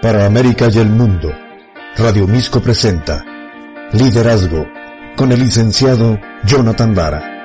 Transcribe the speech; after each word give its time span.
Para 0.00 0.26
América 0.26 0.68
y 0.72 0.78
el 0.78 0.90
mundo, 0.90 1.32
Radio 1.96 2.28
Misco 2.28 2.60
presenta 2.60 3.24
Liderazgo 3.92 4.64
con 5.16 5.32
el 5.32 5.40
licenciado 5.40 6.20
Jonathan 6.44 6.94
Lara. 6.94 7.38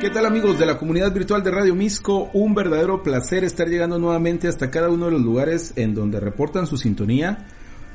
¿Qué 0.00 0.10
tal 0.10 0.26
amigos 0.26 0.60
de 0.60 0.66
la 0.66 0.78
comunidad 0.78 1.12
virtual 1.12 1.42
de 1.42 1.50
Radio 1.50 1.74
Misco? 1.74 2.30
Un 2.34 2.54
verdadero 2.54 3.02
placer 3.02 3.42
estar 3.42 3.66
llegando 3.66 3.98
nuevamente 3.98 4.46
hasta 4.46 4.70
cada 4.70 4.90
uno 4.90 5.06
de 5.06 5.10
los 5.10 5.22
lugares 5.22 5.72
en 5.74 5.96
donde 5.96 6.20
reportan 6.20 6.68
su 6.68 6.76
sintonía. 6.76 7.48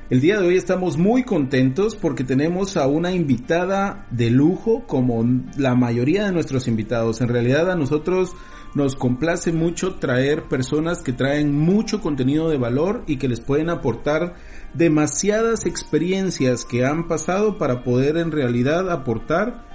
El 0.07 0.21
día 0.21 0.39
de 0.39 0.45
hoy 0.45 0.55
estamos 0.55 0.99
muy 0.99 1.23
contentos 1.23 1.95
porque 1.95 2.23
tenemos 2.23 2.77
a 2.77 2.85
una 2.85 3.11
invitada 3.11 4.05
de 4.11 4.29
lujo 4.29 4.85
como 4.85 5.25
la 5.57 5.73
mayoría 5.73 6.25
de 6.25 6.31
nuestros 6.31 6.67
invitados. 6.67 7.21
En 7.21 7.27
realidad 7.27 7.71
a 7.71 7.75
nosotros 7.75 8.35
nos 8.75 8.95
complace 8.95 9.51
mucho 9.51 9.95
traer 9.95 10.43
personas 10.43 11.01
que 11.01 11.11
traen 11.11 11.57
mucho 11.57 12.01
contenido 12.01 12.49
de 12.49 12.57
valor 12.59 13.03
y 13.07 13.17
que 13.17 13.27
les 13.27 13.39
pueden 13.39 13.71
aportar 13.71 14.35
demasiadas 14.75 15.65
experiencias 15.65 16.65
que 16.65 16.85
han 16.85 17.07
pasado 17.07 17.57
para 17.57 17.83
poder 17.83 18.17
en 18.17 18.31
realidad 18.31 18.91
aportar 18.91 19.65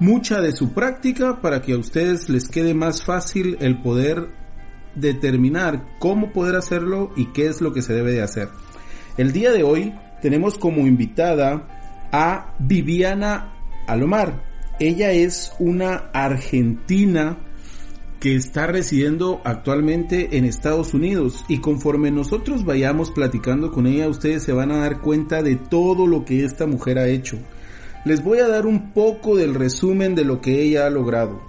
mucha 0.00 0.40
de 0.40 0.52
su 0.52 0.72
práctica 0.72 1.42
para 1.42 1.60
que 1.60 1.74
a 1.74 1.78
ustedes 1.78 2.30
les 2.30 2.48
quede 2.48 2.72
más 2.72 3.04
fácil 3.04 3.58
el 3.60 3.82
poder 3.82 4.30
determinar 4.94 5.84
cómo 5.98 6.32
poder 6.32 6.56
hacerlo 6.56 7.10
y 7.16 7.26
qué 7.32 7.48
es 7.48 7.60
lo 7.60 7.74
que 7.74 7.82
se 7.82 7.92
debe 7.92 8.12
de 8.12 8.22
hacer. 8.22 8.48
El 9.16 9.32
día 9.32 9.52
de 9.52 9.62
hoy 9.62 9.94
tenemos 10.22 10.58
como 10.58 10.86
invitada 10.86 11.68
a 12.12 12.54
Viviana 12.58 13.54
Alomar. 13.86 14.42
Ella 14.80 15.12
es 15.12 15.52
una 15.58 16.10
argentina 16.12 17.38
que 18.20 18.36
está 18.36 18.66
residiendo 18.66 19.40
actualmente 19.44 20.36
en 20.36 20.44
Estados 20.44 20.94
Unidos 20.94 21.44
y 21.48 21.58
conforme 21.58 22.10
nosotros 22.10 22.64
vayamos 22.64 23.10
platicando 23.10 23.70
con 23.70 23.86
ella 23.86 24.08
ustedes 24.08 24.42
se 24.42 24.52
van 24.52 24.72
a 24.72 24.78
dar 24.78 25.00
cuenta 25.00 25.42
de 25.42 25.56
todo 25.56 26.06
lo 26.06 26.24
que 26.24 26.44
esta 26.44 26.66
mujer 26.66 26.98
ha 26.98 27.06
hecho 27.06 27.38
les 28.04 28.22
voy 28.22 28.38
a 28.38 28.48
dar 28.48 28.66
un 28.66 28.92
poco 28.92 29.36
del 29.36 29.54
resumen 29.54 30.14
de 30.14 30.24
lo 30.24 30.40
que 30.40 30.62
ella 30.62 30.86
ha 30.86 30.90
logrado. 30.90 31.40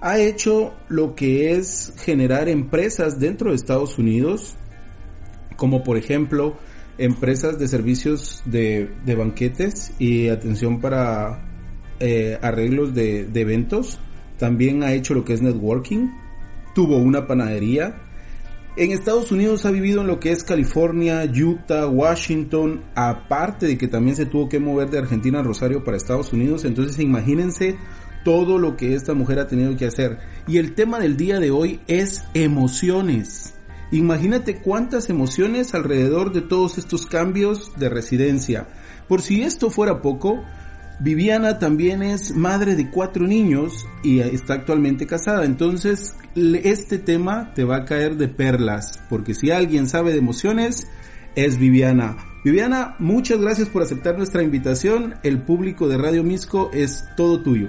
Ha 0.00 0.20
hecho 0.20 0.74
lo 0.88 1.14
que 1.16 1.52
es 1.52 1.92
generar 1.98 2.48
empresas 2.48 3.18
dentro 3.18 3.50
de 3.50 3.56
Estados 3.56 3.98
Unidos, 3.98 4.54
como 5.56 5.82
por 5.82 5.96
ejemplo 5.96 6.56
empresas 6.98 7.58
de 7.58 7.68
servicios 7.68 8.42
de, 8.44 8.90
banquetes 9.16 9.92
y 9.98 10.28
atención 10.28 10.80
para 10.80 11.48
eh, 12.00 12.38
arreglos 12.42 12.94
de, 12.94 13.24
de 13.24 13.40
eventos. 13.40 13.98
También 14.38 14.82
ha 14.82 14.92
hecho 14.92 15.14
lo 15.14 15.24
que 15.24 15.32
es 15.32 15.42
networking. 15.42 16.08
Tuvo 16.74 16.98
una 16.98 17.26
panadería 17.26 18.02
en 18.78 18.92
Estados 18.92 19.32
Unidos 19.32 19.64
ha 19.64 19.70
vivido 19.70 20.02
en 20.02 20.06
lo 20.06 20.20
que 20.20 20.32
es 20.32 20.44
California, 20.44 21.24
Utah, 21.24 21.88
Washington, 21.88 22.82
aparte 22.94 23.66
de 23.66 23.78
que 23.78 23.88
también 23.88 24.16
se 24.16 24.26
tuvo 24.26 24.50
que 24.50 24.60
mover 24.60 24.90
de 24.90 24.98
Argentina 24.98 25.40
a 25.40 25.42
Rosario 25.42 25.82
para 25.82 25.96
Estados 25.96 26.34
Unidos, 26.34 26.66
entonces 26.66 26.98
imagínense 26.98 27.78
todo 28.22 28.58
lo 28.58 28.76
que 28.76 28.94
esta 28.94 29.14
mujer 29.14 29.38
ha 29.38 29.46
tenido 29.46 29.74
que 29.78 29.86
hacer. 29.86 30.18
Y 30.46 30.58
el 30.58 30.74
tema 30.74 31.00
del 31.00 31.16
día 31.16 31.40
de 31.40 31.50
hoy 31.50 31.80
es 31.86 32.22
emociones. 32.34 33.55
Imagínate 33.92 34.60
cuántas 34.60 35.10
emociones 35.10 35.74
alrededor 35.74 36.32
de 36.32 36.42
todos 36.42 36.78
estos 36.78 37.06
cambios 37.06 37.72
de 37.76 37.88
residencia. 37.88 38.68
Por 39.08 39.22
si 39.22 39.42
esto 39.42 39.70
fuera 39.70 40.02
poco, 40.02 40.42
Viviana 40.98 41.58
también 41.58 42.02
es 42.02 42.34
madre 42.34 42.74
de 42.74 42.90
cuatro 42.90 43.26
niños 43.26 43.86
y 44.02 44.20
está 44.20 44.54
actualmente 44.54 45.06
casada. 45.06 45.44
Entonces, 45.44 46.16
este 46.34 46.98
tema 46.98 47.52
te 47.54 47.64
va 47.64 47.76
a 47.76 47.84
caer 47.84 48.16
de 48.16 48.28
perlas, 48.28 48.98
porque 49.08 49.34
si 49.34 49.50
alguien 49.50 49.86
sabe 49.88 50.12
de 50.12 50.18
emociones, 50.18 50.88
es 51.36 51.58
Viviana. 51.58 52.16
Viviana, 52.44 52.96
muchas 52.98 53.40
gracias 53.40 53.68
por 53.68 53.82
aceptar 53.82 54.16
nuestra 54.16 54.42
invitación. 54.42 55.16
El 55.22 55.42
público 55.42 55.86
de 55.86 55.98
Radio 55.98 56.24
Misco 56.24 56.70
es 56.72 57.04
todo 57.16 57.42
tuyo. 57.42 57.68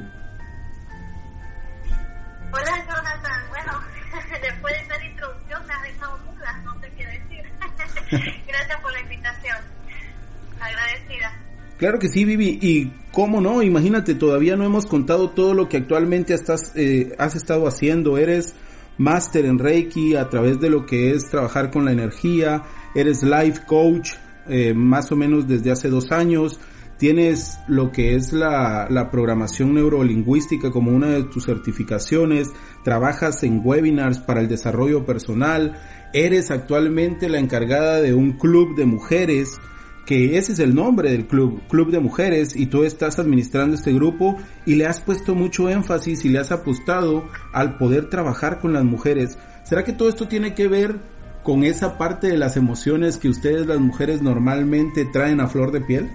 Claro 11.77 11.99
que 11.99 12.09
sí, 12.09 12.25
Vivi, 12.25 12.57
y 12.59 12.91
cómo 13.11 13.39
no, 13.39 13.61
imagínate, 13.61 14.15
todavía 14.15 14.55
no 14.55 14.63
hemos 14.63 14.87
contado 14.87 15.29
todo 15.29 15.53
lo 15.53 15.69
que 15.69 15.77
actualmente 15.77 16.33
estás, 16.33 16.71
eh, 16.75 17.13
has 17.19 17.35
estado 17.35 17.67
haciendo, 17.67 18.17
eres 18.17 18.55
máster 18.97 19.45
en 19.45 19.59
Reiki 19.59 20.15
a 20.15 20.27
través 20.27 20.59
de 20.59 20.71
lo 20.71 20.87
que 20.87 21.11
es 21.11 21.29
trabajar 21.29 21.69
con 21.69 21.85
la 21.85 21.91
energía, 21.91 22.63
eres 22.95 23.21
life 23.21 23.61
coach 23.67 24.13
eh, 24.49 24.73
más 24.73 25.11
o 25.11 25.15
menos 25.15 25.47
desde 25.47 25.69
hace 25.69 25.89
dos 25.89 26.11
años, 26.11 26.59
tienes 26.97 27.59
lo 27.67 27.91
que 27.91 28.15
es 28.15 28.33
la, 28.33 28.87
la 28.89 29.11
programación 29.11 29.75
neurolingüística 29.75 30.71
como 30.71 30.89
una 30.89 31.09
de 31.09 31.25
tus 31.25 31.45
certificaciones, 31.45 32.49
trabajas 32.83 33.43
en 33.43 33.61
webinars 33.63 34.17
para 34.17 34.41
el 34.41 34.47
desarrollo 34.47 35.05
personal, 35.05 35.79
eres 36.11 36.49
actualmente 36.49 37.29
la 37.29 37.37
encargada 37.37 38.01
de 38.01 38.15
un 38.15 38.31
club 38.31 38.75
de 38.75 38.87
mujeres, 38.87 39.59
que 40.07 40.37
ese 40.37 40.53
es 40.53 40.59
el 40.59 40.73
nombre 40.73 41.11
del 41.11 41.27
club, 41.27 41.61
Club 41.67 41.91
de 41.91 41.99
Mujeres, 41.99 42.55
y 42.55 42.67
tú 42.67 42.85
estás 42.85 43.19
administrando 43.19 43.75
este 43.75 43.91
grupo 43.91 44.37
y 44.65 44.75
le 44.75 44.87
has 44.87 45.01
puesto 45.01 45.35
mucho 45.35 45.69
énfasis 45.69 46.23
y 46.23 46.29
le 46.29 46.39
has 46.39 46.53
apostado 46.53 47.27
al 47.51 47.77
poder 47.77 48.09
trabajar 48.09 48.59
con 48.59 48.71
las 48.71 48.85
mujeres. 48.85 49.37
¿Será 49.65 49.83
que 49.83 49.91
todo 49.91 50.07
esto 50.07 50.29
tiene 50.29 50.55
que 50.55 50.69
ver 50.69 50.97
con 51.43 51.65
esa 51.65 51.97
parte 51.97 52.27
de 52.27 52.37
las 52.37 52.55
emociones 52.55 53.17
que 53.17 53.27
ustedes 53.27 53.67
las 53.67 53.79
mujeres 53.79 54.21
normalmente 54.21 55.03
traen 55.03 55.41
a 55.41 55.49
flor 55.49 55.73
de 55.73 55.81
piel? 55.81 56.09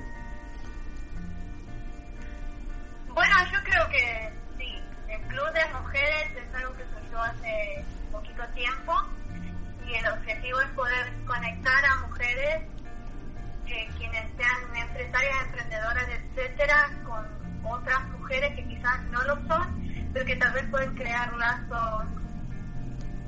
Con 17.04 17.26
otras 17.64 18.04
mujeres 18.10 18.54
que 18.54 18.64
quizás 18.68 19.02
no 19.10 19.20
lo 19.24 19.34
son, 19.48 20.10
pero 20.12 20.24
que 20.24 20.36
tal 20.36 20.52
vez 20.52 20.64
pueden 20.70 20.94
crear 20.94 21.32
lazos 21.34 22.04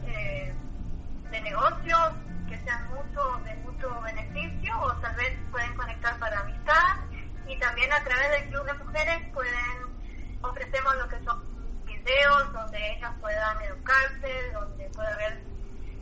eh, 0.06 0.54
de 1.32 1.40
negocio 1.40 1.96
que 2.48 2.56
sean 2.58 2.88
mutuo, 2.90 3.40
de 3.44 3.54
mutuo 3.56 4.00
beneficio 4.02 4.78
o 4.80 4.92
tal 4.98 5.16
vez 5.16 5.36
pueden 5.50 5.74
conectar 5.74 6.16
para 6.20 6.38
amistad 6.40 6.96
y 7.48 7.58
también 7.58 7.92
a 7.92 8.04
través 8.04 8.30
del 8.30 8.50
Club 8.50 8.66
de 8.66 8.72
Mujeres 8.74 9.22
pueden 9.32 9.94
ofrecemos 10.42 10.96
lo 10.96 11.08
que 11.08 11.24
son 11.24 11.42
videos 11.84 12.52
donde 12.52 12.92
ellas 12.92 13.12
puedan 13.20 13.62
educarse, 13.62 14.52
donde 14.52 14.90
puede 14.90 15.12
haber 15.12 15.42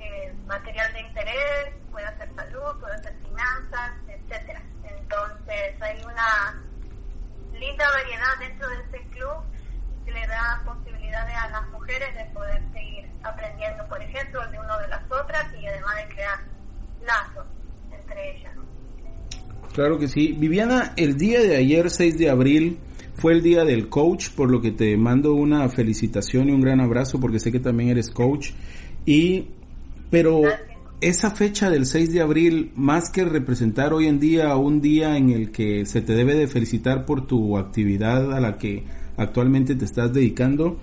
eh, 0.00 0.34
material 0.46 0.92
de 0.92 1.00
interés, 1.00 1.74
puede 1.90 2.06
hacer 2.06 2.28
salud, 2.34 2.78
puede 2.78 2.94
hacer 2.94 3.16
finanzas, 3.22 3.92
etcétera. 4.06 4.60
Entonces 4.84 5.80
hay 5.80 6.04
una 6.04 6.61
linda 7.62 7.84
variedad 7.90 8.34
dentro 8.40 8.68
de 8.68 8.76
este 8.76 9.00
club 9.10 9.38
que 10.04 10.12
le 10.12 10.26
da 10.26 10.62
posibilidades 10.64 11.34
a 11.36 11.48
las 11.50 11.68
mujeres 11.70 12.14
de 12.14 12.24
poder 12.34 12.60
seguir 12.72 13.08
aprendiendo, 13.22 13.86
por 13.88 14.02
ejemplo, 14.02 14.40
de 14.50 14.58
una 14.58 14.78
de 14.78 14.88
las 14.88 15.02
otras 15.10 15.46
y 15.54 15.66
además 15.66 15.96
de 15.96 16.14
crear 16.14 16.38
lazos 17.06 17.46
entre 17.92 18.36
ellas. 18.36 18.52
Claro 19.74 19.98
que 19.98 20.08
sí. 20.08 20.32
Viviana, 20.32 20.92
el 20.96 21.16
día 21.16 21.40
de 21.40 21.56
ayer, 21.56 21.88
6 21.88 22.18
de 22.18 22.30
abril, 22.30 22.78
fue 23.14 23.32
el 23.32 23.42
día 23.42 23.64
del 23.64 23.88
coach, 23.88 24.30
por 24.30 24.50
lo 24.50 24.60
que 24.60 24.72
te 24.72 24.96
mando 24.96 25.34
una 25.34 25.68
felicitación 25.68 26.48
y 26.48 26.52
un 26.52 26.60
gran 26.60 26.80
abrazo 26.80 27.20
porque 27.20 27.38
sé 27.38 27.52
que 27.52 27.60
también 27.60 27.90
eres 27.90 28.10
coach. 28.10 28.50
Y, 29.06 29.48
pero 30.10 30.42
esa 31.02 31.32
fecha 31.32 31.68
del 31.68 31.84
6 31.84 32.12
de 32.12 32.20
abril, 32.20 32.70
más 32.76 33.10
que 33.10 33.24
representar 33.24 33.92
hoy 33.92 34.06
en 34.06 34.20
día 34.20 34.54
un 34.54 34.80
día 34.80 35.16
en 35.16 35.30
el 35.30 35.50
que 35.50 35.84
se 35.84 36.00
te 36.00 36.14
debe 36.14 36.36
de 36.36 36.46
felicitar 36.46 37.04
por 37.04 37.26
tu 37.26 37.58
actividad 37.58 38.32
a 38.32 38.38
la 38.38 38.56
que 38.56 38.84
actualmente 39.16 39.74
te 39.74 39.84
estás 39.84 40.12
dedicando, 40.12 40.78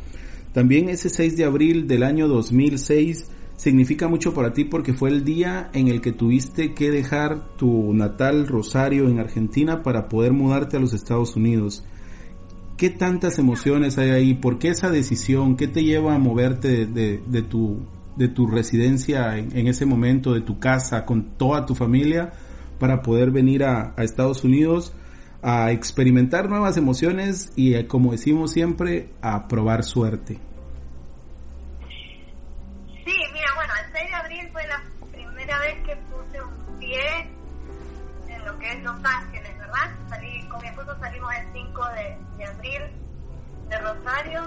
también 0.52 0.90
ese 0.90 1.10
6 1.10 1.38
de 1.38 1.46
abril 1.46 1.88
del 1.88 2.04
año 2.04 2.28
2006 2.28 3.32
significa 3.56 4.10
mucho 4.10 4.34
para 4.34 4.52
ti 4.52 4.66
porque 4.66 4.92
fue 4.92 5.10
el 5.10 5.24
día 5.24 5.70
en 5.74 5.88
el 5.88 6.02
que 6.02 6.12
tuviste 6.12 6.74
que 6.74 6.92
dejar 6.92 7.56
tu 7.56 7.94
natal 7.94 8.46
Rosario 8.46 9.08
en 9.08 9.20
Argentina 9.20 9.84
para 9.84 10.10
poder 10.10 10.34
mudarte 10.34 10.76
a 10.76 10.82
los 10.82 10.94
Estados 10.94 11.38
Unidos. 11.38 11.86
¿Qué 12.76 12.90
tantas 12.90 13.40
emociones 13.40 13.98
hay 13.98 14.10
ahí? 14.10 14.34
¿Por 14.34 14.60
qué 14.60 14.70
esa 14.70 14.90
decisión? 14.90 15.56
¿Qué 15.56 15.70
te 15.70 15.84
lleva 15.84 16.16
a 16.16 16.20
moverte 16.20 16.86
de, 16.86 17.22
de 17.26 17.42
tu 17.42 17.80
de 18.20 18.28
tu 18.28 18.48
residencia 18.48 19.38
en, 19.38 19.58
en, 19.58 19.68
ese 19.68 19.86
momento, 19.86 20.34
de 20.34 20.42
tu 20.42 20.60
casa, 20.60 21.06
con 21.06 21.38
toda 21.38 21.66
tu 21.66 21.74
familia, 21.74 22.34
para 22.78 23.02
poder 23.02 23.32
venir 23.32 23.64
a, 23.64 23.94
a 23.96 24.04
Estados 24.04 24.44
Unidos 24.44 24.94
a 25.42 25.72
experimentar 25.72 26.50
nuevas 26.50 26.76
emociones 26.76 27.54
y, 27.56 27.76
eh, 27.76 27.88
como 27.88 28.12
decimos 28.12 28.52
siempre, 28.52 29.14
a 29.22 29.48
probar 29.48 29.86
suerte. 29.86 30.38
Sí, 33.06 33.16
mira, 33.34 33.48
bueno, 33.56 33.74
el 33.86 33.94
6 33.94 34.10
de 34.10 34.16
abril 34.16 34.50
fue 34.52 34.68
la 34.68 34.84
primera 35.14 35.60
vez 35.60 35.76
que 35.86 35.96
puse 35.96 36.42
un 36.44 36.78
pie 36.78 37.00
en 38.28 38.46
lo 38.46 38.60
que 38.60 38.70
es 38.70 38.84
Los 38.84 38.98
Ángeles, 39.02 39.58
¿verdad? 39.60 39.96
Salí, 40.10 40.46
con 40.50 40.62
mi 40.62 40.68
esposo 40.68 41.00
salimos 41.00 41.32
el 41.36 41.54
5 41.54 41.82
de, 41.96 42.18
de 42.38 42.46
abril 42.46 42.82
de 43.70 43.80
Rosario 43.80 44.42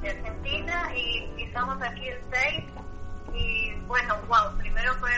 de 0.00 0.10
Argentina, 0.10 0.96
y, 0.96 1.42
estamos 1.42 1.80
aquí 1.82 2.08
el 2.08 2.20
6. 2.30 2.64
Y 3.34 3.74
bueno, 3.86 4.16
wow, 4.28 4.56
primero 4.58 4.94
fue 4.94 5.10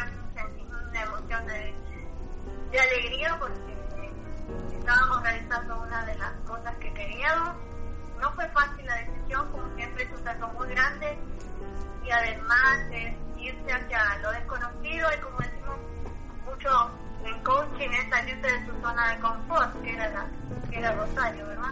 una 0.90 1.02
emoción 1.02 1.46
de, 1.46 1.74
de 2.70 2.80
alegría 2.80 3.38
porque 3.38 3.72
estábamos 4.78 5.22
realizando 5.22 5.80
una 5.80 6.04
de 6.04 6.14
las 6.16 6.32
cosas 6.46 6.74
que 6.76 6.92
queríamos. 6.92 7.56
No 8.20 8.32
fue 8.32 8.48
fácil 8.48 8.86
la 8.86 8.96
decisión, 8.96 9.50
como 9.50 9.74
siempre 9.74 10.04
es 10.04 10.10
un 10.12 10.24
salto 10.24 10.48
muy 10.48 10.68
grande 10.68 11.18
y 12.04 12.10
además 12.10 12.78
es 12.92 13.14
irse 13.38 13.72
hacia 13.72 14.18
lo 14.18 14.30
desconocido 14.32 15.08
y 15.16 15.20
como 15.20 15.38
decimos 15.38 15.78
mucho 16.44 16.90
en 17.24 17.42
coaching 17.42 17.90
es 17.90 18.10
salirse 18.10 18.46
de 18.46 18.66
su 18.66 18.80
zona 18.80 19.14
de 19.14 19.20
confort, 19.20 19.82
que 19.82 19.92
era, 19.92 20.08
la, 20.08 20.26
que 20.70 20.78
era 20.78 20.92
Rosario, 20.92 21.46
¿verdad? 21.46 21.70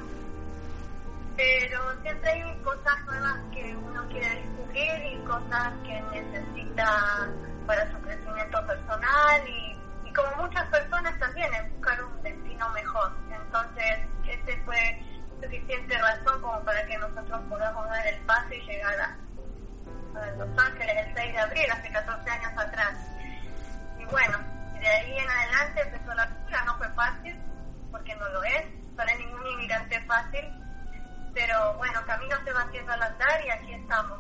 Pero 1.37 2.03
siempre 2.03 2.31
hay 2.31 2.59
cosas 2.63 3.05
nuevas 3.07 3.39
que 3.53 3.77
uno 3.77 4.09
quiere 4.09 4.29
descubrir 4.41 5.13
y 5.13 5.25
cosas 5.25 5.73
que 5.85 6.01
necesita 6.13 7.29
para 7.67 7.91
su 7.91 8.01
crecimiento 8.01 8.67
personal 8.67 9.49
y, 9.49 9.79
y 10.09 10.13
como 10.13 10.43
muchas 10.43 10.67
personas 10.67 11.19
también 11.19 11.53
es 11.55 11.73
buscar 11.73 12.05
un 12.05 12.23
destino 12.23 12.69
mejor. 12.71 13.13
Entonces, 13.31 13.99
ese 14.31 14.57
fue 14.65 15.03
suficiente 15.43 15.99
razón 15.99 16.41
como 16.41 16.61
para 16.65 16.85
que 16.87 16.99
nosotros 16.99 17.41
podamos 17.49 17.89
dar 17.89 18.07
el 18.07 18.21
paso 18.21 18.55
y 18.55 18.61
llegar 18.67 19.01
a, 19.01 19.17
Los 20.37 20.59
Ángeles 20.59 21.07
el 21.07 21.15
6 21.15 21.33
de 21.33 21.39
abril, 21.39 21.71
hace 21.73 21.91
14 21.91 22.31
años 22.31 22.53
atrás. 22.57 22.95
Y 23.99 24.05
bueno, 24.07 24.39
de 24.79 24.87
ahí 24.87 25.19
en 25.19 25.31
adelante 25.31 25.83
empezó 25.83 26.15
la 26.15 26.23
aventura, 26.23 26.65
no 26.65 26.79
fue 26.79 26.89
fácil, 26.91 27.41
porque 27.91 28.15
no 28.17 28.29
lo 28.29 28.45
es, 28.45 28.65
para 28.97 29.15
ningún 29.17 29.47
inmigrante 29.47 30.01
fácil, 30.03 30.45
pero 31.35 31.75
bueno, 31.79 32.01
camino 32.07 32.37
se 32.45 32.53
va 32.53 32.61
haciendo 32.63 32.93
al 32.93 33.03
andar 33.03 33.45
y 33.47 33.51
aquí 33.51 33.73
estamos. 33.75 34.19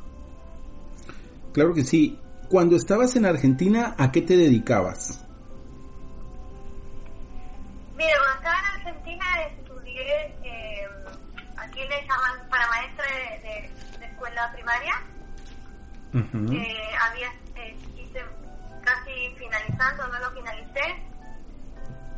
Claro 1.53 1.75
que 1.75 1.85
sí. 1.85 2.19
Cuando 2.49 2.77
estabas 2.77 3.15
en 3.17 3.27
Argentina, 3.27 3.95
¿a 3.99 4.11
qué 4.11 4.23
te 4.23 4.37
dedicabas? 4.37 5.25
Mira, 7.97 8.13
cuando 8.19 8.37
estaba 8.37 8.59
en 8.59 8.87
Argentina 8.89 9.25
estudié, 9.59 10.27
eh, 10.43 10.89
aquí 11.57 11.81
le 11.81 12.01
llaman 12.07 12.49
para 12.49 12.67
maestra 12.69 13.05
de, 13.07 13.49
de- 13.49 13.99
de 13.99 14.07
escuela 14.07 14.51
primaria. 14.53 14.93
Eh, 16.13 16.91
había 17.01 17.29
eh, 17.57 17.77
hice 17.97 18.25
casi 18.83 19.35
finalizando, 19.39 20.09
no 20.09 20.19
lo 20.19 20.31
finalicé, 20.33 20.81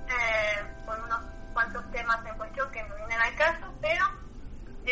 eh, 0.08 0.64
por 0.86 0.98
unos 1.00 1.18
cuantos 1.52 1.90
temas 1.90 2.24
en 2.24 2.34
cuestión 2.36 2.70
que 2.70 2.82
no 2.84 2.96
vienen 2.96 3.20
al 3.20 3.34
caso, 3.34 3.66
pero 3.82 4.04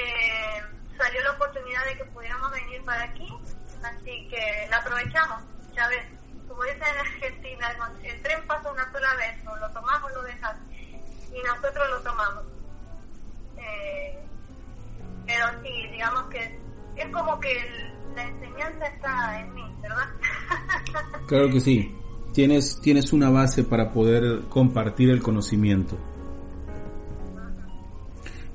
eh, 0.00 0.62
salió 0.96 1.22
la 1.22 1.32
oportunidad 1.32 1.84
de 1.86 1.96
que 1.98 2.04
pudiéramos 2.06 2.50
venir 2.52 2.82
para 2.84 3.04
aquí, 3.04 3.26
así 3.82 4.28
que 4.28 4.66
la 4.70 4.78
aprovechamos. 4.78 5.42
Ya 5.74 5.88
ves, 5.88 6.04
como 6.48 6.62
dicen 6.64 6.82
en 6.82 6.98
Argentina, 7.06 7.66
el, 8.02 8.22
tren 8.22 8.46
pasa 8.46 8.70
una 8.72 8.90
sola 8.92 9.14
vez, 9.16 9.46
o 9.46 9.56
lo 9.56 9.70
tomamos 9.72 10.10
o 10.10 10.14
lo 10.16 10.22
dejamos, 10.22 10.62
y 10.72 11.42
nosotros 11.46 11.90
lo 11.90 12.00
tomamos. 12.02 12.44
Eh, 13.56 14.18
pero 15.26 15.46
sí, 15.62 15.88
digamos 15.92 16.24
que 16.30 16.58
es 16.96 17.08
como 17.12 17.38
que 17.40 17.52
el- 17.52 18.14
la 18.14 18.24
enseñanza 18.24 18.86
está 18.86 19.40
en 19.40 19.54
mí, 19.54 19.74
¿verdad? 19.80 20.08
Claro 21.28 21.48
que 21.50 21.60
sí. 21.60 21.96
Tienes, 22.34 22.80
tienes 22.80 23.12
una 23.12 23.28
base 23.30 23.62
para 23.64 23.90
poder 23.92 24.42
compartir 24.48 25.10
el 25.10 25.20
conocimiento. 25.22 25.96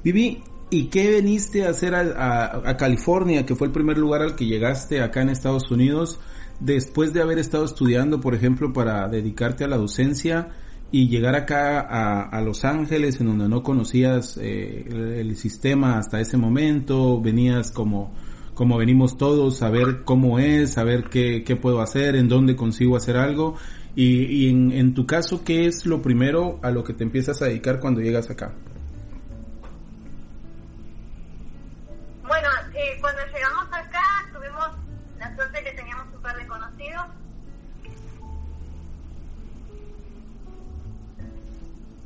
Vivi, 0.03 0.43
¿y 0.69 0.85
qué 0.85 1.11
veniste 1.11 1.65
a 1.65 1.69
hacer 1.69 1.95
a, 1.95 2.75
California, 2.77 3.45
que 3.45 3.55
fue 3.55 3.67
el 3.67 3.73
primer 3.73 3.97
lugar 3.97 4.21
al 4.21 4.35
que 4.35 4.45
llegaste 4.45 5.01
acá 5.01 5.21
en 5.21 5.29
Estados 5.29 5.71
Unidos, 5.71 6.19
después 6.59 7.13
de 7.13 7.21
haber 7.21 7.39
estado 7.39 7.65
estudiando, 7.65 8.21
por 8.21 8.35
ejemplo, 8.35 8.73
para 8.73 9.07
dedicarte 9.07 9.63
a 9.63 9.67
la 9.67 9.77
docencia 9.77 10.49
y 10.91 11.09
llegar 11.09 11.35
acá 11.35 11.79
a, 11.79 12.41
Los 12.41 12.63
Ángeles, 12.63 13.19
en 13.19 13.27
donde 13.27 13.49
no 13.49 13.63
conocías 13.63 14.37
eh, 14.37 14.85
el, 14.87 15.13
el 15.13 15.35
sistema 15.35 15.97
hasta 15.97 16.19
ese 16.19 16.37
momento, 16.37 17.21
venías 17.21 17.71
como 17.71 18.13
como 18.55 18.77
venimos 18.77 19.17
todos, 19.17 19.61
a 19.61 19.69
ver 19.69 20.03
cómo 20.05 20.39
es, 20.39 20.77
a 20.77 20.83
ver 20.83 21.09
qué, 21.11 21.43
qué 21.43 21.55
puedo 21.57 21.81
hacer, 21.81 22.15
en 22.15 22.29
dónde 22.29 22.55
consigo 22.55 22.95
hacer 22.95 23.17
algo. 23.17 23.55
Y, 23.95 24.23
y 24.23 24.49
en, 24.49 24.71
en 24.71 24.93
tu 24.93 25.05
caso, 25.05 25.43
¿qué 25.43 25.67
es 25.67 25.85
lo 25.85 26.01
primero 26.01 26.59
a 26.63 26.71
lo 26.71 26.83
que 26.83 26.93
te 26.93 27.03
empiezas 27.03 27.41
a 27.41 27.45
dedicar 27.45 27.79
cuando 27.79 28.01
llegas 28.01 28.29
acá? 28.29 28.55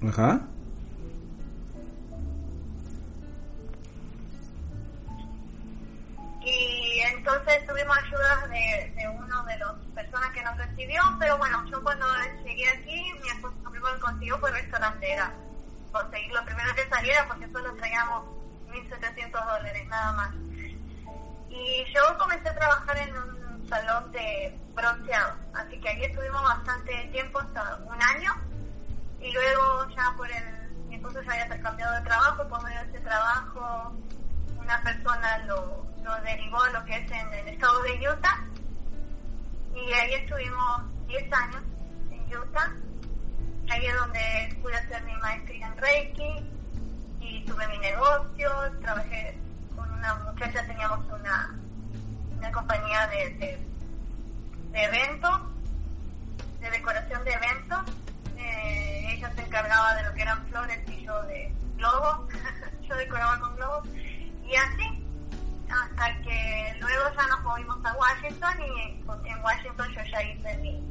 Ajá. 0.07 0.39
Y 6.41 6.99
entonces 7.01 7.67
tuvimos 7.67 7.97
ayuda 7.97 8.47
de, 8.47 8.93
de 8.95 9.09
uno 9.09 9.43
de 9.43 9.57
las 9.57 9.73
personas 9.93 10.31
que 10.31 10.41
nos 10.41 10.57
recibió, 10.57 11.01
pero 11.19 11.37
bueno, 11.37 11.65
yo 11.69 11.83
cuando 11.83 12.05
llegué 12.45 12.69
aquí, 12.69 13.13
mi 13.21 13.29
esposo 13.29 13.55
primero 13.69 13.93
que 13.95 14.01
consiguió 14.01 14.39
fue 14.39 14.51
restaurantera. 14.51 15.33
Conseguir 15.91 16.31
lo 16.31 16.45
primero 16.45 16.73
que 16.75 16.87
saliera 16.87 17.27
porque 17.27 17.49
solo 17.51 17.73
traíamos 17.75 18.25
1.700 18.69 19.31
dólares, 19.31 19.87
nada 19.87 20.11
más. 20.13 20.29
Y 21.49 21.83
yo 21.93 22.17
comencé 22.17 22.49
a 22.49 22.55
trabajar 22.55 22.97
en 22.99 23.17
un 23.17 23.67
salón 23.67 24.11
de 24.11 24.57
bronceado, 24.73 25.35
así 25.55 25.79
que 25.79 25.89
ahí 25.89 26.03
estuvimos 26.03 26.41
bastante 26.41 27.09
tiempo, 27.11 27.39
hasta 27.39 27.75
un 27.85 28.01
año. 28.01 28.33
Y 29.21 29.31
luego 29.31 29.87
ya 29.95 30.13
por 30.15 30.31
el, 30.31 30.69
mi 30.87 30.95
esposo 30.95 31.21
ya 31.21 31.31
había 31.33 31.61
cambiado 31.61 31.95
de 31.95 32.01
trabajo, 32.01 32.47
por 32.47 32.63
medio 32.63 32.79
de 32.83 32.89
ese 32.89 32.99
trabajo 32.99 33.93
una 34.69 34.83
persona 34.83 35.37
lo, 35.45 35.83
lo 36.03 36.21
derivó 36.21 36.61
a 36.61 36.69
lo 36.69 36.85
que 36.85 36.95
es 36.95 37.11
en 37.11 37.33
el 37.33 37.47
estado 37.47 37.81
de 37.81 38.07
Utah 38.07 38.43
y 39.73 39.93
ahí 39.93 40.13
estuvimos 40.13 40.81
10 41.07 41.33
años 41.33 41.63
en 42.11 42.37
Utah. 42.37 42.71
Ahí 43.71 43.85
es 43.85 43.95
donde 43.95 44.59
pude 44.61 44.75
hacer 44.75 45.03
mi 45.03 45.15
maestría 45.17 45.67
en 45.67 45.77
Reiki 45.77 46.49
y 47.19 47.45
tuve 47.45 47.67
mi 47.67 47.77
negocio, 47.79 48.51
trabajé 48.81 49.37
con 49.75 49.91
una 49.91 50.15
muchacha, 50.15 50.65
teníamos 50.65 51.05
una, 51.11 51.55
una 52.37 52.51
compañía 52.51 53.07
de, 53.07 53.29
de, 53.35 53.67
de 54.71 54.83
eventos, 54.83 55.41
de 56.59 56.69
decoración 56.69 57.23
de 57.23 57.31
eventos. 57.31 57.79
Eh, 58.39 59.13
ella 59.13 59.31
se 59.35 59.41
encargaba 59.41 59.95
de 59.95 60.03
lo 60.03 60.13
que 60.13 60.21
eran 60.21 60.47
flores 60.47 60.79
y 60.89 61.03
yo 61.03 61.21
de 61.23 61.53
globos, 61.75 62.33
yo 62.87 62.95
decoraba 62.95 63.39
con 63.39 63.55
globos 63.55 63.87
y 64.45 64.55
así 64.55 65.05
hasta 65.69 66.21
que 66.21 66.75
luego 66.79 67.03
ya 67.15 67.27
nos 67.27 67.43
movimos 67.43 67.85
a 67.85 67.93
Washington 67.93 68.53
y 68.61 69.29
en 69.29 69.43
Washington 69.43 69.87
yo 69.93 70.01
ya 70.11 70.23
hice 70.23 70.57
mi, 70.57 70.81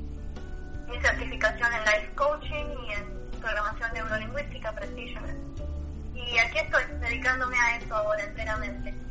mi 0.89 1.01
certificación 1.01 1.73
en 1.73 1.85
Life 1.85 2.13
Coaching 2.15 2.67
y 2.87 2.93
en 2.93 3.41
programación 3.41 3.93
neurolingüística 3.93 4.73
Practitioner. 4.73 5.37
Y 6.15 6.39
aquí 6.39 6.59
estoy, 6.59 6.85
dedicándome 7.01 7.59
a 7.59 7.77
eso 7.77 7.97
ahora 7.97 8.23
enteramente. 8.25 9.08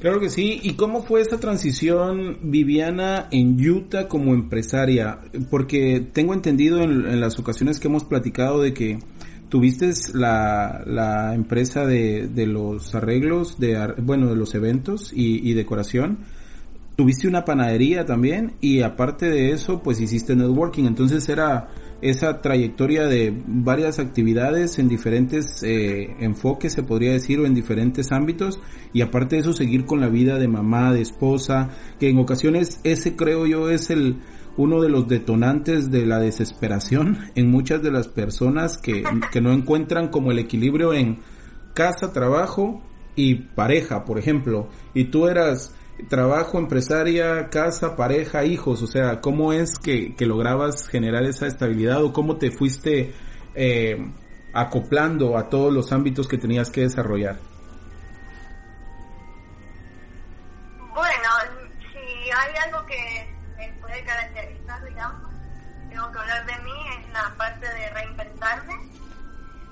Claro 0.00 0.20
que 0.20 0.30
sí. 0.30 0.60
¿Y 0.62 0.74
cómo 0.74 1.02
fue 1.02 1.20
esa 1.20 1.40
transición, 1.40 2.38
Viviana, 2.42 3.26
en 3.32 3.58
Utah 3.58 4.06
como 4.06 4.32
empresaria? 4.32 5.18
Porque 5.50 6.06
tengo 6.12 6.34
entendido 6.34 6.82
en, 6.82 7.20
las 7.20 7.38
ocasiones 7.38 7.80
que 7.80 7.88
hemos 7.88 8.04
platicado 8.04 8.62
de 8.62 8.72
que 8.72 8.98
tuviste 9.48 9.90
la, 10.14 10.82
la 10.86 11.34
empresa 11.34 11.84
de, 11.84 12.28
de 12.28 12.46
los 12.46 12.94
arreglos, 12.94 13.58
de 13.58 13.94
bueno, 13.98 14.28
de 14.28 14.36
los 14.36 14.54
eventos 14.54 15.12
y, 15.12 15.48
y 15.48 15.54
decoración. 15.54 16.18
Tuviste 16.94 17.26
una 17.26 17.44
panadería 17.44 18.04
también 18.04 18.54
y 18.60 18.82
aparte 18.82 19.28
de 19.28 19.50
eso, 19.50 19.82
pues 19.82 20.00
hiciste 20.00 20.36
networking. 20.36 20.84
Entonces 20.84 21.28
era 21.28 21.70
esa 22.00 22.40
trayectoria 22.40 23.06
de 23.06 23.34
varias 23.46 23.98
actividades 23.98 24.78
en 24.78 24.88
diferentes 24.88 25.62
eh, 25.62 26.16
enfoques, 26.20 26.72
se 26.72 26.82
podría 26.82 27.12
decir, 27.12 27.40
o 27.40 27.46
en 27.46 27.54
diferentes 27.54 28.12
ámbitos. 28.12 28.60
Y 28.92 29.00
aparte 29.00 29.36
de 29.36 29.42
eso, 29.42 29.52
seguir 29.52 29.84
con 29.84 30.00
la 30.00 30.08
vida 30.08 30.38
de 30.38 30.48
mamá, 30.48 30.92
de 30.92 31.02
esposa, 31.02 31.70
que 31.98 32.08
en 32.08 32.18
ocasiones 32.18 32.80
ese 32.84 33.16
creo 33.16 33.46
yo 33.46 33.70
es 33.70 33.90
el 33.90 34.18
uno 34.56 34.80
de 34.80 34.88
los 34.88 35.06
detonantes 35.06 35.90
de 35.90 36.04
la 36.04 36.18
desesperación 36.18 37.18
en 37.34 37.50
muchas 37.50 37.82
de 37.82 37.92
las 37.92 38.08
personas 38.08 38.78
que, 38.78 39.04
que 39.32 39.40
no 39.40 39.52
encuentran 39.52 40.08
como 40.08 40.32
el 40.32 40.38
equilibrio 40.38 40.92
en 40.94 41.18
casa, 41.74 42.12
trabajo 42.12 42.82
y 43.14 43.34
pareja, 43.34 44.04
por 44.04 44.18
ejemplo. 44.18 44.68
Y 44.94 45.06
tú 45.06 45.28
eras 45.28 45.74
trabajo, 46.06 46.58
empresaria, 46.58 47.48
casa, 47.50 47.96
pareja, 47.96 48.44
hijos, 48.44 48.82
o 48.82 48.86
sea, 48.86 49.20
¿cómo 49.20 49.52
es 49.52 49.78
que, 49.78 50.14
lograbas 50.20 50.88
generar 50.88 51.24
esa 51.24 51.46
estabilidad 51.46 52.02
o 52.04 52.12
cómo 52.12 52.36
te 52.36 52.50
fuiste 52.50 53.14
eh, 53.54 53.96
acoplando 54.52 55.36
a 55.36 55.48
todos 55.48 55.72
los 55.72 55.92
ámbitos 55.92 56.28
que 56.28 56.38
tenías 56.38 56.70
que 56.70 56.82
desarrollar? 56.82 57.38
Bueno, 60.94 61.28
si 61.92 62.30
hay 62.30 62.54
algo 62.66 62.86
que 62.86 63.28
me 63.56 63.72
puede 63.80 64.04
caracterizar, 64.04 64.84
digamos, 64.84 65.32
tengo 65.90 66.12
que 66.12 66.18
hablar 66.18 66.46
de 66.46 66.58
mí, 66.62 66.72
es 67.00 67.12
la 67.12 67.34
parte 67.36 67.66
de 67.66 67.90
reinventarme. 67.90 68.74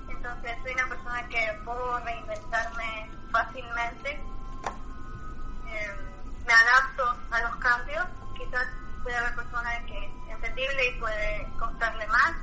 Entonces 0.09 0.51
soy 0.63 0.73
una 0.73 0.87
persona 0.89 1.27
que 1.29 1.59
puedo 1.63 1.99
reinventarme 1.99 3.09
fácilmente. 3.31 4.19
Eh, 5.69 6.07
me 6.47 6.53
adapto 6.53 7.15
a 7.29 7.41
los 7.41 7.55
cambios. 7.57 8.05
Quizás 8.37 8.65
puede 9.03 9.17
haber 9.17 9.35
personas 9.35 9.83
que 9.85 9.97
es 9.97 10.11
entendible 10.29 10.87
y 10.87 10.99
puede 10.99 11.47
costarle 11.59 12.07
más. 12.07 12.33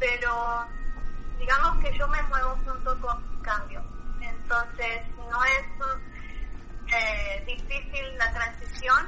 Pero 0.00 0.66
digamos 1.38 1.78
que 1.84 1.96
yo 1.96 2.08
me 2.08 2.22
muevo 2.24 2.56
junto 2.64 3.00
con 3.00 3.42
cambios. 3.42 3.84
Entonces 4.20 5.02
no 5.16 5.44
es 5.44 5.64
eh, 6.94 7.44
difícil 7.46 8.16
la 8.16 8.32
transición. 8.32 9.06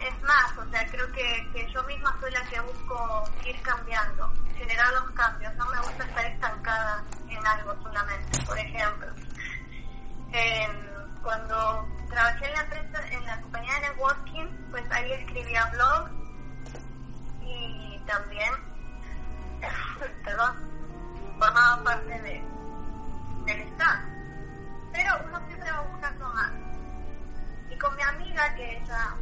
Es 0.00 0.22
más, 0.22 0.58
o 0.58 0.70
sea, 0.70 0.86
creo 0.88 1.10
que, 1.12 1.50
que 1.54 1.72
yo 1.72 1.82
misma 1.84 2.14
soy 2.20 2.30
la 2.32 2.44
que 2.44 2.60
busco 2.60 3.30
ir 3.46 3.62
cambiando, 3.62 4.30
generar 4.54 4.92
los 4.92 5.10
cambios. 5.12 5.54
No 5.54 5.66
me 5.66 5.78
gusta 5.78 6.04
estar 6.04 6.26
estancada 6.26 7.04
en 7.30 7.46
algo 7.46 7.74
solamente. 7.82 8.44
Por 8.44 8.58
ejemplo, 8.58 9.08
cuando 11.24 11.88
trabajé 12.10 12.46
en 12.46 12.52
la 12.52 12.60
empresa, 12.60 13.08
en 13.10 13.24
la 13.24 13.40
compañía 13.40 13.74
de 13.74 13.80
networking, 13.80 14.46
pues 14.70 14.84
ahí 14.90 15.10
escribía 15.12 15.68
blogs 15.72 16.12
y 17.40 17.98
también, 18.06 18.52
perdón, 20.24 20.54
formaba 21.38 21.82
parte 21.82 22.20
de, 22.20 22.44
del 23.46 23.60
staff. 23.62 24.00
Pero 24.92 25.10
uno 25.26 25.40
siempre 25.46 25.72
va 25.72 25.80
buscando 25.80 26.28
más. 26.28 26.52
Y 27.70 27.78
con 27.78 27.96
mi 27.96 28.02
amiga, 28.02 28.54
que 28.54 28.82
ya 28.86 29.16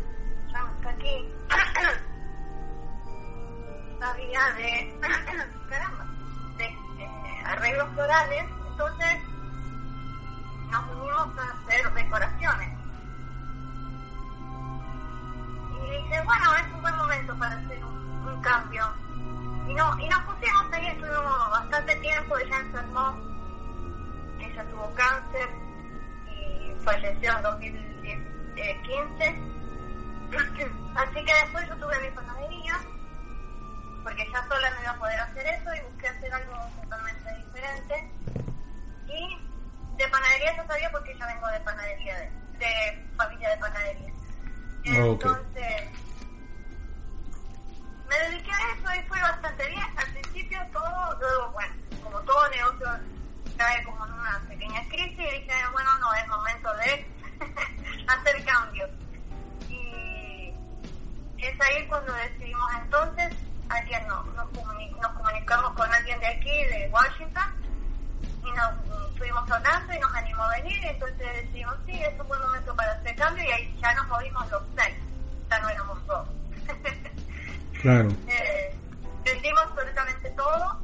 está 0.48 0.90
aquí, 0.90 1.32
sabía 4.00 4.52
de 4.56 4.88
eh, 6.64 7.42
arreglos 7.46 7.88
florales, 7.94 8.44
hacer 11.72 11.92
decoraciones. 11.94 12.68
Y 15.76 15.90
dije, 15.90 16.22
bueno, 16.24 16.54
es 16.54 16.72
un 16.74 16.82
buen 16.82 16.96
momento 16.96 17.38
para 17.38 17.56
hacer 17.56 17.84
un, 17.84 18.42
cambio. 18.42 18.92
Y, 19.68 19.74
no, 19.74 19.98
y 19.98 20.08
nos 20.08 20.22
pusimos 20.24 20.72
ahí, 20.72 20.86
estuvimos 20.88 21.50
bastante 21.50 21.96
tiempo, 21.96 22.38
ella 22.38 22.58
enfermó, 22.58 23.16
ella 24.40 24.64
tuvo 24.64 24.92
cáncer 24.94 25.48
y 26.26 26.74
falleció 26.84 27.36
en 27.36 27.42
2015. 27.42 29.40
Así 30.96 31.24
que 31.24 31.34
después 31.34 31.68
yo 31.68 31.76
tuve 31.76 32.00
mi 32.00 32.10
panadería, 32.10 32.80
porque 34.02 34.28
ya 34.30 34.44
sola 34.48 34.70
no 34.70 34.82
iba 34.82 34.90
a 34.90 34.98
poder 34.98 35.20
hacer 35.20 35.46
eso 35.46 35.74
y 35.74 35.80
busqué 35.90 36.08
hacer 36.08 36.34
algo 36.34 36.56
totalmente 36.82 37.34
diferente. 37.36 38.11
De 40.02 40.08
panadería 40.08 40.56
yo 40.56 40.66
sabía 40.66 40.90
porque 40.90 41.16
yo 41.16 41.24
vengo 41.28 41.46
de 41.46 41.60
panadería, 41.60 42.18
de, 42.18 42.30
de 42.58 43.08
familia 43.16 43.50
de 43.50 43.56
panadería. 43.58 44.12
Entonces, 44.82 45.90
me 48.08 48.18
dediqué 48.18 48.50
a 48.50 48.72
eso 48.72 49.00
y 49.00 49.06
fue 49.06 49.20
bastante 49.20 49.68
bien. 49.68 49.86
Al 49.96 50.12
principio 50.12 50.58
todo, 50.72 51.18
luego, 51.20 51.52
bueno, 51.52 51.74
como 52.02 52.20
todo 52.22 52.50
negocio 52.50 52.88
cae 53.56 53.84
como 53.84 54.04
en 54.04 54.12
una 54.14 54.42
pequeña 54.48 54.80
crisis 54.88 55.20
y 55.20 55.40
dije, 55.40 55.52
bueno, 55.70 55.90
no, 56.00 56.14
es 56.14 56.26
momento 56.26 56.74
de 56.78 57.06
hacer 58.08 58.44
cambios. 58.44 58.90
Y 59.68 60.52
es 61.38 61.60
ahí 61.60 61.86
cuando 61.86 62.12
decidimos 62.12 62.72
entonces, 62.82 63.36
alguien 63.68 64.04
no, 64.08 64.24
nos, 64.24 64.48
comuni 64.48 64.90
nos 65.00 65.12
comunicamos 65.12 65.72
con 65.74 65.94
alguien 65.94 66.18
de 66.18 66.26
aquí, 66.26 66.64
de 66.64 66.90
Washington, 66.92 67.54
y 68.44 68.50
nos 68.50 68.91
estuvimos 69.22 69.48
hablando 69.52 69.94
y 69.94 69.98
nos 70.00 70.14
animó 70.14 70.42
a 70.42 70.50
venir, 70.50 70.84
entonces 70.84 71.18
decidimos, 71.18 71.76
sí, 71.86 71.92
es 71.92 72.20
un 72.20 72.26
buen 72.26 72.42
momento 72.42 72.74
para 72.74 72.90
hacer 72.92 73.14
cambio 73.14 73.44
y 73.44 73.52
ahí 73.52 73.78
ya 73.80 73.94
nos 73.94 74.08
movimos 74.08 74.50
los 74.50 74.62
seis, 74.76 74.96
ya 75.48 75.60
no 75.60 75.68
éramos 75.68 76.06
dos. 76.08 76.28
claro. 77.82 78.08
Eh, 78.26 78.76
vendimos 79.24 79.62
absolutamente 79.62 80.30
todo 80.30 80.80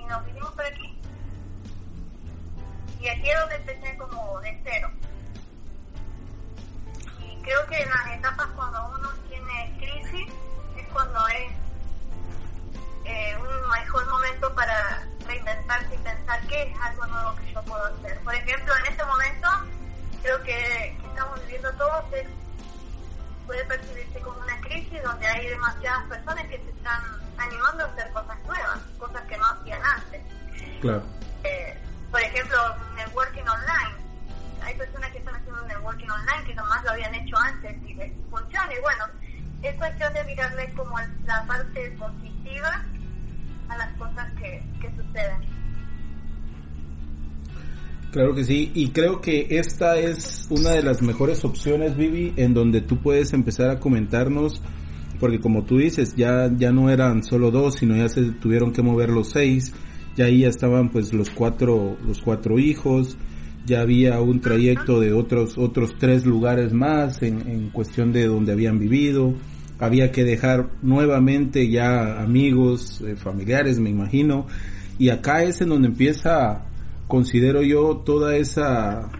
y 0.00 0.04
nos 0.06 0.24
vinimos 0.24 0.50
por 0.52 0.64
aquí. 0.64 0.98
Y 3.00 3.08
aquí 3.08 3.28
es 3.28 3.40
donde 3.40 3.56
empecé 3.56 3.96
como 3.98 4.40
de 4.40 4.60
cero. 4.64 4.90
Y 7.20 7.42
creo 7.42 7.66
que 7.66 7.82
en 7.82 7.90
las 7.90 8.06
etapas 8.16 8.46
cuando 8.56 8.94
uno 8.96 9.10
tiene 9.28 9.76
crisis 9.78 10.32
es 10.78 10.88
cuando 10.90 11.28
es 11.28 11.52
eh, 13.04 13.36
un 13.36 13.68
mejor 13.70 14.08
momento 14.08 14.54
para 14.54 15.06
reinventarse 15.26 15.94
y 15.94 15.98
pensar 15.98 16.40
qué 16.46 16.62
es 16.62 16.80
algo 16.80 17.06
nuevo 17.06 17.36
que 17.36 17.52
yo 17.52 17.62
puedo 17.62 17.84
hacer. 17.84 18.18
Por 18.20 18.34
ejemplo, 18.34 18.74
en 18.78 18.86
este 18.86 19.04
momento 19.04 19.48
creo 20.22 20.42
que, 20.42 20.96
que 21.00 21.06
estamos 21.06 21.40
viviendo 21.40 21.72
todos 21.74 22.04
es, 22.12 22.26
puede 23.46 23.64
percibirse 23.64 24.20
como 24.20 24.40
una 24.40 24.58
crisis 24.60 25.02
donde 25.02 25.26
hay 25.26 25.48
demasiadas 25.48 26.04
personas 26.08 26.44
que 26.46 26.58
se 26.58 26.70
están 26.70 27.02
animando 27.36 27.84
a 27.84 27.88
hacer 27.88 28.10
cosas 28.12 28.38
nuevas, 28.46 28.78
cosas 28.98 29.22
que 29.22 29.36
no 29.36 29.46
hacían 29.46 29.82
antes. 29.84 30.22
Claro. 30.80 31.02
Eh, 31.44 31.78
por 32.10 32.20
ejemplo, 32.20 32.58
networking 32.94 33.42
online. 33.42 34.04
Hay 34.62 34.74
personas 34.76 35.10
que 35.10 35.18
están 35.18 35.34
haciendo 35.34 35.62
networking 35.62 36.08
online 36.08 36.44
que 36.46 36.54
nomás 36.54 36.82
lo 36.84 36.90
habían 36.92 37.14
hecho 37.14 37.36
antes 37.36 37.76
y 37.82 37.94
les 37.94 38.12
funciona. 38.30 38.72
Y 38.72 38.80
bueno, 38.80 39.04
es 39.62 39.74
cuestión 39.76 40.12
de 40.14 40.24
mirarle 40.24 40.72
como 40.74 40.98
la 41.26 41.44
parte 41.44 41.90
positiva 41.98 42.82
a 43.68 43.76
las 43.76 43.92
cosas 43.96 44.30
que, 44.40 44.62
que 44.80 44.88
suceden. 44.90 45.54
Claro 48.14 48.32
que 48.32 48.44
sí, 48.44 48.70
y 48.74 48.90
creo 48.90 49.20
que 49.20 49.48
esta 49.50 49.98
es 49.98 50.46
una 50.48 50.70
de 50.70 50.84
las 50.84 51.02
mejores 51.02 51.44
opciones, 51.44 51.96
Vivi, 51.96 52.32
en 52.36 52.54
donde 52.54 52.80
tú 52.80 52.98
puedes 52.98 53.32
empezar 53.32 53.70
a 53.70 53.80
comentarnos, 53.80 54.62
porque 55.18 55.40
como 55.40 55.64
tú 55.64 55.78
dices, 55.78 56.14
ya, 56.14 56.48
ya 56.56 56.70
no 56.70 56.90
eran 56.90 57.24
solo 57.24 57.50
dos, 57.50 57.74
sino 57.74 57.96
ya 57.96 58.08
se 58.08 58.22
tuvieron 58.30 58.72
que 58.72 58.82
mover 58.82 59.08
los 59.08 59.30
seis, 59.30 59.72
ya 60.16 60.26
ahí 60.26 60.42
ya 60.42 60.48
estaban 60.48 60.90
pues 60.90 61.12
los 61.12 61.28
cuatro, 61.30 61.96
los 62.06 62.20
cuatro 62.20 62.60
hijos, 62.60 63.16
ya 63.66 63.80
había 63.80 64.20
un 64.20 64.40
trayecto 64.40 65.00
de 65.00 65.12
otros, 65.12 65.58
otros 65.58 65.96
tres 65.98 66.24
lugares 66.24 66.72
más 66.72 67.20
en, 67.20 67.40
en 67.48 67.70
cuestión 67.70 68.12
de 68.12 68.26
donde 68.26 68.52
habían 68.52 68.78
vivido, 68.78 69.34
había 69.78 70.12
que 70.12 70.24
dejar 70.24 70.70
nuevamente 70.82 71.68
ya 71.68 72.22
amigos, 72.22 73.00
eh, 73.00 73.16
familiares, 73.16 73.78
me 73.78 73.90
imagino, 73.90 74.46
y 74.98 75.08
acá 75.08 75.42
es 75.42 75.60
en 75.60 75.70
donde 75.70 75.88
empieza, 75.88 76.66
considero 77.08 77.62
yo, 77.62 78.02
toda 78.04 78.36
esa, 78.36 79.10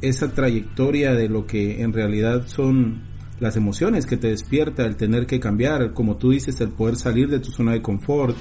esa 0.00 0.32
trayectoria 0.32 1.12
de 1.12 1.28
lo 1.28 1.46
que 1.46 1.82
en 1.82 1.92
realidad 1.92 2.44
son 2.46 3.02
las 3.40 3.56
emociones 3.56 4.06
que 4.06 4.16
te 4.16 4.28
despierta 4.28 4.84
el 4.84 4.96
tener 4.96 5.26
que 5.26 5.40
cambiar, 5.40 5.92
como 5.92 6.16
tú 6.16 6.30
dices, 6.30 6.60
el 6.60 6.70
poder 6.70 6.96
salir 6.96 7.28
de 7.28 7.40
tu 7.40 7.50
zona 7.50 7.72
de 7.72 7.82
confort, 7.82 8.36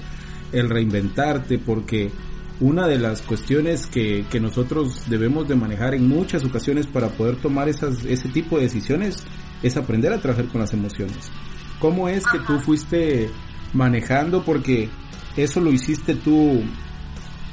el 0.51 0.69
reinventarte, 0.69 1.57
porque 1.57 2.11
una 2.59 2.87
de 2.87 2.99
las 2.99 3.21
cuestiones 3.21 3.87
que, 3.87 4.25
que 4.29 4.39
nosotros 4.39 5.03
debemos 5.09 5.47
de 5.47 5.55
manejar 5.55 5.95
en 5.95 6.07
muchas 6.07 6.45
ocasiones 6.45 6.87
para 6.87 7.09
poder 7.09 7.35
tomar 7.37 7.67
esas, 7.67 8.05
ese 8.05 8.29
tipo 8.29 8.57
de 8.57 8.63
decisiones 8.63 9.25
es 9.63 9.77
aprender 9.77 10.13
a 10.13 10.21
trabajar 10.21 10.47
con 10.47 10.61
las 10.61 10.73
emociones. 10.73 11.31
¿Cómo 11.79 12.07
es 12.07 12.23
que 12.25 12.39
tú 12.39 12.59
fuiste 12.59 13.29
manejando? 13.73 14.43
Porque 14.43 14.89
eso 15.35 15.59
lo 15.59 15.71
hiciste 15.71 16.15
tú 16.15 16.61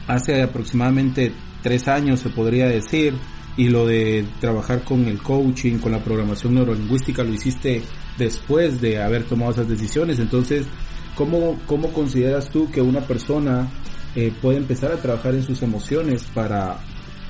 hace 0.06 0.42
aproximadamente 0.42 1.32
tres 1.62 1.88
años, 1.88 2.20
se 2.20 2.30
podría 2.30 2.66
decir, 2.66 3.14
y 3.56 3.68
lo 3.68 3.86
de 3.86 4.26
trabajar 4.40 4.84
con 4.84 5.06
el 5.06 5.22
coaching, 5.22 5.78
con 5.78 5.92
la 5.92 6.02
programación 6.02 6.54
neurolingüística, 6.54 7.22
lo 7.22 7.32
hiciste 7.32 7.82
después 8.18 8.80
de 8.80 9.02
haber 9.02 9.24
tomado 9.24 9.52
esas 9.52 9.68
decisiones. 9.68 10.18
Entonces, 10.18 10.66
¿cómo, 11.14 11.58
cómo 11.66 11.92
consideras 11.92 12.50
tú 12.50 12.70
que 12.70 12.80
una 12.80 13.00
persona 13.00 13.68
eh, 14.14 14.32
puede 14.40 14.58
empezar 14.58 14.92
a 14.92 14.96
trabajar 14.96 15.34
en 15.34 15.42
sus 15.42 15.62
emociones 15.62 16.24
para, 16.34 16.78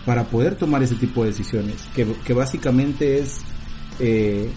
para 0.07 0.25
poder 0.25 0.57
tomar 0.57 0.83
ese 0.83 0.97
tipo 0.97 1.23
de 1.23 1.31
decisiones? 1.31 1.77
Que, 1.95 2.07
que 2.25 2.33
básicamente 2.33 3.19
es 3.19 3.39
eh, 3.99 4.51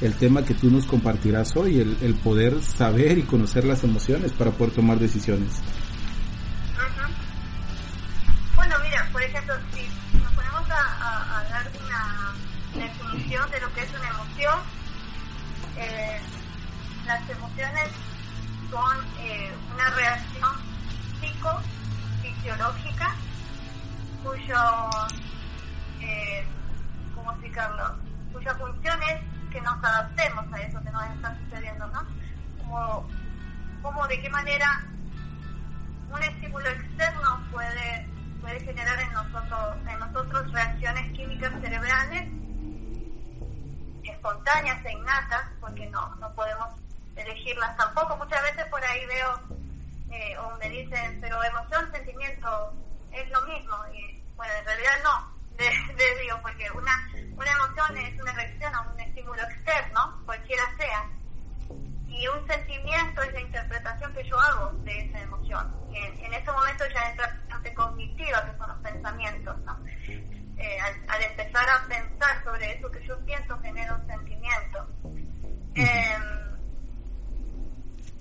el 0.00 0.14
tema 0.14 0.44
que 0.44 0.54
tú 0.54 0.70
nos 0.70 0.86
compartirás 0.86 1.56
hoy, 1.56 1.80
el, 1.80 1.96
el, 2.02 2.14
poder 2.14 2.62
saber 2.62 3.18
y 3.18 3.22
conocer 3.22 3.64
las 3.64 3.82
emociones 3.82 4.32
para 4.32 4.50
poder 4.50 4.74
tomar 4.74 4.98
decisiones. 4.98 5.60
Bueno, 8.54 8.74
mira, 8.82 9.08
por 9.12 9.22
ejemplo, 9.22 9.54
si 9.72 10.18
nos 10.18 10.32
ponemos 10.32 10.70
a, 10.70 11.38
a, 11.38 11.44
dar 11.44 11.70
una 11.84 12.84
definición 12.84 13.50
de 13.50 13.60
lo 13.60 13.72
que 13.72 13.80
es 13.80 13.90
una 13.90 14.08
emoción, 14.08 14.58
eh, 15.78 16.20
las 17.06 17.30
emociones 17.30 17.88
son 18.70 18.96
eh, 19.20 19.50
una 19.74 19.90
reacción 19.90 20.50
fisiológica 22.22 23.14
cuyo, 24.22 24.90
eh, 26.00 26.44
¿cómo 27.14 27.30
explicarlo? 27.30 27.96
Cuya 28.32 28.54
función 28.54 28.98
es 29.04 29.35
que 29.56 29.62
nos 29.62 29.82
adaptemos 29.82 30.52
a 30.52 30.60
eso 30.60 30.82
que 30.82 30.90
nos 30.90 31.02
está 31.06 31.34
sucediendo, 31.38 31.86
¿no? 31.86 32.06
Como, 32.58 33.08
como 33.80 34.06
de 34.06 34.20
qué 34.20 34.28
manera 34.28 34.84
un 36.10 36.22
estímulo 36.22 36.68
externo 36.68 37.42
puede, 37.50 38.06
puede 38.42 38.60
generar 38.60 39.00
en 39.00 39.10
nosotros, 39.14 39.76
en 39.88 39.98
nosotros 39.98 40.52
reacciones 40.52 41.10
químicas 41.12 41.52
cerebrales 41.62 42.28
espontáneas 44.04 44.84
e 44.84 44.92
innatas, 44.92 45.48
porque 45.58 45.86
no, 45.86 46.14
no 46.16 46.30
podemos 46.34 46.68
elegirlas 47.16 47.74
tampoco. 47.78 48.14
Muchas 48.18 48.42
veces 48.42 48.66
por 48.66 48.84
ahí 48.84 49.06
veo 49.06 49.40
eh, 50.10 50.36
o 50.36 50.54
me 50.58 50.68
dicen, 50.68 51.18
pero 51.22 51.42
emoción, 51.42 51.90
sentimiento 51.92 52.74
es 53.10 53.30
lo 53.30 53.40
mismo. 53.46 53.74
Y 53.94 54.22
bueno, 54.36 54.52
en 54.52 54.66
realidad 54.66 54.92
no, 55.02 55.35
les, 55.58 56.20
digo, 56.20 56.38
porque 56.42 56.70
una, 56.72 57.08
una 57.36 57.50
emoción 57.50 57.96
es 57.98 58.20
una 58.20 58.32
reacción 58.32 58.74
a 58.74 58.80
un 58.82 59.00
estímulo 59.00 59.42
externo, 59.42 60.22
cualquiera 60.24 60.62
sea. 60.76 61.10
Y 62.08 62.26
un 62.28 62.46
sentimiento 62.46 63.22
es 63.22 63.32
la 63.32 63.40
interpretación 63.40 64.12
que 64.14 64.24
yo 64.24 64.40
hago 64.40 64.72
de 64.84 64.98
esa 64.98 65.20
emoción. 65.20 65.74
Y 65.92 65.96
en, 65.98 66.32
ese 66.32 66.50
momento 66.52 66.84
ya 66.94 67.10
entra 67.10 67.26
la 67.26 67.48
parte 67.48 67.74
cognitiva, 67.74 68.44
que 68.44 68.58
son 68.58 68.68
los 68.68 68.78
pensamientos, 68.78 69.58
¿no? 69.60 69.78
Eh, 70.58 70.78
al, 70.80 71.22
empezar 71.22 71.68
a 71.68 71.86
pensar 71.86 72.42
sobre 72.44 72.72
eso 72.72 72.90
que 72.90 73.06
yo 73.06 73.18
pienso, 73.26 73.58
genera 73.60 73.94
un 73.94 74.06
sentimiento. 74.06 74.88
Eh, 75.74 76.16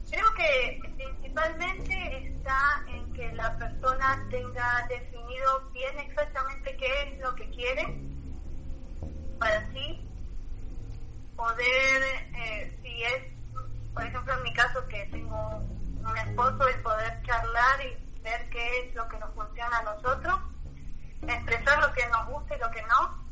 creo 0.10 0.34
que 0.34 0.95
principalmente 1.36 2.28
está 2.28 2.84
en 2.88 3.14
que 3.14 3.32
la 3.34 3.58
persona 3.58 4.26
tenga 4.30 4.88
definido 4.88 5.70
bien 5.74 6.00
exactamente 6.00 6.78
qué 6.78 7.04
es 7.04 7.20
lo 7.20 7.36
que 7.36 7.50
quiere 7.50 7.84
para 9.38 9.70
sí 9.74 10.02
poder, 11.36 12.04
eh, 12.36 12.80
si 12.82 13.04
es, 13.04 13.24
por 13.94 14.04
ejemplo, 14.04 14.34
en 14.34 14.44
mi 14.44 14.54
caso 14.54 14.88
que 14.88 15.06
tengo 15.08 15.58
un 15.58 16.18
esposo, 16.18 16.68
el 16.70 16.82
poder 16.82 17.22
charlar 17.24 17.82
y 17.82 18.22
ver 18.22 18.50
qué 18.50 18.80
es 18.80 18.96
lo 18.96 19.08
que 19.10 19.20
nos 19.20 19.34
funciona 19.34 19.78
a 19.80 19.84
nosotros 19.84 20.40
expresar 21.22 21.82
lo 21.82 21.92
que 21.94 22.08
nos 22.08 22.28
gusta 22.28 22.56
y 22.56 22.60
lo 22.60 22.72
que 22.72 22.82
no, 22.84 23.26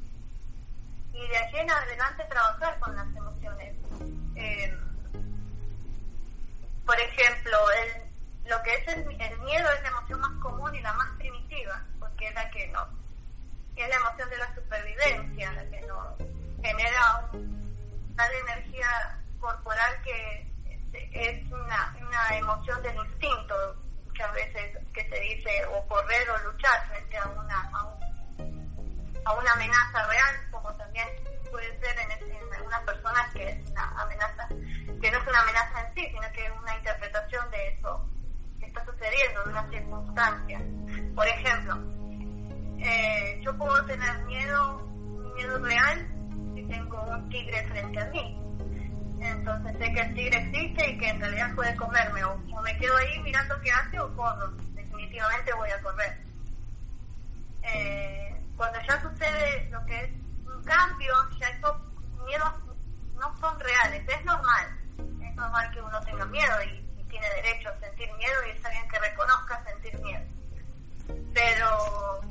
y 1.13 1.27
de 1.27 1.37
allí 1.37 1.57
en 1.57 1.71
adelante 1.71 2.23
trabajar 2.29 2.79
con 2.79 2.95
las 2.95 3.07
emociones. 3.15 3.75
Eh, 4.35 4.77
por 6.85 6.99
ejemplo, 6.99 7.57
el, 7.71 8.49
lo 8.49 8.61
que 8.63 8.73
es 8.73 8.87
el, 8.87 9.05
miedo 9.05 9.71
es 9.71 9.81
la 9.81 9.87
emoción 9.87 10.19
más 10.19 10.41
común 10.41 10.75
y 10.75 10.81
la 10.81 10.93
más 10.93 11.09
primitiva, 11.17 11.81
porque 11.99 12.27
es 12.27 12.35
la 12.35 12.49
que 12.51 12.67
no, 12.67 12.87
es 13.75 13.89
la 13.89 13.95
emoción 13.95 14.29
de 14.29 14.37
la 14.37 14.55
supervivencia, 14.55 15.51
la 15.53 15.65
que 15.65 15.81
nos 15.81 16.17
genera 16.61 17.29
un, 17.31 18.13
tal 18.15 18.31
energía 18.33 19.19
corporal 19.39 20.01
que 20.03 20.53
es 21.11 21.51
una, 21.51 21.95
una 21.99 22.37
emoción 22.37 22.81
del 22.83 22.95
instinto, 22.95 23.55
muchas 24.05 24.33
veces 24.33 24.77
que 24.93 25.09
se 25.09 25.19
dice 25.19 25.65
o 25.65 25.87
correr 25.87 26.29
o 26.29 26.51
luchar 26.51 26.87
frente 26.87 27.17
a 27.17 27.25
una 27.27 27.71
a, 29.25 29.33
una 29.33 29.53
amenaza 29.53 30.05
real, 30.07 30.51
como 30.51 30.71
también 30.75 31.07
puede 31.49 31.79
ser 31.79 31.97
en, 31.97 32.11
en 32.11 32.53
algunas 32.53 32.81
personas 32.81 33.33
que 33.33 33.49
es 33.49 33.69
una 33.71 34.01
amenaza, 34.01 34.47
que 35.03 35.11
no 35.11 35.17
es 35.17 35.27
una 35.27 35.41
amenaza 35.41 35.81
en 35.81 35.95
sí, 35.95 36.07
sino 36.13 36.31
que 36.31 36.45
es 36.45 36.51
una 36.61 36.77
interpretación 36.77 37.51
de 37.51 37.67
eso 37.73 38.09
que 38.57 38.67
está 38.67 38.85
sucediendo, 38.85 39.43
de 39.43 39.49
una 39.49 39.69
circunstancia. 39.69 40.61
Por 41.13 41.27
ejemplo, 41.27 41.77
eh, 42.79 43.41
yo 43.43 43.57
puedo 43.57 43.85
tener 43.85 44.23
miedo, 44.23 44.79
miedo 45.35 45.59
real 45.59 46.07
si 46.55 46.63
tengo 46.63 47.03
un 47.03 47.29
tigre 47.29 47.67
frente 47.67 47.99
a 47.99 48.05
mí. 48.05 48.39
Entonces 49.19 49.77
sé 49.77 49.93
que 49.93 49.99
el 49.99 50.13
tigre 50.13 50.37
existe 50.37 50.89
y 50.91 50.97
que 50.97 51.09
en 51.09 51.19
realidad 51.19 51.53
puede 51.53 51.75
comerme. 51.75 52.23
O, 52.23 52.37
me 52.61 52.77
quedo 52.77 52.95
ahí 52.95 53.19
mirando 53.23 53.59
qué 53.59 53.71
hace 53.73 53.99
o 53.99 54.15
corro. 54.15 54.51
Definitivamente 54.73 55.53
voy 55.53 55.69
a 55.69 55.81
correr. 55.81 56.17
Eh, 57.63 58.41
cuando 58.55 58.79
ya 58.87 59.01
sucede 59.01 59.67
lo 59.69 59.85
que 59.85 59.99
es 59.99 60.11
un 60.45 60.63
cambio, 60.63 61.13
ya 61.41 61.49
esos 61.49 61.75
miedos 62.25 62.53
no 63.19 63.37
son 63.41 63.59
reales. 63.59 64.01
Es 64.07 64.23
normal. 64.23 64.82
Es 65.33 65.37
normal 65.37 65.71
que 65.71 65.81
uno 65.81 65.99
tenga 66.01 66.25
miedo 66.27 66.53
y, 66.63 66.83
tiene 67.09 67.27
derecho 67.29 67.69
a 67.69 67.79
sentir 67.79 68.11
miedo 68.17 68.33
y 68.47 68.51
está 68.51 68.69
bien 68.69 68.87
que 68.89 68.99
reconozca 68.99 69.63
sentir 69.65 69.99
miedo. 69.99 70.23
Pero 71.33 72.21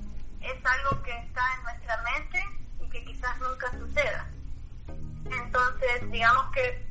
es 0.40 0.66
algo 0.66 1.02
que 1.02 1.16
está 1.18 1.42
en 1.56 1.62
nuestra 1.62 2.02
mente 2.02 2.44
y 2.80 2.88
que 2.88 3.04
quizás 3.04 3.38
nunca 3.38 3.70
suceda. 3.78 4.26
Entonces, 5.24 6.10
digamos 6.10 6.52
que 6.52 6.84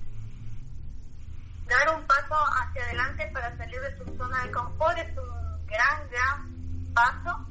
dar 1.68 1.98
un 1.98 2.08
paso 2.08 2.36
hacia 2.62 2.84
adelante 2.84 3.30
para 3.34 3.58
salir 3.58 3.82
de 3.82 3.98
su 3.98 4.18
zona 4.18 4.44
de 4.44 4.52
confort 4.52 4.98
es 4.98 5.18
un 5.18 5.66
gran, 5.66 6.10
gran 6.10 6.94
paso 6.94 7.46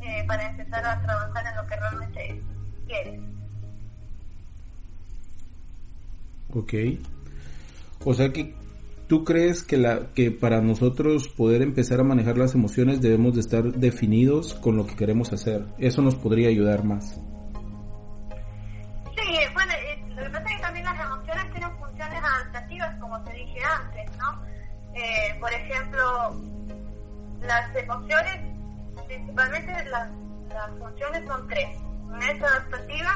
eh, 0.00 0.24
para 0.26 0.48
empezar 0.48 0.84
a 0.84 1.02
trabajar 1.02 1.46
en 1.46 1.56
lo 1.56 1.66
que 1.66 1.76
realmente 1.76 2.42
quieres. 2.86 3.20
Ok. 6.54 6.72
O 8.04 8.14
sea 8.14 8.32
que 8.32 8.54
tú 9.08 9.24
crees 9.24 9.62
que 9.62 9.76
la 9.76 10.12
que 10.14 10.30
para 10.30 10.60
nosotros 10.60 11.28
poder 11.28 11.62
empezar 11.62 12.00
a 12.00 12.04
manejar 12.04 12.38
las 12.38 12.54
emociones 12.54 13.00
debemos 13.00 13.34
de 13.34 13.40
estar 13.40 13.64
definidos 13.64 14.54
con 14.54 14.76
lo 14.76 14.86
que 14.86 14.96
queremos 14.96 15.32
hacer. 15.32 15.64
Eso 15.78 16.02
nos 16.02 16.14
podría 16.16 16.48
ayudar 16.48 16.84
más. 16.84 17.18
Eh, 24.96 25.36
por 25.38 25.52
ejemplo, 25.52 26.40
las 27.42 27.76
emociones, 27.76 28.40
principalmente 29.06 29.72
las, 29.90 30.08
funciones 30.78 31.22
son 31.28 31.46
tres. 31.48 31.68
Una 32.04 32.30
es 32.30 32.42
adaptativa, 32.42 33.14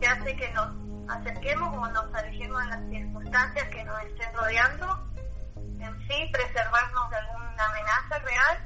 que 0.00 0.06
hace 0.06 0.36
que 0.36 0.52
nos 0.52 0.85
acerquemos 1.08 1.76
o 1.76 1.88
nos 1.88 2.14
alejemos 2.14 2.62
de 2.62 2.68
las 2.68 2.88
circunstancias 2.88 3.68
que 3.68 3.84
nos 3.84 4.02
estén 4.02 4.34
rodeando, 4.34 5.08
en 5.56 6.08
sí, 6.08 6.30
preservarnos 6.32 7.10
de 7.10 7.16
alguna 7.16 7.66
amenaza 7.66 8.18
real. 8.18 8.58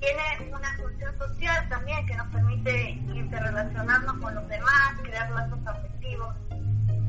Tiene 0.00 0.52
una 0.52 0.76
función 0.76 1.18
social 1.18 1.68
también 1.68 2.06
que 2.06 2.14
nos 2.16 2.26
permite 2.28 2.90
interrelacionarnos 2.90 4.18
con 4.18 4.34
los 4.34 4.48
demás, 4.48 4.94
crear 5.02 5.30
lazos 5.30 5.58
afectivos, 5.66 6.34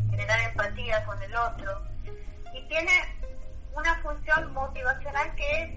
generar 0.10 0.39
empatía 0.41 1.06
con 1.06 1.21
el 1.21 1.36
otro. 1.36 1.82
Y 2.54 2.67
tiene 2.67 2.91
una 3.73 3.95
función 4.02 4.54
motivacional 4.54 5.36
que 5.36 5.62
es 5.62 5.69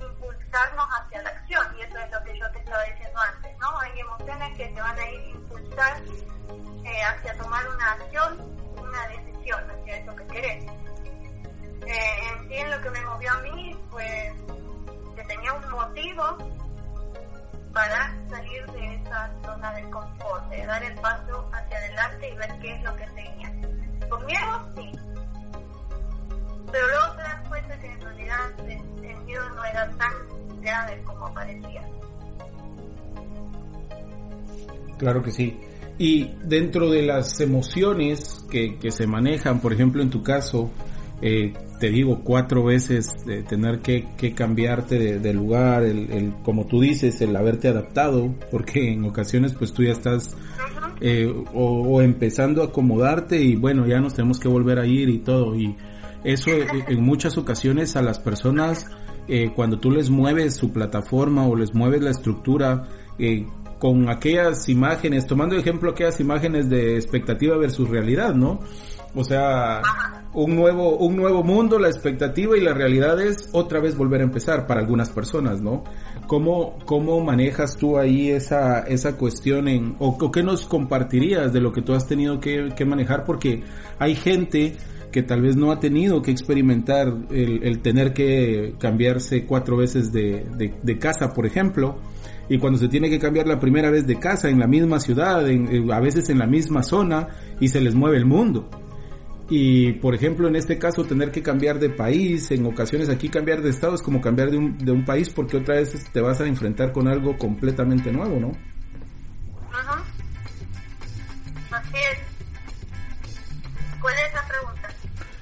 impulsarnos 0.00 0.86
hacia 0.92 1.22
la 1.22 1.30
acción, 1.30 1.78
y 1.78 1.82
eso 1.82 1.98
es 1.98 2.10
lo 2.12 2.22
que 2.24 2.38
yo 2.38 2.50
te 2.52 2.58
estaba 2.58 2.82
diciendo 2.84 3.20
antes, 3.34 3.58
¿no? 3.58 3.78
Hay 3.80 3.98
emociones 3.98 4.56
que 4.56 4.66
te 4.68 4.80
van 4.80 4.98
a 4.98 5.10
ir 5.10 5.28
impulsar 5.30 6.02
hacia 7.02 7.36
tomar 7.36 7.62
una 7.68 7.92
acción, 7.92 8.38
una 8.78 9.08
decisión 9.08 9.70
hacia 9.70 9.96
eso 9.96 10.16
que 10.16 10.26
querés. 10.26 10.64
Eh, 11.86 12.20
en 12.28 12.48
sí, 12.48 12.70
lo 12.70 12.80
que 12.82 12.90
me 12.90 13.04
movió 13.04 13.32
a 13.32 13.40
mí 13.40 13.76
fue 13.90 14.32
que 15.16 15.24
tenía 15.24 15.52
un 15.54 15.70
motivo 15.70 16.38
para 17.72 18.14
salir 18.28 18.66
de 18.72 18.94
esa 18.96 19.30
zona 19.44 19.72
de 19.74 19.90
confort, 19.90 20.50
dar 20.66 20.82
el 20.82 20.94
paso 21.00 21.48
hacia 21.52 21.78
adelante 21.78 22.30
y 22.30 22.36
ver 22.36 22.58
qué 22.60 22.74
es 22.74 22.82
lo 22.82 22.96
que 22.96 23.06
tenía. 23.06 24.08
Con 24.08 24.26
miedo, 24.26 24.68
sí, 24.74 24.92
pero 26.70 26.86
luego 26.86 27.16
te 27.16 27.22
das 27.22 27.48
cuenta 27.48 27.78
que 27.80 27.86
en 27.86 28.00
realidad 28.00 28.60
el, 28.68 29.24
miedo 29.24 29.48
no 29.50 29.64
era 29.64 29.90
tan 29.96 30.60
grave 30.60 31.02
como 31.04 31.34
parecía. 31.34 31.82
Claro 34.98 35.22
que 35.22 35.30
sí. 35.30 35.60
Y 36.00 36.30
dentro 36.42 36.88
de 36.88 37.02
las 37.02 37.40
emociones 37.40 38.42
que, 38.50 38.78
que 38.78 38.90
se 38.90 39.06
manejan, 39.06 39.60
por 39.60 39.74
ejemplo 39.74 40.00
en 40.02 40.08
tu 40.08 40.22
caso, 40.22 40.70
eh, 41.20 41.52
te 41.78 41.90
digo 41.90 42.22
cuatro 42.24 42.64
veces 42.64 43.10
de 43.26 43.42
tener 43.42 43.80
que, 43.80 44.06
que 44.16 44.32
cambiarte 44.32 44.98
de, 44.98 45.18
de 45.18 45.34
lugar, 45.34 45.82
el, 45.82 46.10
el, 46.10 46.32
como 46.42 46.66
tú 46.66 46.80
dices, 46.80 47.20
el 47.20 47.36
haberte 47.36 47.68
adaptado, 47.68 48.34
porque 48.50 48.94
en 48.94 49.04
ocasiones 49.04 49.52
pues 49.52 49.74
tú 49.74 49.82
ya 49.82 49.92
estás 49.92 50.34
eh, 51.02 51.30
o, 51.52 51.82
o, 51.82 52.00
empezando 52.00 52.62
a 52.62 52.68
acomodarte 52.68 53.38
y 53.38 53.56
bueno, 53.56 53.86
ya 53.86 54.00
nos 54.00 54.14
tenemos 54.14 54.40
que 54.40 54.48
volver 54.48 54.78
a 54.78 54.86
ir 54.86 55.10
y 55.10 55.18
todo. 55.18 55.54
Y 55.54 55.76
eso 56.24 56.48
eh, 56.48 56.66
en 56.88 57.02
muchas 57.02 57.36
ocasiones 57.36 57.94
a 57.96 58.00
las 58.00 58.18
personas, 58.18 58.86
eh, 59.28 59.52
cuando 59.54 59.78
tú 59.78 59.90
les 59.90 60.08
mueves 60.08 60.54
su 60.56 60.72
plataforma 60.72 61.46
o 61.46 61.54
les 61.56 61.74
mueves 61.74 62.00
la 62.00 62.10
estructura, 62.10 62.88
eh, 63.18 63.44
con 63.80 64.10
aquellas 64.10 64.68
imágenes, 64.68 65.26
tomando 65.26 65.56
ejemplo 65.56 65.90
aquellas 65.90 66.20
imágenes 66.20 66.68
de 66.68 66.96
expectativa 66.96 67.56
versus 67.56 67.88
realidad, 67.88 68.34
¿no? 68.34 68.60
O 69.14 69.24
sea, 69.24 69.80
un 70.34 70.54
nuevo, 70.54 70.98
un 70.98 71.16
nuevo 71.16 71.42
mundo, 71.42 71.78
la 71.78 71.88
expectativa 71.88 72.56
y 72.58 72.60
la 72.60 72.74
realidad 72.74 73.18
es 73.20 73.48
otra 73.52 73.80
vez 73.80 73.96
volver 73.96 74.20
a 74.20 74.24
empezar 74.24 74.66
para 74.66 74.80
algunas 74.80 75.08
personas, 75.10 75.62
¿no? 75.62 75.82
¿Cómo, 76.26 76.78
cómo 76.84 77.20
manejas 77.24 77.76
tú 77.76 77.98
ahí 77.98 78.30
esa, 78.30 78.80
esa 78.80 79.16
cuestión 79.16 79.66
en, 79.66 79.96
o, 79.98 80.30
qué 80.30 80.42
nos 80.42 80.66
compartirías 80.66 81.50
de 81.52 81.60
lo 81.60 81.72
que 81.72 81.80
tú 81.80 81.94
has 81.94 82.06
tenido 82.06 82.38
que, 82.38 82.68
que, 82.76 82.84
manejar? 82.84 83.24
Porque 83.24 83.64
hay 83.98 84.14
gente 84.14 84.76
que 85.10 85.22
tal 85.22 85.40
vez 85.40 85.56
no 85.56 85.72
ha 85.72 85.80
tenido 85.80 86.20
que 86.20 86.30
experimentar 86.30 87.08
el, 87.30 87.64
el 87.64 87.80
tener 87.80 88.12
que 88.12 88.74
cambiarse 88.78 89.46
cuatro 89.46 89.78
veces 89.78 90.12
de, 90.12 90.44
de, 90.56 90.74
de, 90.80 90.98
casa, 90.98 91.32
por 91.32 91.46
ejemplo, 91.46 91.96
y 92.50 92.58
cuando 92.58 92.80
se 92.80 92.88
tiene 92.88 93.08
que 93.08 93.20
cambiar 93.20 93.46
la 93.46 93.60
primera 93.60 93.92
vez 93.92 94.08
de 94.08 94.18
casa 94.18 94.48
en 94.48 94.58
la 94.58 94.66
misma 94.66 94.98
ciudad, 94.98 95.48
en, 95.48 95.88
a 95.92 96.00
veces 96.00 96.28
en 96.30 96.38
la 96.40 96.48
misma 96.48 96.82
zona, 96.82 97.28
y 97.60 97.68
se 97.68 97.80
les 97.80 97.94
mueve 97.94 98.16
el 98.16 98.26
mundo. 98.26 98.68
Y, 99.48 99.92
por 99.92 100.16
ejemplo, 100.16 100.48
en 100.48 100.56
este 100.56 100.76
caso, 100.76 101.04
tener 101.04 101.30
que 101.30 101.44
cambiar 101.44 101.78
de 101.78 101.90
país, 101.90 102.50
en 102.50 102.66
ocasiones 102.66 103.08
aquí 103.08 103.28
cambiar 103.28 103.62
de 103.62 103.70
estado 103.70 103.94
es 103.94 104.02
como 104.02 104.20
cambiar 104.20 104.50
de 104.50 104.56
un, 104.56 104.76
de 104.78 104.90
un 104.90 105.04
país 105.04 105.30
porque 105.30 105.58
otra 105.58 105.76
vez 105.76 105.94
te 106.12 106.20
vas 106.20 106.40
a 106.40 106.46
enfrentar 106.48 106.90
con 106.90 107.06
algo 107.06 107.38
completamente 107.38 108.10
nuevo, 108.10 108.40
¿no? 108.40 108.50
Ajá. 109.72 110.02
Así 111.70 111.94
es. 111.94 112.18
¿Cuál 114.00 114.14
es 114.26 114.34
la 114.34 114.48
pregunta? 114.48 114.88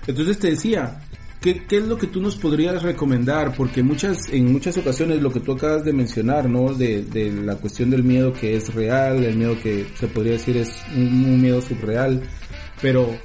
Entonces 0.06 0.38
te 0.38 0.50
decía, 0.50 1.00
¿Qué, 1.40 1.64
¿Qué, 1.66 1.76
es 1.76 1.86
lo 1.86 1.96
que 1.96 2.08
tú 2.08 2.20
nos 2.20 2.34
podrías 2.34 2.82
recomendar? 2.82 3.54
Porque 3.56 3.82
muchas, 3.82 4.28
en 4.32 4.52
muchas 4.52 4.76
ocasiones 4.76 5.22
lo 5.22 5.32
que 5.32 5.38
tú 5.38 5.52
acabas 5.52 5.84
de 5.84 5.92
mencionar, 5.92 6.48
¿no? 6.48 6.74
De, 6.74 7.02
de 7.02 7.30
la 7.30 7.54
cuestión 7.56 7.90
del 7.90 8.02
miedo 8.02 8.32
que 8.32 8.56
es 8.56 8.74
real, 8.74 9.22
el 9.22 9.36
miedo 9.36 9.56
que 9.62 9.86
se 9.94 10.08
podría 10.08 10.32
decir 10.32 10.56
es 10.56 10.82
un, 10.96 11.24
un 11.24 11.40
miedo 11.40 11.62
subreal, 11.62 12.22
pero 12.82 13.16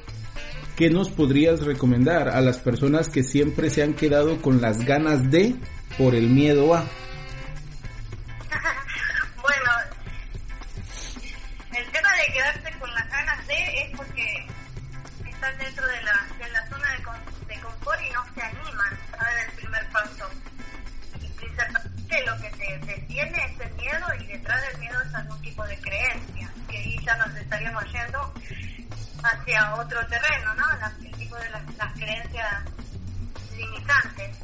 ¿qué 0.76 0.92
nos 0.92 1.10
podrías 1.10 1.62
recomendar 1.62 2.30
a 2.30 2.42
las 2.42 2.60
personas 2.60 3.10
que 3.10 3.24
siempre 3.24 3.72
se 3.72 3.82
han 3.82 3.96
quedado 3.96 4.40
con 4.42 4.62
las 4.62 4.86
ganas 4.86 5.32
de 5.32 5.56
por 5.98 6.14
el 6.14 6.30
miedo 6.30 6.76
a? 6.76 6.86
Principalmente 22.14 22.24
lo 22.26 22.38
que 22.38 22.50
te 22.52 22.86
detiene 22.86 23.46
es 23.46 23.60
el 23.60 23.74
miedo 23.74 24.08
y 24.20 24.28
detrás 24.28 24.62
del 24.62 24.78
miedo 24.80 25.02
es 25.02 25.16
algún 25.16 25.42
tipo 25.42 25.66
de 25.66 25.78
creencia, 25.80 26.54
que 26.70 26.78
ahí 26.78 27.00
ya 27.04 27.16
nos 27.18 27.36
estaríamos 27.36 27.84
yendo 27.92 28.34
hacia 29.24 29.76
otro 29.76 30.08
terreno, 30.08 30.54
¿no? 30.56 30.66
el 31.00 31.12
tipo 31.12 31.36
de 31.38 31.50
las, 31.50 31.76
las, 31.78 31.94
creencias 31.94 32.64
limitantes, 33.56 34.38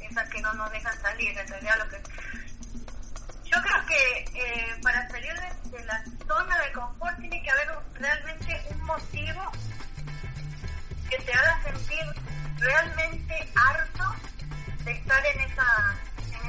esas 0.00 0.28
que 0.30 0.40
no 0.40 0.52
nos 0.54 0.70
dejan 0.72 1.00
salir, 1.00 1.38
en 1.38 1.48
realidad 1.48 1.78
lo 1.78 1.88
que... 1.88 2.02
Yo 3.44 3.60
creo 3.60 3.86
que 3.86 4.24
eh, 4.34 4.80
para 4.82 5.06
salir 5.10 5.32
de, 5.70 5.84
la 5.84 6.02
zona 6.26 6.58
de 6.58 6.72
confort 6.72 7.18
tiene 7.18 7.42
que 7.42 7.50
haber 7.50 7.68
realmente 7.94 8.62
un 8.70 8.82
motivo 8.82 9.52
que 11.10 11.18
te 11.18 11.32
haga 11.34 11.62
sentir 11.62 12.04
realmente 12.56 13.48
harto 13.54 14.14
de 14.84 14.92
estar 14.92 15.26
en 15.26 15.40
esa, 15.40 15.94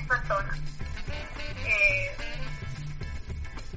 en 0.03 0.11
esa 0.11 0.27
zona. 0.27 0.57
Eh, 1.65 2.17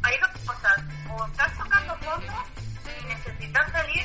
hay 0.02 0.18
dos 0.18 0.30
cosas, 0.46 0.84
o 1.10 1.26
estás 1.26 1.58
tocando 1.58 1.96
fondo 1.98 2.32
necesitar 3.06 3.70
salir 3.72 4.04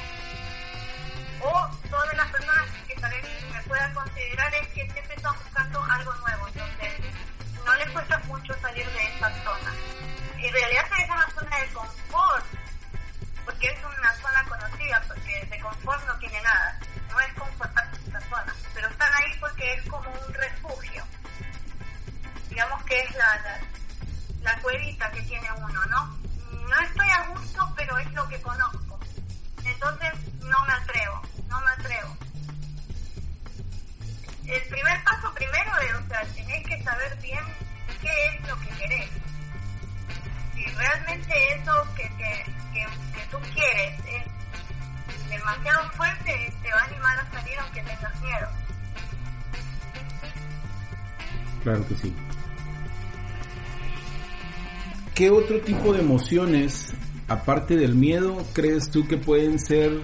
o 1.42 1.70
todas 1.90 2.16
las 2.16 2.32
personas 2.32 2.66
que 2.88 2.96
tal 2.96 3.12
vez 3.12 3.26
me 3.52 3.62
puedan 3.64 3.94
considerar 3.94 4.54
es 4.54 4.68
que 4.68 4.92
siempre 4.92 5.16
están 5.16 5.34
buscando 5.44 5.84
algo 5.84 6.14
nuevo, 6.14 6.48
entonces 6.48 6.94
no 7.66 7.76
les 7.76 7.90
cuesta 7.90 8.18
mucho 8.20 8.54
salir 8.62 8.86
de 8.86 9.04
esa 9.06 9.30
zona. 9.44 9.74
En 10.38 10.54
realidad 10.54 10.86
es 11.00 11.10
una 11.10 11.30
zona 11.32 11.60
de 11.60 11.68
confort, 11.74 12.46
porque 13.46 13.68
es 13.68 13.80
una 13.84 14.16
zona 14.16 14.44
conocida, 14.48 15.02
porque 15.08 15.48
de 15.50 15.60
confort 15.60 16.06
no 16.06 16.18
tiene 16.20 16.42
nada, 16.42 16.80
no 17.10 17.20
es 17.20 17.34
confortar 17.34 17.92
esa 18.08 18.22
zona, 18.22 18.56
pero 18.74 18.88
están 18.88 19.14
ahí 19.14 19.38
porque 19.40 19.74
es 19.74 19.90
como 19.90 20.10
un 20.12 20.34
refugio, 20.34 21.04
digamos 22.52 22.84
que 22.84 23.00
es 23.00 23.16
la, 23.16 23.60
la, 24.44 24.62
cuevita 24.62 25.10
que 25.12 25.22
tiene 25.22 25.48
uno, 25.58 25.86
¿no? 25.86 26.18
No 26.52 26.80
estoy 26.82 27.10
a 27.10 27.28
gusto, 27.28 27.74
pero 27.78 27.98
es 27.98 28.12
lo 28.12 28.28
que 28.28 28.42
conozco. 28.42 29.00
Entonces 29.64 30.12
no 30.42 30.66
me 30.66 30.74
atrevo, 30.74 31.22
no 31.48 31.62
me 31.62 31.72
atrevo. 31.72 32.18
El 34.46 34.62
primer 34.68 35.04
paso 35.04 35.34
primero 35.34 35.80
es, 35.80 35.94
o 35.94 36.08
sea, 36.08 36.26
tenés 36.36 36.68
que 36.68 36.84
saber 36.84 37.18
bien 37.22 37.44
qué 38.02 38.28
es 38.28 38.48
lo 38.48 38.60
que 38.60 38.70
querés. 38.70 39.10
Si 40.54 40.66
realmente 40.66 41.54
eso 41.54 41.88
que, 41.96 42.04
que, 42.18 42.46
que, 42.74 42.86
que 43.14 43.28
tú 43.32 43.40
quieres 43.54 43.98
es 44.06 45.30
demasiado 45.30 45.90
fuerte, 45.92 46.54
te 46.62 46.74
va 46.74 46.82
a 46.82 46.84
animar 46.84 47.18
a 47.18 47.32
salir 47.32 47.60
aunque 47.60 47.82
tengas 47.84 48.22
miedo. 48.22 48.50
Claro 51.64 51.88
que 51.88 51.96
sí. 51.96 52.16
¿Qué 55.22 55.30
otro 55.30 55.62
tipo 55.62 55.94
de 55.94 56.00
emociones, 56.00 56.96
aparte 57.28 57.76
del 57.76 57.94
miedo, 57.94 58.44
crees 58.54 58.90
tú 58.90 59.08
que 59.08 59.18
pueden 59.18 59.60
ser 59.60 60.02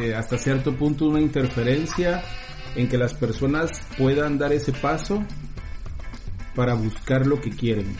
eh, 0.00 0.14
hasta 0.14 0.38
cierto 0.38 0.76
punto 0.76 1.06
una 1.06 1.20
interferencia 1.20 2.22
en 2.76 2.88
que 2.88 2.96
las 2.96 3.12
personas 3.12 3.72
puedan 3.98 4.38
dar 4.38 4.52
ese 4.52 4.70
paso 4.70 5.24
para 6.54 6.74
buscar 6.74 7.26
lo 7.26 7.40
que 7.40 7.50
quieren? 7.50 7.96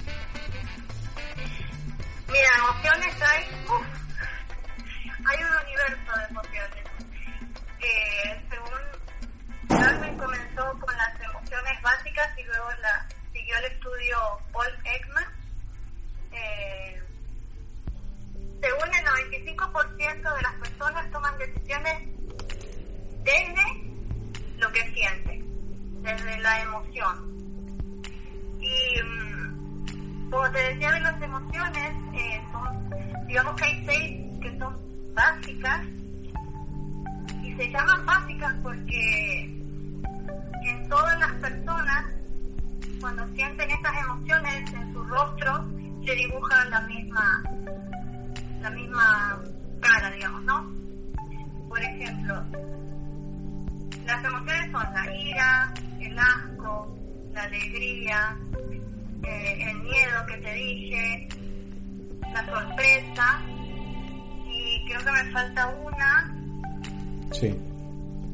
Sí. 67.33 67.47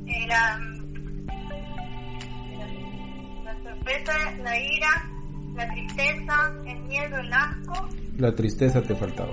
Eh, 0.07 0.27
la, 0.27 0.59
sorpresa, 3.63 4.13
la 4.43 4.59
ira, 4.59 4.89
la 5.55 5.69
tristeza, 5.69 6.53
el 6.67 6.81
miedo, 6.81 7.19
el 7.19 7.33
asco. 7.33 7.89
La 8.17 8.35
tristeza 8.35 8.83
te 8.83 8.95
faltaba. 8.97 9.33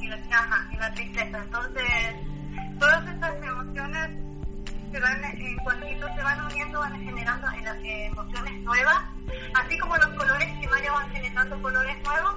Y 0.00 0.08
la, 0.08 0.16
ajá, 0.16 0.68
y 0.72 0.76
la 0.76 0.92
tristeza. 0.94 1.42
Entonces, 1.44 1.84
todas 2.78 3.08
estas 3.08 3.34
emociones 3.42 4.10
se 4.92 5.00
van, 5.00 5.24
en 5.24 5.56
cuantito 5.58 6.06
se 6.16 6.22
van 6.22 6.44
uniendo, 6.46 6.80
van 6.80 7.04
generando 7.04 7.48
eh, 7.84 8.06
emociones 8.06 8.60
nuevas, 8.62 9.04
así 9.54 9.78
como 9.78 9.96
los 9.96 10.08
colores 10.08 10.48
que 10.60 10.66
vayan 10.66 10.94
van 10.94 11.10
generando 11.10 11.62
colores 11.62 11.96
nuevos. 12.02 12.34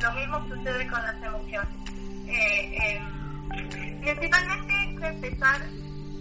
Lo 0.00 0.12
mismo 0.12 0.48
sucede 0.48 0.86
con 0.86 1.02
las 1.02 1.22
emociones. 1.22 1.68
Eh, 2.28 2.76
eh, 2.76 3.91
principalmente 4.02 4.72
hay 4.74 4.96
que 4.96 5.06
empezar 5.06 5.62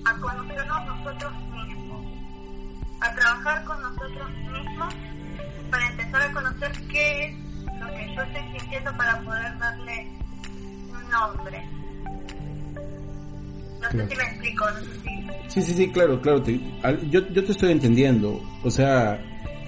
a 0.06 0.18
conocernos 0.18 0.86
nosotros 0.86 1.34
mismos 1.52 2.06
a 3.02 3.16
trabajar 3.16 3.64
con 3.66 3.82
nosotros 3.82 4.30
mismos 4.52 4.94
para 5.72 5.88
empezar 5.90 6.22
a 6.22 6.32
conocer 6.34 6.72
qué 6.88 7.26
es 7.26 7.80
lo 7.80 7.88
que 7.88 8.16
yo 8.16 8.22
estoy 8.22 8.60
sintiendo 8.60 8.96
para 8.98 9.20
poder 9.22 9.58
darle 9.58 10.08
un 10.92 11.10
nombre. 11.10 11.70
No 13.80 13.88
No 13.88 13.92
sé 13.92 14.08
si 14.10 14.16
me 14.16 14.24
explico, 14.24 14.66
no 14.70 14.80
sé 14.80 15.00
si... 15.00 15.50
Sí, 15.50 15.62
sí, 15.62 15.74
sí, 15.74 15.92
claro, 15.92 16.22
claro. 16.22 16.44
Te, 16.44 16.60
yo, 17.10 17.28
yo 17.30 17.44
te 17.44 17.52
estoy 17.52 17.72
entendiendo. 17.72 18.40
O 18.64 18.70
sea, 18.70 19.20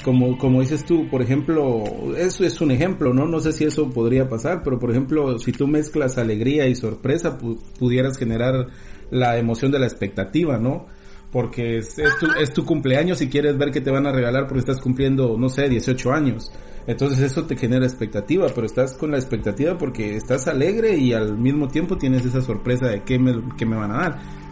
como, 0.04 0.38
como 0.38 0.62
dices 0.62 0.86
tú, 0.86 1.10
por 1.10 1.22
ejemplo, 1.22 1.84
eso 2.18 2.44
es 2.44 2.62
un 2.62 2.72
ejemplo, 2.72 3.14
¿no? 3.14 3.26
No 3.26 3.40
sé 3.40 3.54
si 3.54 3.64
eso 3.64 3.90
podría 3.90 4.28
pasar, 4.28 4.62
pero 4.64 4.78
por 4.78 4.92
ejemplo, 4.92 5.40
si 5.40 5.52
tú 5.52 5.68
mezclas 5.68 6.18
alegría 6.18 6.68
y 6.68 6.76
sorpresa, 6.76 7.38
pudieras 7.80 8.18
generar 8.18 8.68
la 9.10 9.38
emoción 9.38 9.72
de 9.72 9.80
la 9.80 9.88
expectativa, 9.88 10.58
¿no? 10.58 10.86
Porque 11.32 11.78
es, 11.78 11.98
es, 11.98 12.18
tu, 12.20 12.28
es 12.40 12.54
tu 12.54 12.64
cumpleaños 12.66 13.22
y 13.22 13.30
quieres 13.30 13.58
ver 13.58 13.72
que 13.72 13.82
te 13.82 13.90
van 13.90 14.06
a 14.06 14.12
regalar 14.12 14.46
porque 14.46 14.60
estás 14.60 14.80
cumpliendo, 14.80 15.36
no 15.38 15.50
sé, 15.50 15.68
18 15.68 16.12
años. 16.12 16.52
Entonces 16.86 17.20
eso 17.20 17.46
te 17.46 17.56
genera 17.56 17.86
expectativa, 17.86 18.48
pero 18.54 18.68
estás 18.68 18.96
con 18.98 19.12
la 19.12 19.18
expectativa 19.18 19.78
porque 19.78 20.16
estás 20.16 20.48
alegre 20.48 20.98
y 20.98 21.14
al 21.14 21.38
mismo 21.38 21.70
tiempo 21.70 21.98
tienes 21.98 22.26
esa 22.26 22.42
sorpresa 22.42 22.88
de 22.88 23.04
qué 23.04 23.18
me, 23.18 23.42
qué 23.58 23.66
me 23.66 23.78
van 23.78 23.92
a 23.92 23.98
dar 23.98 24.43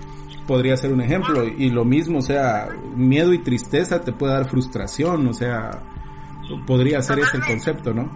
podría 0.48 0.78
ser 0.78 0.92
un 0.92 1.02
ejemplo. 1.02 1.46
Y 1.46 1.70
lo 1.70 1.86
mismo, 1.86 2.20
o 2.20 2.22
sea, 2.22 2.70
miedo 2.96 3.34
y 3.34 3.40
tristeza 3.40 4.02
te 4.02 4.12
puede 4.12 4.34
dar 4.34 4.46
frustración, 4.46 5.28
o 5.28 5.34
sea, 5.34 5.72
podría 6.66 7.02
ser 7.02 7.20
ese 7.20 7.38
el 7.38 7.46
concepto, 7.46 7.94
¿no? 7.94 8.10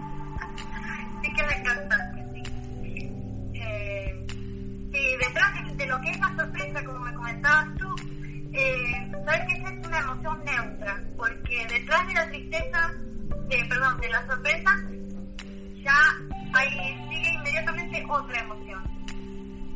Sí 1.22 1.32
que 1.32 1.42
me 1.42 1.54
encanta, 1.54 1.96
sí. 2.32 3.10
Eh, 3.54 4.26
sí, 4.28 5.00
detrás 5.26 5.76
de, 5.76 5.86
lo 5.86 6.00
que 6.00 6.10
es 6.10 6.20
la 6.20 6.36
sorpresa, 6.36 6.84
como 6.84 6.98
me 7.00 7.14
comentabas 7.14 7.74
tú, 7.78 7.94
eh, 8.52 9.12
sabes 9.24 9.40
que 9.48 9.54
esa 9.54 9.72
es 9.72 9.86
una 9.86 9.98
emoción 9.98 10.44
neutra, 10.44 11.00
porque 11.16 11.66
detrás 11.70 12.06
de 12.06 12.14
la 12.14 12.28
tristeza, 12.28 12.90
eh, 13.50 13.68
perdón, 13.68 14.00
de 14.00 14.08
la 14.08 14.26
sorpresa, 14.26 14.70
ya 15.82 15.98
hay, 16.52 16.68
sigue 17.08 17.32
inmediatamente 17.34 18.04
otra 18.08 18.40
emoción. 18.40 18.82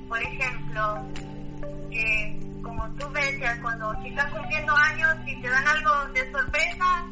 Por 0.09 0.21
ejemplo, 0.21 1.07
como 2.63 2.89
tú 2.95 3.11
decías, 3.13 3.59
cuando 3.61 3.95
si 4.03 4.09
estás 4.09 4.31
cumpliendo 4.33 4.77
años 4.77 5.17
y 5.27 5.41
te 5.41 5.49
dan 5.49 5.67
algo 5.67 5.91
de 6.13 6.33
sorpresa, 6.33 7.05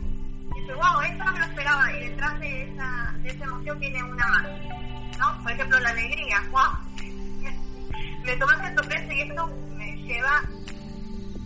dices, 0.54 0.76
wow, 0.76 1.00
esto 1.02 1.24
no 1.24 1.32
me 1.32 1.38
lo 1.38 1.44
esperaba, 1.46 1.92
y 1.92 2.08
detrás 2.08 2.40
de 2.40 2.62
esa, 2.62 3.14
de 3.22 3.28
esa 3.30 3.44
emoción 3.44 3.78
viene 3.78 4.02
una 4.02 4.26
más, 4.26 4.46
¿no? 5.18 5.42
Por 5.42 5.52
ejemplo, 5.52 5.80
la 5.80 5.90
alegría, 5.90 6.42
wow, 6.50 6.70
me 8.24 8.36
tomaste 8.36 8.74
sorpresa 8.74 9.14
y 9.14 9.20
esto 9.22 9.46
me 9.76 9.96
lleva, 9.96 10.42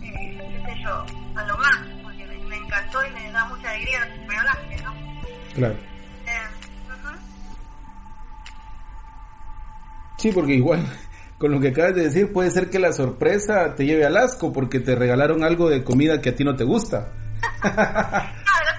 eh, 0.01 0.37
qué 0.37 0.73
sé 0.73 0.83
yo, 0.83 1.05
a 1.35 1.43
lo 1.45 1.57
más, 1.57 1.79
porque 2.03 2.25
me, 2.25 2.57
encantó 2.57 3.05
y 3.05 3.11
me 3.11 3.31
da 3.31 3.45
mucha 3.45 3.69
alegría 3.69 4.05
lo 4.05 4.13
que 4.13 4.27
me 4.27 4.37
hablaste, 4.37 4.77
¿no? 4.83 4.93
Claro. 5.53 5.75
Eh, 6.25 6.63
Sí, 10.23 10.31
porque 10.31 10.53
igual 10.53 10.87
con 11.43 11.51
lo 11.51 11.59
que 11.59 11.67
acabas 11.67 11.93
de 11.93 12.03
decir, 12.03 12.31
puede 12.31 12.49
ser 12.51 12.69
que 12.69 12.79
la 12.79 12.93
sorpresa 12.93 13.75
te 13.75 13.85
lleve 13.85 14.05
al 14.05 14.15
asco 14.15 14.53
porque 14.53 14.79
te 14.79 14.95
regalaron 14.95 15.43
algo 15.43 15.69
de 15.69 15.83
comida 15.83 16.21
que 16.21 16.29
a 16.29 16.35
ti 16.35 16.45
no 16.45 16.55
te 16.55 16.63
gusta. 16.63 17.11
claro, 17.59 17.83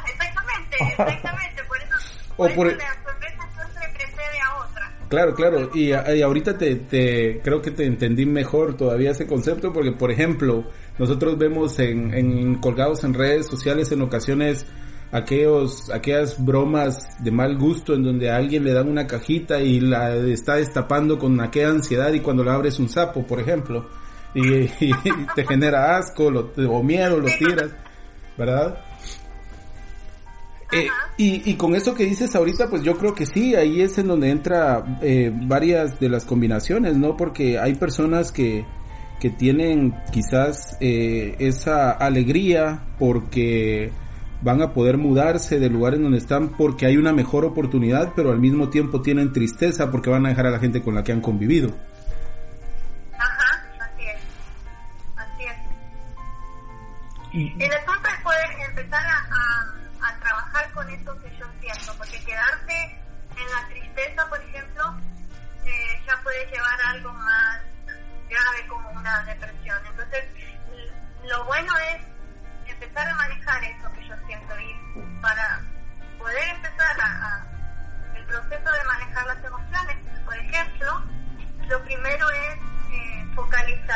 exactamente, 0.07 0.77
exactamente, 0.81 1.63
por 1.69 1.77
eso, 1.77 2.55
por 2.57 2.67
eso 2.69 2.79
la 2.79 3.05
sorpresa 3.05 3.49
siempre 3.53 3.91
precede 3.93 4.41
a 4.41 4.65
otra. 4.65 4.93
Claro, 5.11 5.35
claro, 5.35 5.71
y, 5.75 5.91
y 5.91 6.23
ahorita 6.23 6.57
te, 6.57 6.77
te, 6.77 7.43
creo 7.45 7.61
que 7.61 7.71
te 7.71 7.85
entendí 7.85 8.25
mejor 8.25 8.79
todavía 8.79 9.11
ese 9.11 9.27
concepto 9.27 9.71
porque, 9.71 9.93
por 9.93 10.11
ejemplo, 10.11 10.65
nosotros 10.99 11.37
vemos 11.37 11.79
en, 11.81 12.15
en 12.15 12.55
colgados 12.63 13.05
en 13.05 13.13
redes 13.13 13.47
sociales 13.47 13.93
en 13.93 14.01
ocasiones 14.01 14.65
aquellos, 15.13 15.91
aquellas 15.91 16.43
bromas 16.45 17.23
de 17.23 17.31
mal 17.31 17.57
gusto 17.57 17.95
en 17.95 18.03
donde 18.03 18.31
a 18.31 18.37
alguien 18.37 18.65
le 18.65 18.73
dan 18.73 18.89
una 18.89 19.07
cajita 19.07 19.61
y 19.61 19.81
la 19.81 20.15
está 20.17 20.57
destapando 20.57 21.19
con 21.19 21.41
aquella 21.41 21.71
ansiedad 21.71 22.13
y 22.13 22.21
cuando 22.21 22.45
la 22.45 22.55
abres 22.55 22.79
un 22.79 22.89
sapo, 22.89 23.27
por 23.27 23.41
ejemplo, 23.41 23.89
y, 24.35 24.67
te 25.35 25.47
genera 25.47 25.97
asco 25.97 26.31
lo, 26.31 26.53
o 26.69 26.83
miedo, 26.83 27.19
lo 27.19 27.29
tiras, 27.39 27.71
¿verdad? 28.37 28.79
Eh, 30.73 30.89
y, 31.17 31.51
y, 31.51 31.55
con 31.55 31.77
eso 31.77 31.95
que 31.95 32.05
dices 32.05 32.35
ahorita, 32.35 32.69
pues 32.69 32.83
yo 32.83 32.97
creo 32.99 33.15
que 33.15 33.27
sí, 33.27 33.55
ahí 33.55 33.81
es 33.81 33.97
en 33.99 34.09
donde 34.09 34.31
entra 34.31 34.99
eh, 35.03 35.31
varias 35.33 36.01
de 36.01 36.09
las 36.09 36.25
combinaciones, 36.25 36.97
¿no? 36.97 37.17
Porque 37.17 37.61
hay 37.61 37.75
personas 37.75 38.33
que, 38.33 38.65
que 39.21 39.31
tienen 39.31 39.95
quizás 40.11 40.77
eh, 40.81 41.37
esa 41.39 41.93
alegría 41.93 42.83
porque 42.99 43.93
van 44.45 44.61
a 44.61 44.75
poder 44.75 44.99
mudarse 44.99 45.59
del 45.59 45.73
lugar 45.73 45.95
en 45.95 46.03
donde 46.03 46.19
están 46.19 46.51
porque 46.51 46.85
hay 46.85 46.99
una 46.99 47.15
mejor 47.15 47.47
oportunidad, 47.47 48.13
pero 48.15 48.31
al 48.31 48.39
mismo 48.39 48.69
tiempo 48.69 49.01
tienen 49.01 49.33
tristeza 49.33 49.91
porque 49.91 50.11
van 50.11 50.27
a 50.27 50.29
dejar 50.29 50.47
a 50.47 50.51
la 50.51 50.59
gente 50.59 50.83
con 50.83 50.95
la 50.95 51.03
que 51.03 51.13
han 51.13 51.23
convivido. 51.23 51.75
Ajá, 53.19 53.65
así 53.81 54.05
es. 54.05 54.21
Así 55.17 55.45
es. 55.45 55.57
Y... 57.33 57.65
El 57.65 57.73
asunto 57.73 58.07
es 58.07 58.23
poder 58.23 58.51
empezar 58.69 59.03
a, 59.03 60.09
a, 60.09 60.21
trabajar 60.21 60.71
con 60.73 60.91
eso 60.91 61.19
que 61.23 61.31
yo 61.39 61.47
siento, 61.63 61.95
porque 61.97 62.23
quedarse 62.23 63.01
en 63.39 63.51
la 63.51 63.67
tristeza, 63.71 64.29
por 64.29 64.41
ejemplo, 64.43 64.95
eh, 65.65 66.03
ya 66.07 66.23
puede 66.23 66.45
llevar 66.53 66.81
a 66.83 66.91
algo 66.91 67.13
más 67.15 67.61
grave 68.29 68.67
como 68.69 68.91
una 68.91 69.25
depresión. 69.25 69.79
Entonces, 69.91 70.25
lo 71.31 71.45
bueno 71.47 71.73
es 71.95 72.14
empezar 72.75 73.09
a 73.09 73.15
manejar 73.15 73.65
eso 73.65 73.93
que 73.93 74.09
yo 74.09 74.15
siento 74.27 74.61
y 74.61 75.21
para 75.21 75.61
poder 76.19 76.49
empezar 76.49 76.97
el 78.15 78.25
proceso 78.27 78.73
de 78.73 78.85
manejar 78.85 79.27
las 79.27 79.45
emociones, 79.45 79.97
por 80.25 80.37
ejemplo, 80.37 81.05
lo 81.69 81.85
primero 81.85 82.31
es 82.31 82.55
eh, 82.93 83.27
focalizar 83.35 83.94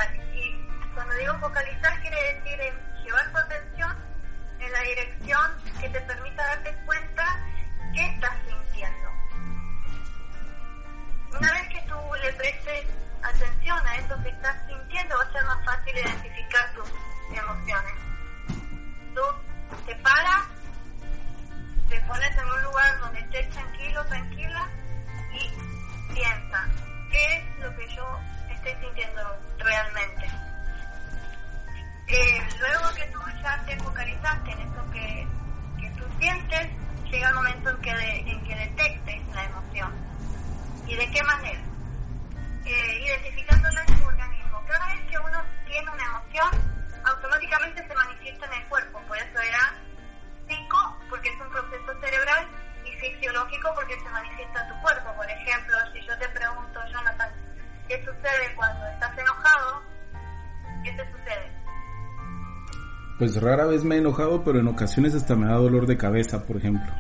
Pues 63.19 63.41
rara 63.41 63.67
vez 63.67 63.83
me 63.83 63.97
he 63.97 63.99
enojado, 63.99 64.45
pero 64.45 64.61
en 64.61 64.69
ocasiones 64.69 65.15
hasta 65.15 65.35
me 65.35 65.47
da 65.47 65.55
dolor 65.55 65.87
de 65.87 65.97
cabeza, 65.97 66.47
por 66.47 66.57
ejemplo. 66.57 66.93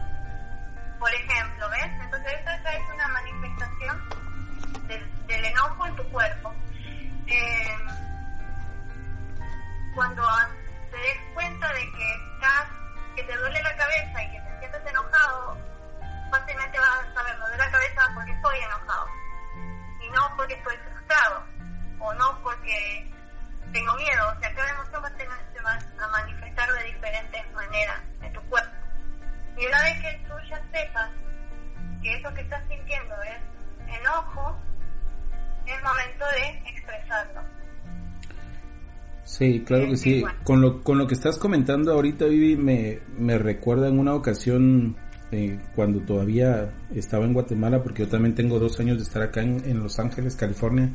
Sí, 39.38 39.62
claro 39.64 39.86
que 39.86 39.96
sí. 39.96 40.24
Con 40.42 40.60
lo, 40.60 40.82
con 40.82 40.98
lo 40.98 41.06
que 41.06 41.14
estás 41.14 41.38
comentando 41.38 41.92
ahorita, 41.92 42.24
Vivi, 42.24 42.56
me, 42.56 42.98
me 43.16 43.38
recuerda 43.38 43.86
en 43.86 44.00
una 44.00 44.14
ocasión 44.14 44.96
eh, 45.30 45.60
cuando 45.76 46.00
todavía 46.00 46.74
estaba 46.92 47.24
en 47.24 47.34
Guatemala, 47.34 47.80
porque 47.80 48.02
yo 48.02 48.08
también 48.08 48.34
tengo 48.34 48.58
dos 48.58 48.80
años 48.80 48.96
de 48.96 49.04
estar 49.04 49.22
acá 49.22 49.40
en, 49.42 49.80
Los 49.80 50.00
Ángeles, 50.00 50.34
California. 50.34 50.90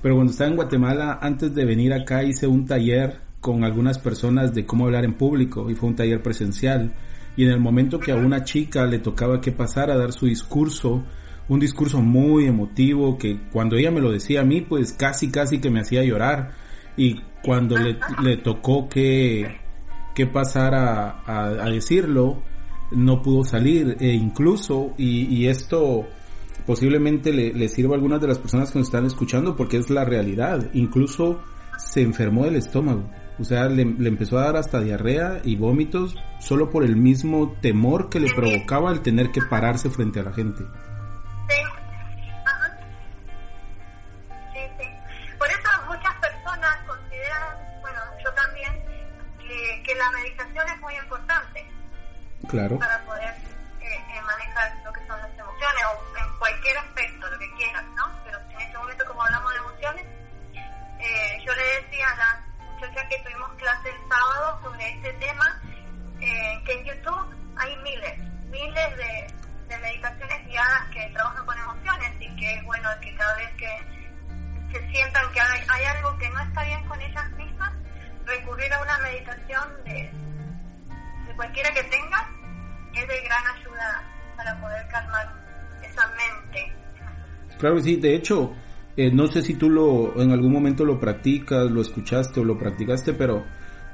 pero 0.00 0.14
cuando 0.14 0.30
estaba 0.30 0.50
en 0.50 0.54
Guatemala, 0.54 1.18
antes 1.20 1.52
de 1.56 1.64
venir 1.64 1.92
acá, 1.92 2.22
hice 2.22 2.46
un 2.46 2.66
taller 2.66 3.18
con 3.40 3.64
algunas 3.64 3.98
personas 3.98 4.54
de 4.54 4.64
cómo 4.64 4.84
hablar 4.84 5.04
en 5.04 5.14
público 5.14 5.68
y 5.68 5.74
fue 5.74 5.88
un 5.88 5.96
taller 5.96 6.22
presencial. 6.22 6.94
Y 7.36 7.46
en 7.46 7.50
el 7.50 7.58
momento 7.58 7.98
que 7.98 8.12
a 8.12 8.16
una 8.16 8.44
chica 8.44 8.86
le 8.86 9.00
tocaba 9.00 9.40
que 9.40 9.50
pasara 9.50 9.94
a 9.94 9.98
dar 9.98 10.12
su 10.12 10.26
discurso, 10.26 11.02
un 11.48 11.58
discurso 11.58 12.00
muy 12.00 12.46
emotivo 12.46 13.18
que 13.18 13.40
cuando 13.50 13.74
ella 13.74 13.90
me 13.90 14.00
lo 14.00 14.12
decía 14.12 14.42
a 14.42 14.44
mí, 14.44 14.60
pues 14.60 14.92
casi 14.92 15.32
casi 15.32 15.58
que 15.58 15.68
me 15.68 15.80
hacía 15.80 16.04
llorar. 16.04 16.64
Y 16.96 17.20
cuando 17.42 17.76
le, 17.76 18.36
tocó 18.38 18.88
que, 18.88 19.56
que 20.14 20.26
pasara 20.26 21.22
a, 21.26 21.70
decirlo, 21.70 22.42
no 22.92 23.22
pudo 23.22 23.44
salir. 23.44 23.96
E 24.00 24.12
incluso, 24.12 24.94
y, 24.96 25.46
esto 25.46 26.06
posiblemente 26.66 27.32
le, 27.32 27.52
le, 27.52 27.68
sirva 27.68 27.94
a 27.94 27.96
algunas 27.96 28.20
de 28.20 28.28
las 28.28 28.38
personas 28.38 28.70
que 28.70 28.78
nos 28.78 28.88
están 28.88 29.06
escuchando 29.06 29.56
porque 29.56 29.76
es 29.76 29.90
la 29.90 30.04
realidad. 30.04 30.70
Incluso 30.74 31.40
se 31.78 32.02
enfermó 32.02 32.44
del 32.44 32.56
estómago. 32.56 33.08
O 33.38 33.44
sea, 33.44 33.68
le, 33.68 33.84
le, 33.84 34.08
empezó 34.08 34.38
a 34.38 34.44
dar 34.44 34.56
hasta 34.56 34.80
diarrea 34.80 35.42
y 35.44 35.56
vómitos 35.56 36.16
solo 36.40 36.70
por 36.70 36.84
el 36.84 36.96
mismo 36.96 37.54
temor 37.60 38.08
que 38.08 38.18
le 38.18 38.32
provocaba 38.34 38.90
el 38.92 39.02
tener 39.02 39.30
que 39.30 39.42
pararse 39.42 39.90
frente 39.90 40.20
a 40.20 40.24
la 40.24 40.32
gente. 40.32 40.64
Claro. 52.48 52.78
Para 52.78 52.98
poder 53.04 53.34
eh, 53.80 54.04
eh, 54.14 54.20
manejar 54.22 54.72
lo 54.84 54.92
que 54.92 55.06
son 55.06 55.18
las 55.20 55.30
emociones 55.38 55.82
o 55.84 56.16
en 56.18 56.38
cualquier 56.38 56.78
aspecto, 56.78 57.28
lo 57.28 57.38
que 57.38 57.54
quieras, 57.54 57.84
¿no? 57.96 58.04
Pero 58.24 58.38
en 58.38 58.60
este 58.60 58.78
momento, 58.78 59.04
como 59.06 59.22
hablamos 59.22 59.52
de 59.52 59.58
emociones, 59.58 60.06
eh, 60.98 61.42
yo 61.44 61.54
le 61.54 61.62
decía 61.80 62.06
a 62.10 62.16
las 62.16 62.46
muchachas 62.72 63.06
que 63.08 63.18
tuvimos 63.18 63.50
clase 63.54 63.88
el 63.90 64.08
sábado 64.08 64.60
sobre 64.62 64.90
este 64.90 65.12
tema, 65.14 65.62
eh, 66.20 66.62
que 66.64 66.72
en 66.72 66.84
YouTube 66.84 67.34
hay 67.56 67.76
miles, 67.78 68.18
miles 68.50 68.96
de, 68.96 69.34
de, 69.68 69.78
meditaciones 69.78 70.46
guiadas 70.46 70.88
que 70.92 71.06
trabajan 71.12 71.44
con 71.44 71.58
emociones 71.58 72.12
y 72.20 72.36
que 72.36 72.54
es 72.54 72.64
bueno 72.64 72.88
que 73.00 73.14
cada 73.16 73.36
vez 73.36 73.50
que 73.56 74.72
se 74.72 74.88
sientan 74.90 75.32
que 75.32 75.40
hay, 75.40 75.62
hay 75.68 75.84
algo 75.84 76.16
que 76.18 76.28
no 76.30 76.40
está 76.40 76.64
bien 76.64 76.84
con 76.86 77.00
ellas 77.00 77.30
mismas, 77.32 77.72
recurrir 78.24 78.72
a 78.72 78.82
una 78.82 78.98
meditación 78.98 79.84
de 79.84 80.10
cualquiera 81.36 81.70
que 81.72 81.82
tengas 81.84 82.26
es 82.94 83.06
de 83.06 83.20
gran 83.22 83.46
ayuda 83.56 84.04
para 84.36 84.60
poder 84.60 84.88
calmar 84.88 85.32
esa 85.84 86.06
mente. 86.08 86.72
Claro 87.58 87.80
sí, 87.80 87.96
de 87.96 88.14
hecho, 88.14 88.54
eh, 88.96 89.10
no 89.12 89.26
sé 89.26 89.42
si 89.42 89.54
tú 89.54 89.70
lo 89.70 90.20
en 90.20 90.30
algún 90.30 90.52
momento 90.52 90.84
lo 90.84 90.98
practicas, 90.98 91.70
lo 91.70 91.80
escuchaste 91.80 92.40
o 92.40 92.44
lo 92.44 92.58
practicaste, 92.58 93.12
pero 93.12 93.44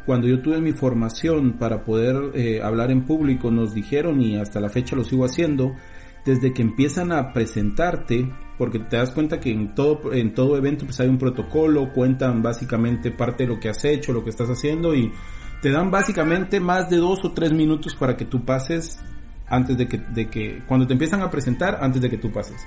cuando 0.07 0.27
yo 0.27 0.41
tuve 0.41 0.61
mi 0.61 0.73
formación 0.73 1.59
para 1.59 1.85
poder 1.85 2.33
eh, 2.35 2.61
hablar 2.63 2.91
en 2.91 3.05
público 3.05 3.51
nos 3.51 3.75
dijeron 3.75 4.21
y 4.21 4.37
hasta 4.37 4.61
la 4.61 4.69
fecha 4.69 4.97
lo 4.97 5.05
sigo 5.05 5.25
haciendo 5.25 5.77
desde 6.25 6.53
que 6.53 6.63
empiezan 6.63 7.13
a 7.13 7.33
presentarte 7.33 8.33
porque 8.59 8.79
te 8.79 8.97
das 8.97 9.11
cuenta 9.11 9.41
que 9.41 9.51
en 9.51 9.75
todo 9.75 10.13
en 10.13 10.35
todo 10.35 10.57
evento 10.57 10.85
pues 10.85 11.01
hay 11.01 11.09
un 11.09 11.19
protocolo 11.19 11.93
cuentan 11.93 12.43
básicamente 12.43 13.11
parte 13.11 13.45
de 13.45 13.51
lo 13.51 13.61
que 13.61 13.69
has 13.69 13.85
hecho 13.85 14.13
lo 14.13 14.25
que 14.25 14.31
estás 14.31 14.49
haciendo 14.49 14.95
y 14.95 15.13
te 15.63 15.71
dan 15.71 15.91
básicamente 15.91 16.61
más 16.61 16.91
de 16.91 16.97
dos 16.97 17.25
o 17.25 17.33
tres 17.33 17.53
minutos 17.53 17.95
para 17.95 18.17
que 18.17 18.25
tú 18.25 18.45
pases 18.45 18.99
antes 19.47 19.79
de 19.79 19.87
que, 19.87 19.99
de 19.99 20.29
que 20.29 20.63
cuando 20.67 20.87
te 20.87 20.93
empiezan 20.93 21.23
a 21.23 21.31
presentar 21.31 21.79
antes 21.81 22.03
de 22.03 22.11
que 22.11 22.19
tú 22.19 22.33
pases. 22.33 22.61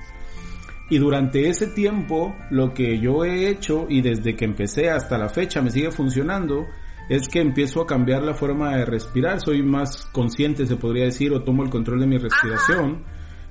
Y 0.89 0.97
durante 0.97 1.49
ese 1.49 1.67
tiempo, 1.67 2.34
lo 2.51 2.73
que 2.73 2.99
yo 2.99 3.25
he 3.25 3.49
hecho 3.49 3.86
y 3.89 4.01
desde 4.01 4.36
que 4.36 4.45
empecé 4.45 4.89
hasta 4.89 5.17
la 5.17 5.29
fecha 5.29 5.62
me 5.62 5.71
sigue 5.71 5.91
funcionando, 5.91 6.67
es 7.10 7.27
que 7.27 7.41
empiezo 7.41 7.81
a 7.81 7.88
cambiar 7.88 8.23
la 8.23 8.34
forma 8.34 8.77
de 8.77 8.86
respirar, 8.86 9.41
soy 9.41 9.62
más 9.62 10.05
consciente 10.08 10.65
se 10.65 10.77
podría 10.77 11.05
decir 11.05 11.34
o 11.34 11.43
tomo 11.43 11.63
el 11.63 11.69
control 11.69 11.99
de 11.99 12.08
mi 12.08 12.17
respiración 12.17 13.03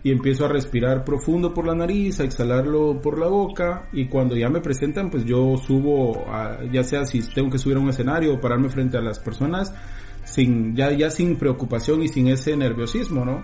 y 0.04 0.12
empiezo 0.12 0.44
a 0.44 0.48
respirar 0.48 1.02
profundo 1.02 1.54
por 1.54 1.66
la 1.66 1.74
nariz, 1.74 2.20
a 2.20 2.24
exhalarlo 2.24 3.00
por 3.00 3.18
la 3.18 3.26
boca 3.26 3.88
y 3.90 4.04
cuando 4.04 4.36
ya 4.36 4.50
me 4.50 4.60
presentan 4.60 5.10
pues 5.10 5.24
yo 5.24 5.56
subo, 5.56 6.26
a, 6.28 6.58
ya 6.70 6.84
sea 6.84 7.06
si 7.06 7.22
tengo 7.32 7.50
que 7.50 7.58
subir 7.58 7.78
a 7.78 7.80
un 7.80 7.88
escenario 7.88 8.34
o 8.34 8.40
pararme 8.40 8.68
frente 8.68 8.98
a 8.98 9.00
las 9.00 9.18
personas, 9.18 9.74
sin, 10.22 10.76
ya, 10.76 10.92
ya 10.92 11.10
sin 11.10 11.36
preocupación 11.36 12.02
y 12.02 12.08
sin 12.08 12.28
ese 12.28 12.54
nerviosismo, 12.54 13.24
¿no? 13.24 13.42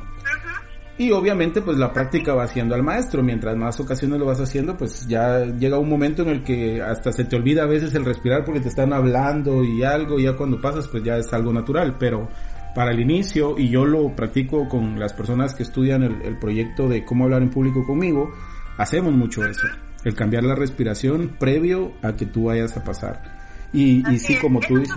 Y 0.98 1.12
obviamente 1.12 1.62
pues 1.62 1.78
la 1.78 1.94
práctica 1.94 2.34
va 2.34 2.44
haciendo 2.44 2.74
al 2.74 2.82
maestro, 2.82 3.22
mientras 3.22 3.56
más 3.56 3.80
ocasiones 3.80 4.18
lo 4.18 4.26
vas 4.26 4.40
haciendo 4.40 4.76
pues 4.76 5.08
ya 5.08 5.46
llega 5.46 5.78
un 5.78 5.88
momento 5.88 6.20
en 6.24 6.28
el 6.28 6.44
que 6.44 6.82
hasta 6.82 7.10
se 7.10 7.24
te 7.24 7.36
olvida 7.36 7.62
a 7.62 7.66
veces 7.66 7.94
el 7.94 8.04
respirar 8.04 8.44
porque 8.44 8.60
te 8.60 8.68
están 8.68 8.92
hablando 8.92 9.64
y 9.64 9.82
algo 9.82 10.18
y 10.18 10.24
ya 10.24 10.36
cuando 10.36 10.60
pasas 10.60 10.88
pues 10.88 11.02
ya 11.02 11.16
es 11.16 11.32
algo 11.32 11.54
natural, 11.54 11.96
pero 11.98 12.28
para 12.74 12.92
el 12.92 13.00
inicio 13.00 13.58
y 13.58 13.68
yo 13.68 13.84
lo 13.84 14.14
practico 14.14 14.68
con 14.68 14.98
las 14.98 15.12
personas 15.12 15.54
que 15.54 15.62
estudian 15.62 16.02
el, 16.02 16.22
el 16.22 16.38
proyecto 16.38 16.88
de 16.88 17.04
cómo 17.04 17.24
hablar 17.24 17.42
en 17.42 17.50
público 17.50 17.84
conmigo, 17.84 18.32
hacemos 18.78 19.12
mucho 19.12 19.44
eso, 19.44 19.66
el 20.04 20.14
cambiar 20.14 20.44
la 20.44 20.54
respiración 20.54 21.36
previo 21.38 21.92
a 22.02 22.14
que 22.16 22.26
tú 22.26 22.44
vayas 22.44 22.76
a 22.76 22.84
pasar. 22.84 23.40
Y, 23.72 24.08
y 24.10 24.18
sí, 24.18 24.36
como 24.36 24.60
tú 24.60 24.78
dices... 24.78 24.96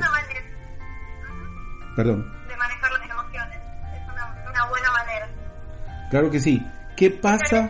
Perdón. 1.95 2.25
De 2.47 2.57
manejar 2.57 2.91
las 2.91 3.09
emociones. 3.09 3.59
Es 3.93 4.11
una, 4.11 4.49
una 4.49 4.69
buena 4.69 4.91
manera. 4.91 5.29
Claro 6.09 6.31
que 6.31 6.39
sí. 6.39 6.65
¿Qué 6.95 7.11
pasa? 7.11 7.69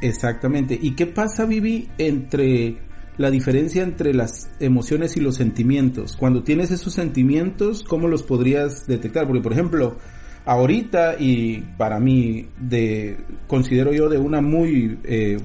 Exactamente. 0.00 0.78
¿Y 0.80 0.94
qué 0.94 1.06
pasa, 1.06 1.44
Vivi, 1.44 1.90
entre 1.98 2.78
la 3.16 3.30
diferencia 3.30 3.82
entre 3.82 4.14
las 4.14 4.50
emociones 4.60 5.16
y 5.16 5.20
los 5.20 5.36
sentimientos? 5.36 6.16
Cuando 6.16 6.42
tienes 6.42 6.70
esos 6.70 6.94
sentimientos, 6.94 7.84
¿cómo 7.84 8.08
los 8.08 8.22
podrías 8.22 8.86
detectar? 8.86 9.26
Porque, 9.26 9.42
por 9.42 9.52
ejemplo, 9.52 9.96
ahorita 10.44 11.16
y 11.18 11.60
para 11.78 11.98
mí, 12.00 12.48
de, 12.58 13.18
considero 13.46 13.92
yo 13.92 14.08
de 14.08 14.18
una 14.18 14.40
muy 14.40 14.98
eh, 15.04 15.38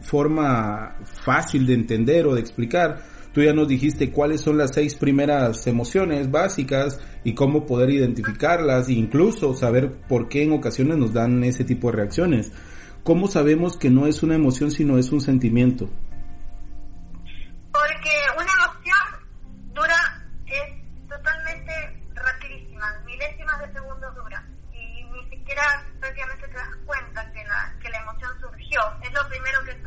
forma 0.00 0.96
fácil 1.24 1.66
de 1.66 1.74
entender 1.74 2.26
o 2.26 2.34
de 2.34 2.40
explicar, 2.40 3.02
Tú 3.32 3.44
ya 3.44 3.52
nos 3.52 3.68
dijiste 3.68 4.10
cuáles 4.10 4.40
son 4.40 4.58
las 4.58 4.74
seis 4.74 4.94
primeras 4.94 5.66
emociones 5.66 6.30
básicas 6.30 6.98
y 7.24 7.34
cómo 7.34 7.66
poder 7.66 7.90
identificarlas 7.90 8.88
e 8.88 8.94
incluso 8.94 9.54
saber 9.54 9.92
por 10.08 10.28
qué 10.28 10.42
en 10.42 10.52
ocasiones 10.52 10.96
nos 10.96 11.12
dan 11.12 11.44
ese 11.44 11.62
tipo 11.62 11.88
de 11.90 11.98
reacciones. 11.98 12.50
¿Cómo 13.04 13.28
sabemos 13.28 13.76
que 13.76 13.90
no 13.90 14.06
es 14.06 14.22
una 14.22 14.34
emoción 14.34 14.70
sino 14.70 14.98
es 14.98 15.12
un 15.12 15.20
sentimiento? 15.20 15.88
Porque 17.78 18.10
una 18.36 18.52
emoción 18.58 19.72
dura, 19.72 19.94
es 20.46 21.08
totalmente 21.08 21.72
rapidísima, 22.12 22.98
milésimas 23.04 23.60
de 23.60 23.72
segundos 23.72 24.12
dura. 24.16 24.44
Y 24.72 25.04
ni 25.04 25.30
siquiera 25.30 25.62
prácticamente 26.00 26.48
te 26.48 26.54
das 26.54 26.74
cuenta 26.84 27.30
que 27.30 27.44
la, 27.44 27.78
que 27.80 27.88
la 27.90 27.98
emoción 27.98 28.40
surgió. 28.40 28.80
Es 29.00 29.12
lo 29.12 29.28
primero 29.28 29.62
que 29.62 29.77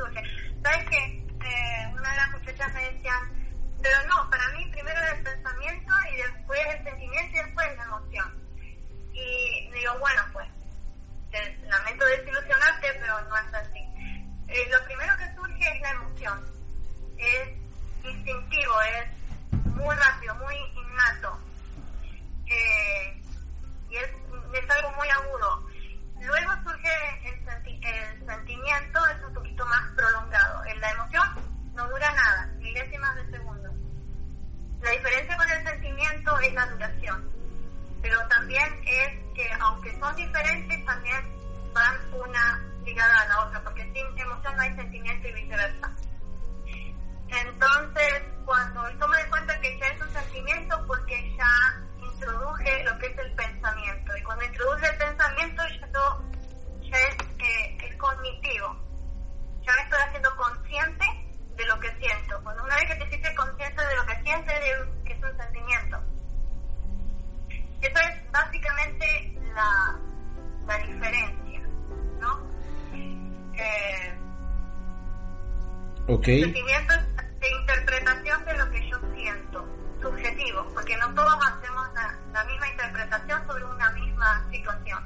Okay. 76.22 76.42
Sentimiento 76.44 76.94
de 77.40 77.48
interpretación 77.62 78.46
de 78.46 78.58
lo 78.60 78.70
que 78.70 78.90
yo 78.92 78.98
siento, 79.16 79.68
subjetivo, 80.04 80.72
porque 80.72 80.96
no 80.98 81.12
todos 81.16 81.34
hacemos 81.34 81.88
la, 81.96 82.16
la 82.32 82.44
misma 82.46 82.70
interpretación 82.70 83.48
sobre 83.48 83.66
una 83.66 83.90
misma 83.94 84.48
situación. 84.52 85.00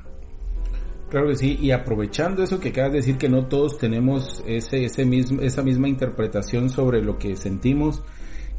Claro 1.10 1.28
que 1.30 1.36
sí, 1.38 1.58
y 1.62 1.72
aprovechando 1.72 2.44
eso 2.44 2.60
que 2.60 2.70
acabas 2.70 2.92
de 2.92 2.98
decir 2.98 3.18
que 3.18 3.30
no 3.30 3.46
todos 3.46 3.78
tenemos 3.78 4.44
ese, 4.46 4.84
ese 4.84 5.06
mismo, 5.06 5.42
esa 5.42 5.64
misma 5.64 5.88
interpretación 5.88 6.70
sobre 6.70 7.02
lo 7.02 7.18
que 7.18 7.38
sentimos, 7.38 8.04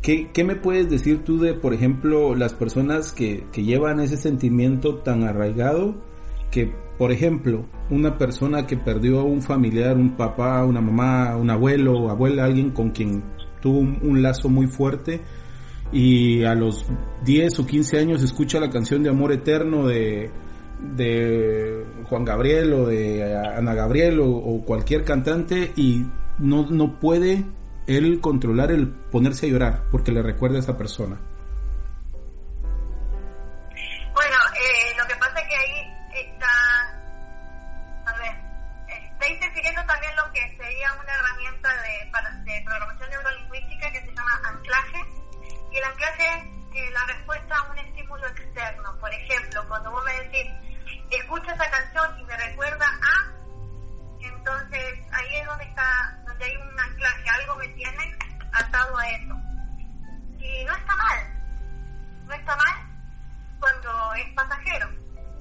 ¿qué, 0.00 0.30
¿qué 0.32 0.42
me 0.42 0.56
puedes 0.56 0.88
decir 0.88 1.24
tú 1.24 1.38
de, 1.38 1.52
por 1.52 1.74
ejemplo, 1.74 2.34
las 2.34 2.54
personas 2.54 3.12
que, 3.12 3.46
que 3.52 3.64
llevan 3.64 4.00
ese 4.00 4.16
sentimiento 4.16 4.96
tan 5.00 5.24
arraigado 5.24 5.94
que, 6.50 6.74
por 6.96 7.12
ejemplo, 7.12 7.66
una 7.90 8.18
persona 8.18 8.66
que 8.66 8.76
perdió 8.76 9.20
a 9.20 9.24
un 9.24 9.42
familiar, 9.42 9.96
un 9.96 10.16
papá, 10.16 10.64
una 10.64 10.80
mamá, 10.80 11.36
un 11.36 11.50
abuelo, 11.50 12.10
abuela, 12.10 12.44
alguien 12.44 12.70
con 12.70 12.90
quien 12.90 13.22
tuvo 13.60 13.78
un, 13.78 14.22
lazo 14.22 14.48
muy 14.48 14.66
fuerte, 14.66 15.20
y 15.92 16.42
a 16.44 16.54
los 16.54 16.86
10 17.24 17.60
o 17.60 17.66
15 17.66 17.98
años 17.98 18.22
escucha 18.22 18.58
la 18.58 18.70
canción 18.70 19.02
de 19.02 19.10
Amor 19.10 19.32
Eterno 19.32 19.86
de, 19.86 20.30
de 20.96 21.84
Juan 22.08 22.24
Gabriel 22.24 22.72
o 22.72 22.86
de 22.86 23.34
Ana 23.34 23.74
Gabriel 23.74 24.20
o, 24.20 24.28
o, 24.28 24.64
cualquier 24.64 25.04
cantante 25.04 25.72
y 25.76 26.04
no, 26.38 26.68
no 26.68 26.98
puede 26.98 27.44
él 27.86 28.20
controlar 28.20 28.72
el 28.72 28.88
ponerse 28.88 29.46
a 29.46 29.50
llorar 29.50 29.84
porque 29.92 30.10
le 30.10 30.22
recuerda 30.22 30.56
a 30.56 30.60
esa 30.60 30.76
persona. 30.76 31.18
Y 45.76 45.78
el 45.78 45.84
anclaje 45.84 46.24
es 46.24 46.44
eh, 46.74 46.90
la 46.90 47.04
respuesta 47.04 47.54
a 47.54 47.70
un 47.70 47.78
estímulo 47.78 48.26
externo. 48.28 48.98
Por 48.98 49.12
ejemplo, 49.12 49.68
cuando 49.68 49.90
vos 49.90 50.02
me 50.06 50.22
decís, 50.22 50.50
escucho 51.10 51.50
esa 51.50 51.70
canción 51.70 52.18
y 52.18 52.24
me 52.24 52.34
recuerda 52.34 52.86
a, 52.86 53.30
entonces 54.20 54.98
ahí 55.12 55.36
es 55.36 55.46
donde 55.46 55.64
está, 55.64 56.18
donde 56.26 56.44
hay 56.46 56.56
un 56.56 56.80
anclaje, 56.80 57.28
algo 57.28 57.56
me 57.56 57.68
tiene 57.68 58.18
atado 58.54 58.96
a 58.96 59.08
eso. 59.10 59.34
Y 60.38 60.64
no 60.64 60.74
está 60.74 60.96
mal, 60.96 62.24
no 62.24 62.34
está 62.34 62.56
mal 62.56 62.76
cuando 63.60 64.14
es 64.14 64.32
pasajero, 64.34 64.88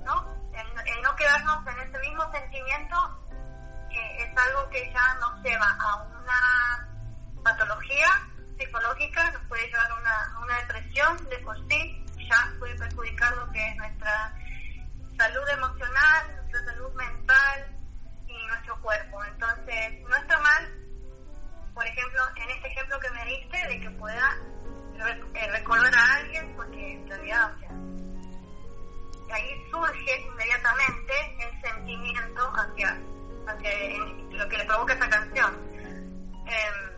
¿no? 0.03 0.35
El, 0.53 0.87
el 0.87 1.01
no 1.01 1.15
quedarnos 1.15 1.65
en 1.67 1.79
ese 1.79 1.99
mismo 1.99 2.29
sentimiento 2.33 3.25
eh, 3.89 4.17
es 4.19 4.37
algo 4.37 4.69
que 4.69 4.91
ya 4.91 5.13
nos 5.21 5.41
lleva 5.43 5.77
a 5.79 5.95
una 6.03 7.41
patología 7.41 8.07
psicológica, 8.57 9.31
nos 9.31 9.41
puede 9.43 9.67
llevar 9.67 9.91
a 9.91 10.39
una, 10.39 10.57
depresión 10.59 11.29
de 11.29 11.37
por 11.39 11.57
sí, 11.67 12.05
ya 12.29 12.53
puede 12.59 12.75
perjudicar 12.75 13.35
lo 13.35 13.51
que 13.51 13.67
es 13.67 13.75
nuestra 13.75 14.33
salud 15.17 15.49
emocional, 15.49 16.35
nuestra 16.35 16.65
salud 16.65 16.93
mental 16.93 17.75
y 18.27 18.47
nuestro 18.47 18.81
cuerpo. 18.81 19.23
Entonces, 19.25 20.01
no 20.07 20.15
está 20.15 20.39
mal, 20.39 20.73
por 21.73 21.85
ejemplo, 21.85 22.21
en 22.35 22.49
este 22.51 22.67
ejemplo 22.67 22.99
que 22.99 23.09
me 23.11 23.25
diste, 23.25 23.67
de 23.67 23.79
que 23.79 23.89
pueda 23.91 24.37
eh, 25.33 25.47
recordar 25.51 25.93
a 25.93 26.15
alguien, 26.15 26.55
porque 26.55 26.93
en 26.93 27.07
realidad, 27.07 27.53
o 27.53 27.59
sea, 27.59 29.35
ahí 29.35 29.67
surge 29.69 30.21
inmediatamente 30.21 31.13
el 31.39 31.61
sentimiento 31.61 32.53
hacia, 32.55 32.97
hacia 33.47 33.71
lo 34.31 34.49
que 34.49 34.57
le 34.57 34.65
provoca 34.65 34.93
esa 34.93 35.09
canción. 35.09 35.53
Eh, 36.47 36.94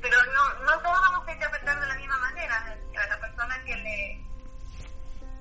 pero 0.00 0.16
no, 0.32 0.64
no 0.64 0.78
todos 0.82 0.98
vamos 1.10 1.28
a 1.28 1.32
interpretar 1.32 1.80
de 1.80 1.86
la 1.86 1.94
misma 1.96 2.18
manera. 2.18 2.54
A 2.56 3.06
la 3.06 3.20
persona 3.20 3.62
que 3.64 3.76
le 3.76 4.20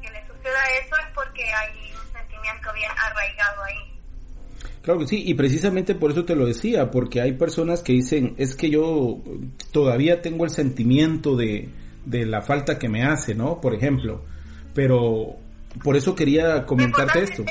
que 0.01 0.09
le 0.11 0.27
suceda 0.27 0.63
eso 0.83 0.95
es 0.95 1.13
porque 1.15 1.43
hay 1.43 1.91
un 1.91 2.13
sentimiento 2.13 2.73
bien 2.73 2.91
arraigado 2.95 3.63
ahí. 3.63 3.99
Claro 4.83 4.99
que 5.01 5.07
sí, 5.07 5.23
y 5.25 5.33
precisamente 5.33 5.95
por 5.95 6.11
eso 6.11 6.23
te 6.23 6.35
lo 6.35 6.45
decía, 6.45 6.91
porque 6.91 7.19
hay 7.19 7.33
personas 7.33 7.81
que 7.81 7.93
dicen, 7.93 8.35
es 8.37 8.55
que 8.55 8.69
yo 8.69 9.21
todavía 9.71 10.21
tengo 10.21 10.45
el 10.45 10.51
sentimiento 10.51 11.35
de, 11.35 11.69
de 12.05 12.25
la 12.25 12.41
falta 12.41 12.79
que 12.79 12.87
me 12.87 13.03
hace, 13.03 13.35
¿no? 13.35 13.59
Por 13.59 13.73
ejemplo, 13.73 14.23
pero 14.73 15.35
por 15.83 15.97
eso 15.97 16.15
quería 16.15 16.65
comentarte 16.65 17.23
esto. 17.23 17.43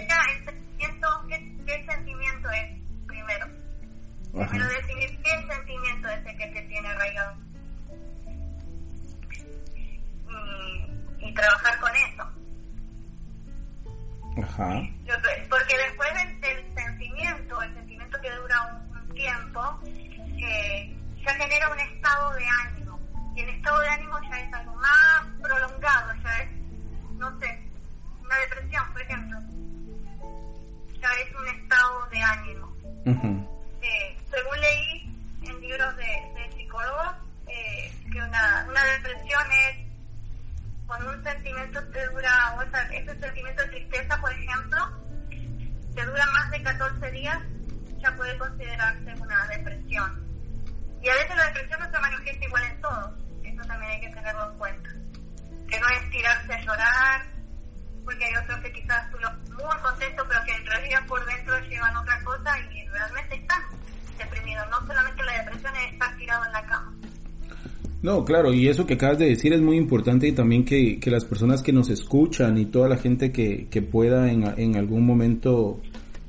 Claro, 68.27 68.53
y 68.53 68.69
eso 68.69 68.85
que 68.85 68.95
acabas 68.95 69.19
de 69.19 69.27
decir 69.27 69.55
es 69.55 69.63
muy 69.63 69.79
importante 69.79 70.29
y 70.29 70.33
también 70.33 70.67
que, 70.67 71.01
que 71.01 71.11
las 71.11 71.25
personas 71.25 71.63
que 71.63 71.73
nos 71.73 71.89
escuchan 71.89 72.59
y 72.59 72.67
toda 72.67 72.91
la 72.91 72.99
gente 72.99 73.33
que, 73.33 73.69
que 73.71 73.81
pueda 73.81 74.31
en, 74.31 74.45
en 74.59 74.77
algún 74.77 75.07
momento 75.07 75.81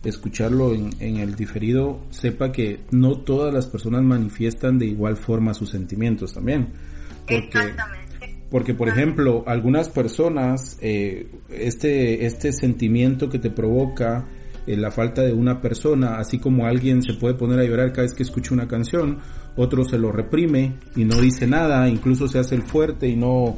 escucharlo 0.06 0.74
en, 0.74 0.92
en, 1.00 1.18
el 1.18 1.36
diferido 1.36 2.00
sepa 2.10 2.54
que 2.54 2.80
no 2.92 3.18
todas 3.18 3.54
las 3.54 3.68
personas 3.68 4.04
manifiestan 4.04 4.80
de 4.80 4.86
igual 4.86 5.18
forma 5.18 5.54
sus 5.54 5.72
sentimientos 5.72 6.34
también. 6.34 6.70
Porque, 7.28 7.74
porque 8.50 8.74
por 8.74 8.88
ejemplo, 8.88 9.44
algunas 9.46 9.90
personas, 9.90 10.78
eh, 10.82 11.28
este, 11.50 12.26
este 12.26 12.54
sentimiento 12.54 13.30
que 13.30 13.40
te 13.40 13.50
provoca 13.50 14.26
eh, 14.66 14.78
la 14.78 14.92
falta 14.92 15.24
de 15.24 15.34
una 15.34 15.60
persona, 15.60 16.18
así 16.18 16.40
como 16.40 16.66
alguien 16.66 17.04
se 17.04 17.14
puede 17.14 17.34
poner 17.34 17.60
a 17.60 17.66
llorar 17.66 17.92
cada 17.92 18.04
vez 18.04 18.14
que 18.14 18.24
escucha 18.24 18.54
una 18.54 18.68
canción, 18.68 19.20
otro 19.58 19.84
se 19.84 19.98
lo 19.98 20.12
reprime 20.12 20.74
y 20.96 21.04
no 21.04 21.18
dice 21.18 21.48
nada, 21.48 21.90
incluso 21.90 22.28
se 22.28 22.40
hace 22.40 22.56
el 22.56 22.62
fuerte 22.62 23.08
y 23.08 23.16
no, 23.16 23.56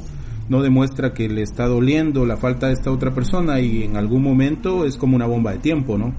no 0.48 0.62
demuestra 0.62 1.14
que 1.14 1.28
le 1.28 1.42
está 1.42 1.66
doliendo 1.66 2.26
la 2.26 2.36
falta 2.36 2.66
de 2.66 2.72
esta 2.72 2.90
otra 2.90 3.12
persona 3.12 3.60
y 3.60 3.84
en 3.84 3.96
algún 3.96 4.22
momento 4.22 4.84
es 4.84 4.96
como 4.96 5.14
una 5.14 5.26
bomba 5.26 5.52
de 5.52 5.58
tiempo, 5.58 5.96
¿no? 5.96 6.12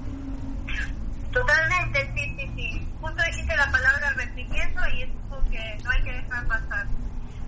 Totalmente, 1.32 2.12
sí, 2.14 2.36
sí, 2.38 2.50
sí. 2.56 2.86
Justo 3.00 3.22
dijiste 3.26 3.56
la 3.56 3.70
palabra 3.70 4.14
reprimiendo 4.16 4.80
y 4.94 5.02
es 5.02 5.10
algo 5.30 5.50
que 5.50 5.78
no 5.84 5.90
hay 5.90 6.02
que 6.02 6.12
dejar 6.12 6.46
pasar. 6.46 6.86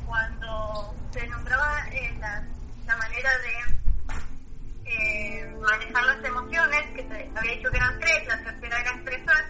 Cuando 0.06 0.94
se 1.10 1.26
nombraba 1.28 1.88
eh, 1.92 2.14
la, 2.20 2.44
la, 2.86 2.96
manera 2.98 3.30
de 3.38 4.90
eh, 4.90 5.56
manejar 5.60 6.04
las 6.04 6.24
emociones, 6.24 6.80
que 6.94 7.02
te 7.02 7.30
había 7.34 7.52
dicho 7.52 7.70
que 7.70 7.76
eran 7.78 7.98
tres, 7.98 8.26
la 8.28 8.44
tercera 8.44 8.80
era 8.80 8.90
expresar, 8.90 9.44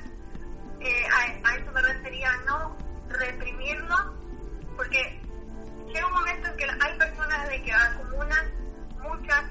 a, 0.89 1.49
a, 1.49 1.57
eso 1.57 1.73
me 1.73 1.83
refería, 1.83 2.31
no 2.47 2.77
reprimirlo, 3.09 3.97
porque 4.77 5.21
llega 5.87 6.07
un 6.07 6.13
momento 6.13 6.49
en 6.49 6.57
que 6.57 6.65
hay 6.65 6.99
personas 6.99 7.49
de 7.49 7.63
que 7.63 7.73
acumulan 7.73 8.53
muchas 9.01 9.45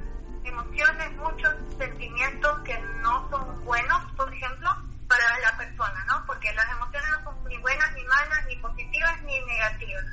emociones, 0.43 1.11
muchos 1.13 1.55
sentimientos 1.77 2.59
que 2.61 2.77
no 3.01 3.29
son 3.29 3.65
buenos, 3.65 4.11
por 4.15 4.33
ejemplo, 4.33 4.69
para 5.07 5.39
la 5.39 5.57
persona, 5.57 6.05
¿no? 6.07 6.25
Porque 6.25 6.53
las 6.53 6.69
emociones 6.71 7.09
no 7.11 7.23
son 7.23 7.43
ni 7.45 7.57
buenas, 7.57 7.93
ni 7.93 8.03
malas, 8.03 8.45
ni 8.47 8.55
positivas, 8.57 9.21
ni 9.23 9.39
negativas. 9.45 10.05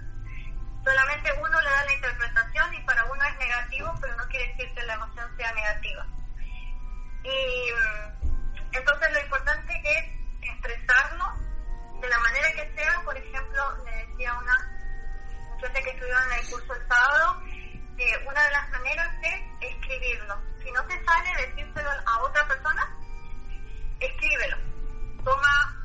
Solamente 0.84 1.30
uno 1.38 1.60
le 1.60 1.70
da 1.70 1.84
la 1.84 1.92
interpretación 1.94 2.74
y 2.74 2.80
para 2.84 3.04
uno 3.04 3.22
es 3.24 3.38
negativo, 3.38 3.94
pero 4.00 4.16
no 4.16 4.26
quiere 4.28 4.48
decir 4.48 4.74
que 4.74 4.82
la 4.84 4.94
emoción 4.94 5.36
sea 5.36 5.52
negativa. 5.52 6.06
Y 7.22 7.70
mm, 7.72 8.28
entonces 8.72 9.12
lo 9.12 9.20
importante 9.20 9.82
es 9.84 10.19
expresarnos 10.42 11.38
de 12.00 12.08
la 12.08 12.18
manera 12.20 12.52
que 12.52 12.72
sea. 12.74 13.02
Por 13.04 13.16
ejemplo, 13.16 13.84
le 13.84 14.06
decía 14.06 14.34
una 14.34 14.56
gente 15.60 15.82
que 15.82 15.90
estuvieron 15.90 16.22
en 16.32 16.38
el 16.38 16.50
curso 16.50 16.74
el 16.74 16.88
sábado 16.88 17.42
que 17.96 18.26
una 18.26 18.42
de 18.42 18.50
las 18.50 18.70
maneras 18.70 19.08
es 19.22 19.70
escribirlo. 19.72 20.40
Si 20.62 20.70
no 20.72 20.82
te 20.84 21.04
sale 21.04 21.46
decírselo 21.46 21.90
a 22.06 22.22
otra 22.22 22.46
persona, 22.48 22.96
escríbelo. 24.00 24.56
Toma 25.22 25.76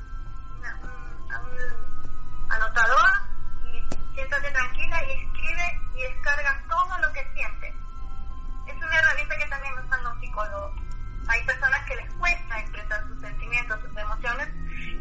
un 1.42 2.52
anotador 2.52 3.10
y 3.66 4.14
siéntate 4.14 4.50
tranquila 4.52 5.04
y 5.04 5.12
escribe 5.12 5.82
y 5.96 6.02
descarga 6.04 6.64
todo 6.70 6.98
lo 7.00 7.12
que 7.12 7.34
sientes. 7.34 7.76
Es 8.68 8.76
una 8.76 8.98
herramienta 8.98 9.38
que 9.38 9.46
también 9.48 9.74
usan 9.80 10.04
los 10.04 10.20
psicólogos 10.20 10.85
hay 11.28 11.44
personas 11.46 11.86
que 11.86 11.96
les 11.96 12.14
cuesta 12.14 12.60
expresar 12.60 13.08
sus 13.08 13.20
sentimientos, 13.22 13.80
sus 13.82 13.98
emociones 13.98 14.50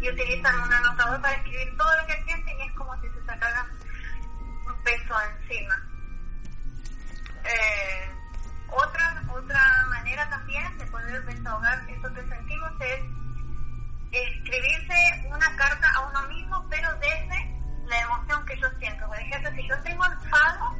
y 0.00 0.08
utilizan 0.08 0.60
un 0.60 0.72
anotador 0.72 1.20
para 1.20 1.36
escribir 1.36 1.76
todo 1.76 2.00
lo 2.00 2.06
que 2.06 2.22
sienten 2.24 2.60
y 2.60 2.62
es 2.62 2.72
como 2.72 3.00
si 3.00 3.08
se 3.08 3.24
sacaran 3.24 3.66
un 4.66 4.82
peso 4.82 5.14
encima. 5.40 5.82
Eh, 7.44 8.10
otra, 8.68 9.22
otra 9.32 9.86
manera 9.88 10.28
también 10.30 10.78
de 10.78 10.86
poder 10.86 11.24
desahogar 11.24 11.78
eso 11.88 12.14
que 12.14 12.28
sentimos 12.28 12.72
es 12.80 13.00
escribirse 14.12 15.28
una 15.28 15.56
carta 15.56 15.90
a 15.94 16.08
uno 16.08 16.28
mismo, 16.28 16.66
pero 16.70 16.88
desde 16.94 17.54
la 17.86 18.00
emoción 18.00 18.46
que 18.46 18.58
yo 18.58 18.68
siento. 18.78 19.06
Por 19.06 19.18
ejemplo, 19.18 19.50
si 19.50 19.68
yo 19.68 19.78
tengo 19.82 20.04
enfado, 20.04 20.76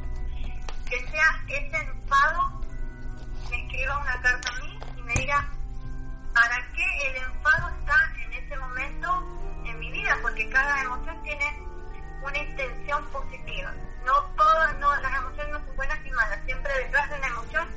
que 0.89 1.07
sea 1.09 1.45
ese 1.49 1.77
enfado, 1.77 2.61
me 3.51 3.67
escriba 3.67 3.99
una 3.99 4.21
carta 4.23 4.49
a 4.49 4.61
mí 4.61 4.79
me 5.05 5.15
diga 5.15 5.49
para 6.33 6.73
qué 6.73 7.09
el 7.09 7.17
enfado 7.17 7.69
está 7.81 7.95
en 8.23 8.33
ese 8.33 8.57
momento 8.57 9.09
en 9.65 9.79
mi 9.79 9.91
vida, 9.91 10.17
porque 10.23 10.49
cada 10.51 10.83
emoción 10.83 11.23
tiene 11.23 11.63
una 12.23 12.39
intención 12.39 13.05
positiva. 13.07 13.73
No 14.05 14.13
todas 14.37 14.79
no, 14.79 14.95
las 14.97 15.15
emociones 15.17 15.53
no 15.53 15.67
son 15.67 15.77
buenas 15.77 16.01
ni 16.03 16.11
malas, 16.11 16.41
siempre 16.45 16.73
detrás 16.85 17.11
de 17.11 17.19
una 17.19 17.27
emoción 17.29 17.69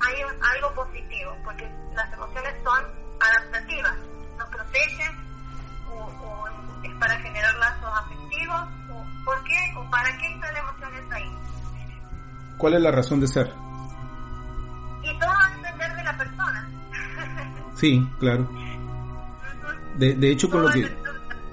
hay 0.00 0.14
algo 0.22 0.74
positivo, 0.74 1.36
porque 1.44 1.70
las 1.94 2.12
emociones 2.12 2.54
son 2.64 2.84
adaptativas, 3.20 3.94
nos 4.36 4.48
protegen 4.48 5.32
o, 5.90 6.48
es 6.82 6.94
para 6.96 7.16
generar 7.20 7.54
lazos 7.54 7.90
afectivos, 7.94 8.62
o, 8.90 9.24
¿por 9.24 9.44
qué 9.44 9.74
o 9.76 9.90
para 9.90 10.16
qué 10.18 10.34
están 10.34 10.52
las 10.54 10.62
emociones 10.62 11.12
ahí? 11.12 11.38
¿Cuál 12.58 12.74
es 12.74 12.80
la 12.80 12.90
razón 12.90 13.20
de 13.20 13.28
ser? 13.28 13.61
Sí, 17.82 18.08
claro. 18.20 18.48
De, 19.96 20.14
de 20.14 20.30
hecho, 20.30 20.48
con 20.48 20.62
lo 20.62 20.70
que... 20.70 20.82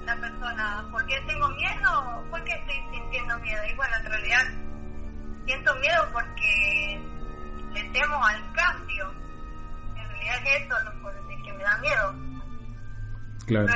La 0.06 0.16
persona, 0.16 0.86
¿por 0.92 1.04
qué 1.06 1.20
tengo 1.26 1.48
miedo? 1.48 2.24
¿Por 2.30 2.44
qué 2.44 2.52
estoy 2.52 2.76
sintiendo 2.92 3.36
miedo? 3.40 3.60
Y 3.68 3.74
bueno, 3.74 3.96
en 3.96 4.06
realidad 4.06 4.42
siento 5.44 5.74
miedo 5.76 6.08
porque 6.12 7.00
le 7.72 7.82
temo 7.90 8.24
al 8.24 8.52
cambio. 8.52 9.12
En 9.96 10.08
realidad 10.08 10.36
es 10.46 10.62
eso 10.62 10.74
lo 10.84 11.44
que 11.44 11.52
me 11.52 11.64
da 11.64 11.78
miedo. 11.78 12.14
Claro. 13.46 13.66
No 13.66 13.74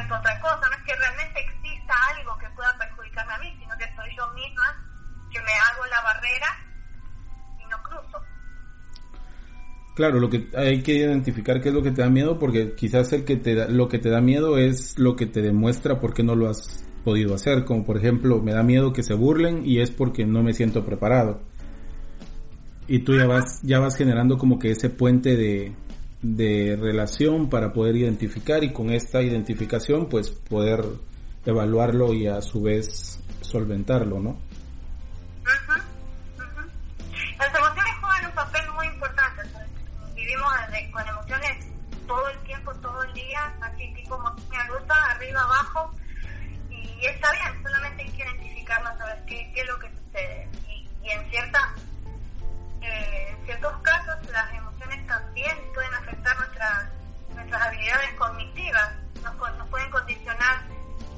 Claro, 9.95 10.19
lo 10.19 10.29
que 10.29 10.49
hay 10.57 10.83
que 10.83 10.95
identificar 10.95 11.61
qué 11.61 11.69
es 11.69 11.75
lo 11.75 11.83
que 11.83 11.93
te 11.93 12.03
da 12.03 12.11
miedo, 12.11 12.39
porque 12.39 12.75
quizás 12.75 13.13
el 13.13 13.25
que 13.25 13.37
te 13.37 13.55
da, 13.55 13.69
lo 13.69 13.89
que 13.89 13.99
te 13.99 14.11
da 14.11 14.21
miedo 14.21 14.59
es 14.59 14.99
lo 14.99 15.15
que 15.15 15.27
te 15.27 15.41
demuestra 15.41 16.01
por 16.01 16.15
qué 16.15 16.23
no 16.25 16.35
lo 16.35 16.49
has 16.49 16.85
podido 17.05 17.35
hacer, 17.35 17.65
como 17.65 17.85
por 17.85 17.97
ejemplo, 17.97 18.43
me 18.43 18.53
da 18.53 18.63
miedo 18.63 18.93
que 18.93 19.03
se 19.03 19.15
burlen 19.15 19.63
y 19.65 19.81
es 19.81 19.91
porque 19.91 20.25
no 20.25 20.43
me 20.43 20.53
siento 20.53 20.85
preparado 20.85 21.41
y 22.87 23.01
tú 23.01 23.17
ya 23.17 23.27
vas, 23.27 23.61
ya 23.63 23.79
vas 23.79 23.97
generando 23.97 24.37
como 24.37 24.59
que 24.59 24.71
ese 24.71 24.91
puente 24.91 25.37
de, 25.37 25.73
de 26.23 26.77
relación 26.77 27.49
para 27.49 27.73
poder 27.73 27.97
identificar 27.97 28.63
y 28.63 28.73
con 28.73 28.91
esta 28.91 29.23
identificación 29.23 30.09
pues 30.09 30.31
poder 30.31 30.85
evaluarlo 31.47 32.13
y 32.13 32.27
a 32.27 32.41
su 32.43 32.63
vez 32.63 33.21
solventarlo, 33.41 34.21
¿no? 34.21 34.37
Arriba, 45.11 45.41
abajo, 45.43 45.95
y 46.71 47.07
está 47.07 47.31
bien, 47.33 47.63
solamente 47.63 48.03
hay 48.03 48.11
que 48.11 48.23
identificarlas, 48.23 48.99
saber 48.99 49.25
qué, 49.27 49.51
qué 49.55 49.61
es 49.61 49.67
lo 49.67 49.79
que 49.79 49.91
sucede. 49.91 50.49
Y, 50.69 51.11
en 51.11 51.31
cierta 51.31 51.75
en 52.81 53.45
ciertos 53.45 53.77
casos 53.83 54.17
las 54.31 54.53
emociones 54.55 55.07
también 55.07 55.57
pueden 55.75 55.93
afectar 55.95 56.37
nuestras, 56.39 56.89
nuestras 57.35 57.63
habilidades 57.63 58.15
cognitivas, 58.15 58.93
nos, 59.23 59.59
nos 59.59 59.69
pueden 59.69 59.91
condicionar 59.91 60.63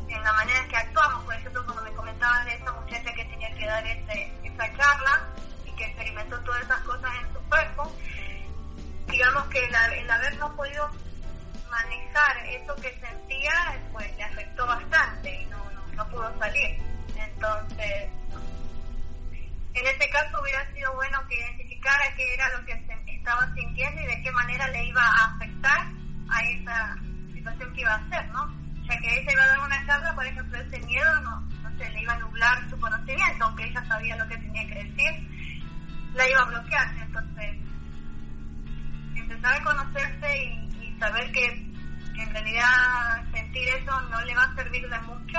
en 0.08 0.22
la 0.22 0.32
manera 0.32 0.58
en 0.58 0.68
que 0.68 0.76
actuamos. 0.76 1.24
Por 1.24 1.34
ejemplo, 1.34 1.64
cuando 1.64 1.82
me 1.82 1.92
comentaban 1.92 2.44
de 2.46 2.54
esa 2.54 2.72
muchacha 2.72 3.14
que 3.14 3.24
tenía 3.24 3.54
que 3.54 3.66
dar 3.66 3.86
ese, 3.86 4.32
esa 4.44 4.76
charla 4.76 5.28
y 5.64 5.70
que 5.72 5.84
experimentó 5.84 6.38
todas 6.40 6.62
esas 6.62 6.80
cosas 6.80 7.10
en 7.22 7.32
su 7.32 7.48
cuerpo, 7.48 7.92
digamos 9.06 9.44
que 9.46 9.64
el, 9.64 9.74
el 9.74 10.10
haber 10.10 10.36
no 10.38 10.54
podido 10.56 10.90
manejar 11.76 12.36
eso 12.46 12.74
que 12.76 12.90
sentía, 13.00 13.52
pues 13.92 14.16
le 14.16 14.24
afectó 14.24 14.66
bastante 14.66 15.42
y 15.42 15.46
no, 15.46 15.58
no, 15.94 16.08
pudo 16.08 16.38
salir. 16.38 16.78
Entonces, 17.16 18.10
en 19.74 19.86
este 19.86 20.08
caso 20.08 20.40
hubiera 20.40 20.72
sido 20.72 20.94
bueno 20.94 21.18
que 21.28 21.38
identificara 21.38 22.04
qué 22.16 22.34
era 22.34 22.48
lo 22.56 22.64
que 22.64 22.72
se 22.86 23.12
estaba 23.12 23.52
sintiendo 23.54 24.00
y 24.00 24.06
de 24.06 24.22
qué 24.22 24.32
manera 24.32 24.68
le 24.68 24.84
iba 24.86 25.02
a 25.02 25.34
afectar 25.34 25.86
a 26.30 26.42
esa 26.44 26.96
situación 27.34 27.74
que 27.74 27.80
iba 27.82 27.92
a 27.92 27.96
hacer, 27.96 28.26
¿no? 28.30 28.54
Ya 28.88 28.98
que 28.98 29.20
ella 29.20 29.32
iba 29.32 29.42
a 29.42 29.46
dar 29.48 29.60
una 29.60 29.86
charla, 29.86 30.14
por 30.14 30.26
ejemplo, 30.26 30.58
ese 30.58 30.80
miedo 30.86 31.20
no, 31.20 31.40
no 31.40 31.78
se 31.78 31.90
le 31.90 32.02
iba 32.02 32.14
a 32.14 32.18
nublar 32.18 32.70
su 32.70 32.78
conocimiento, 32.78 33.44
aunque 33.44 33.64
ella 33.64 33.84
sabía 33.86 34.16
lo 34.16 34.28
que 34.28 34.38
tenía 34.38 34.66
que 34.66 34.84
decir, 34.84 35.12
la 36.14 36.28
iba 36.28 36.40
a 36.40 36.44
bloquear. 36.44 36.88
Entonces, 37.02 37.56
empezar 39.14 39.60
a 39.60 39.64
conocerse 39.64 40.44
y, 40.44 40.66
saber 40.98 41.30
que, 41.30 41.42
que 41.42 41.65
en 42.14 42.30
realidad 42.30 43.24
sentir 43.32 43.68
eso 43.68 44.00
no 44.10 44.24
le 44.24 44.34
va 44.34 44.44
a 44.44 44.54
servir 44.54 44.88
de 44.88 45.00
mucho, 45.00 45.38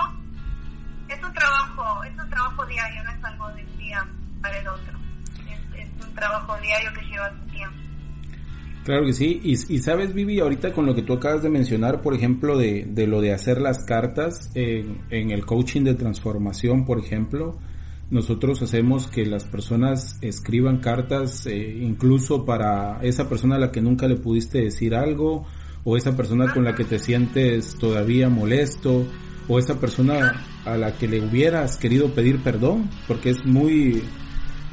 es 1.09 1.24
un 1.24 1.34
trabajo, 1.34 2.03
es 2.03 2.11
un 2.11 2.30
trabajo 2.30 2.65
diario, 2.65 3.03
no 3.03 3.11
es 3.11 3.24
algo 3.24 3.47
de 3.49 3.63
un 3.63 3.78
día 3.78 4.07
para 4.41 4.59
el 4.59 4.68
otro. 4.68 4.99
Es, 5.76 6.05
un 6.05 6.13
trabajo 6.13 6.57
diario 6.61 6.91
que 6.93 7.05
lleva 7.05 7.32
su 7.32 7.51
tiempo. 7.51 7.78
Claro 8.84 9.05
que 9.05 9.13
sí, 9.13 9.41
y, 9.43 9.80
sabes 9.80 10.13
Vivi, 10.13 10.39
ahorita 10.39 10.72
con 10.72 10.86
lo 10.86 10.95
que 10.95 11.01
tú 11.01 11.13
acabas 11.13 11.43
de 11.43 11.49
mencionar, 11.49 12.01
por 12.01 12.13
ejemplo, 12.13 12.57
de, 12.57 12.86
de 12.88 13.05
lo 13.05 13.20
de 13.20 13.34
hacer 13.34 13.59
las 13.59 13.84
cartas 13.84 14.49
en, 14.55 15.01
en, 15.09 15.32
el 15.32 15.45
coaching 15.45 15.84
de 15.84 15.93
transformación, 15.93 16.86
por 16.86 16.99
ejemplo, 16.99 17.57
nosotros 18.09 18.61
hacemos 18.61 19.07
que 19.07 19.26
las 19.26 19.43
personas 19.43 20.18
escriban 20.22 20.78
cartas 20.78 21.45
eh, 21.45 21.80
incluso 21.82 22.45
para 22.45 22.99
esa 23.01 23.28
persona 23.28 23.55
a 23.55 23.59
la 23.59 23.72
que 23.72 23.82
nunca 23.82 24.07
le 24.07 24.15
pudiste 24.15 24.61
decir 24.61 24.95
algo, 24.95 25.45
o 25.90 25.96
esa 25.96 26.18
persona 26.18 26.54
con 26.54 26.66
la 26.66 26.76
que 26.76 26.84
te 26.84 27.00
sientes 27.00 27.76
todavía 27.76 28.28
molesto, 28.28 29.08
o 29.48 29.58
esa 29.58 29.80
persona 29.80 30.46
a 30.66 30.76
la 30.76 30.98
que 30.98 31.08
le 31.08 31.22
hubieras 31.22 31.78
querido 31.78 32.14
pedir 32.14 32.44
perdón, 32.44 32.90
porque 33.08 33.30
es 33.30 33.38
muy 33.46 34.04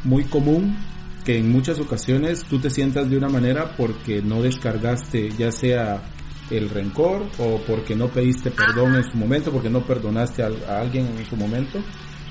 muy 0.03 0.25
común 0.25 0.77
que 1.25 1.39
en 1.39 1.53
muchas 1.53 1.79
ocasiones 1.79 2.45
tú 2.45 2.59
te 2.59 2.69
sientas 2.69 3.09
de 3.09 3.17
una 3.17 3.29
manera 3.29 3.77
porque 3.77 4.23
no 4.23 4.43
descargaste 4.43 5.31
ya 5.39 5.53
sea 5.53 6.03
el 6.51 6.69
rencor 6.69 7.23
o 7.39 7.61
porque 7.65 7.95
no 7.95 8.09
pediste 8.09 8.51
perdón 8.51 8.97
en 8.97 9.05
su 9.05 9.17
momento, 9.17 9.53
porque 9.53 9.71
no 9.71 9.87
perdonaste 9.87 10.43
a, 10.43 10.81
alguien 10.81 11.07
en 11.17 11.25
su 11.27 11.37
momento. 11.37 11.79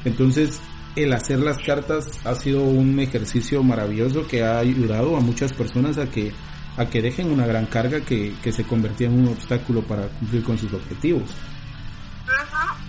Entonces, 0.03 0.59
el 0.97 1.13
hacer 1.13 1.39
las 1.39 1.57
cartas 1.57 2.19
ha 2.25 2.35
sido 2.35 2.61
un 2.63 2.99
ejercicio 2.99 3.63
maravilloso 3.63 4.27
que 4.27 4.43
ha 4.43 4.59
ayudado 4.59 5.15
a 5.15 5.21
muchas 5.21 5.53
personas 5.53 5.97
a 5.97 6.11
que 6.11 6.33
a 6.77 6.85
que 6.85 7.01
dejen 7.01 7.31
una 7.31 7.45
gran 7.45 7.65
carga 7.65 8.01
que, 8.01 8.35
que 8.41 8.51
se 8.51 8.63
convertía 8.63 9.07
en 9.07 9.19
un 9.19 9.27
obstáculo 9.29 9.81
para 9.83 10.07
cumplir 10.07 10.43
con 10.43 10.57
sus 10.57 10.73
objetivos. 10.73 11.29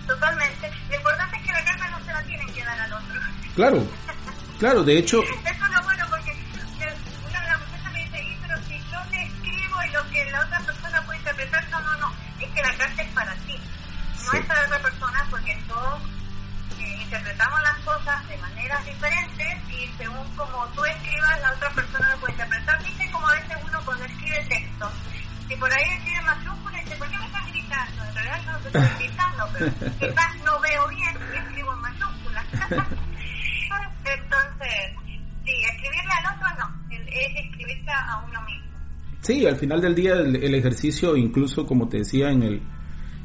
totalmente. 0.07 0.71
Lo 0.89 0.95
importante 0.95 1.37
es 1.37 1.43
que 1.43 1.51
la 1.51 1.63
carta 1.65 1.89
no 1.89 2.05
se 2.05 2.13
la 2.13 2.23
tienen 2.23 2.47
que 2.53 2.63
dar 2.63 2.79
al 2.79 2.93
otro. 2.93 3.19
Claro, 3.55 3.87
Claro, 4.59 4.83
de 4.83 4.97
hecho... 4.97 5.21
Eso 5.21 5.33
es 5.33 5.59
lo 5.59 5.83
bueno 5.83 6.05
porque 6.09 6.31
una 6.31 7.41
de 7.41 7.47
las 7.47 7.59
muchachas 7.59 7.91
me 7.91 8.03
dice, 8.03 8.23
y 8.23 8.37
pero 8.41 8.57
si 8.63 8.79
yo 8.89 8.99
te 9.11 9.23
escribo 9.23 9.83
y 9.83 9.91
lo 9.91 10.09
que 10.09 10.31
la 10.31 10.45
otra 10.45 10.59
persona 10.61 11.01
puede 11.05 11.19
interpretar, 11.19 11.69
no, 11.69 11.81
no, 11.81 11.97
no, 11.97 12.13
es 12.39 12.49
que 12.51 12.61
la 12.61 12.77
carta 12.77 13.01
es 13.01 13.11
para 13.11 13.35
ti, 13.35 13.59
no 14.25 14.39
es 14.39 14.45
para 14.45 14.65
otra 14.65 14.79
persona 14.81 15.27
porque 15.29 15.61
todos 15.67 16.01
interpretamos 17.05 17.61
las 17.61 17.79
cosas 17.79 18.27
de 18.27 18.37
maneras 18.37 18.85
diferentes 18.85 19.57
y 19.69 19.87
según 19.97 20.27
como 20.35 20.65
tú 20.69 20.83
escribas, 20.85 21.41
la 21.41 21.51
otra 21.51 21.69
persona 21.69 22.09
lo 22.09 22.17
puede 22.17 22.33
interpretar. 22.33 22.83
Viste 22.83 23.11
como 23.11 23.27
a 23.27 23.33
veces 23.33 23.57
uno 23.63 23.79
cuando 23.85 24.05
escribe 24.05 24.45
texto, 24.49 24.91
si 25.47 25.55
por 25.55 25.71
ahí 25.71 25.83
escribe 25.97 26.21
mayúscula, 26.21 26.79
dice, 26.79 26.95
¿por 26.95 27.09
qué 27.09 27.17
me 27.17 27.25
estás 27.25 27.47
gritando? 27.47 28.03
En 28.03 28.15
realidad 28.15 28.41
no 28.45 28.57
te 28.57 28.67
estoy 28.67 29.05
gritando, 29.05 29.49
pero 29.53 29.71
quizás 29.99 30.35
no 30.43 30.59
veo 30.59 30.87
bien 30.87 31.17
y 31.33 31.37
escribo 31.37 31.73
en 31.73 31.81
mayúsculas. 31.81 32.45
Entonces, 34.05 35.19
sí, 35.45 35.51
escribirle 35.51 36.13
al 36.23 36.35
otro 36.35 36.47
no, 36.57 36.67
es 36.89 37.45
escribirse 37.45 37.91
a 37.91 38.23
uno 38.27 38.41
mismo. 38.41 38.65
Sí, 39.21 39.45
al 39.45 39.57
final 39.57 39.81
del 39.81 39.95
día 39.95 40.13
el, 40.13 40.55
ejercicio, 40.55 41.15
incluso 41.15 41.65
como 41.65 41.87
te 41.87 41.97
decía 41.97 42.29
en 42.29 42.43
el, 42.43 42.61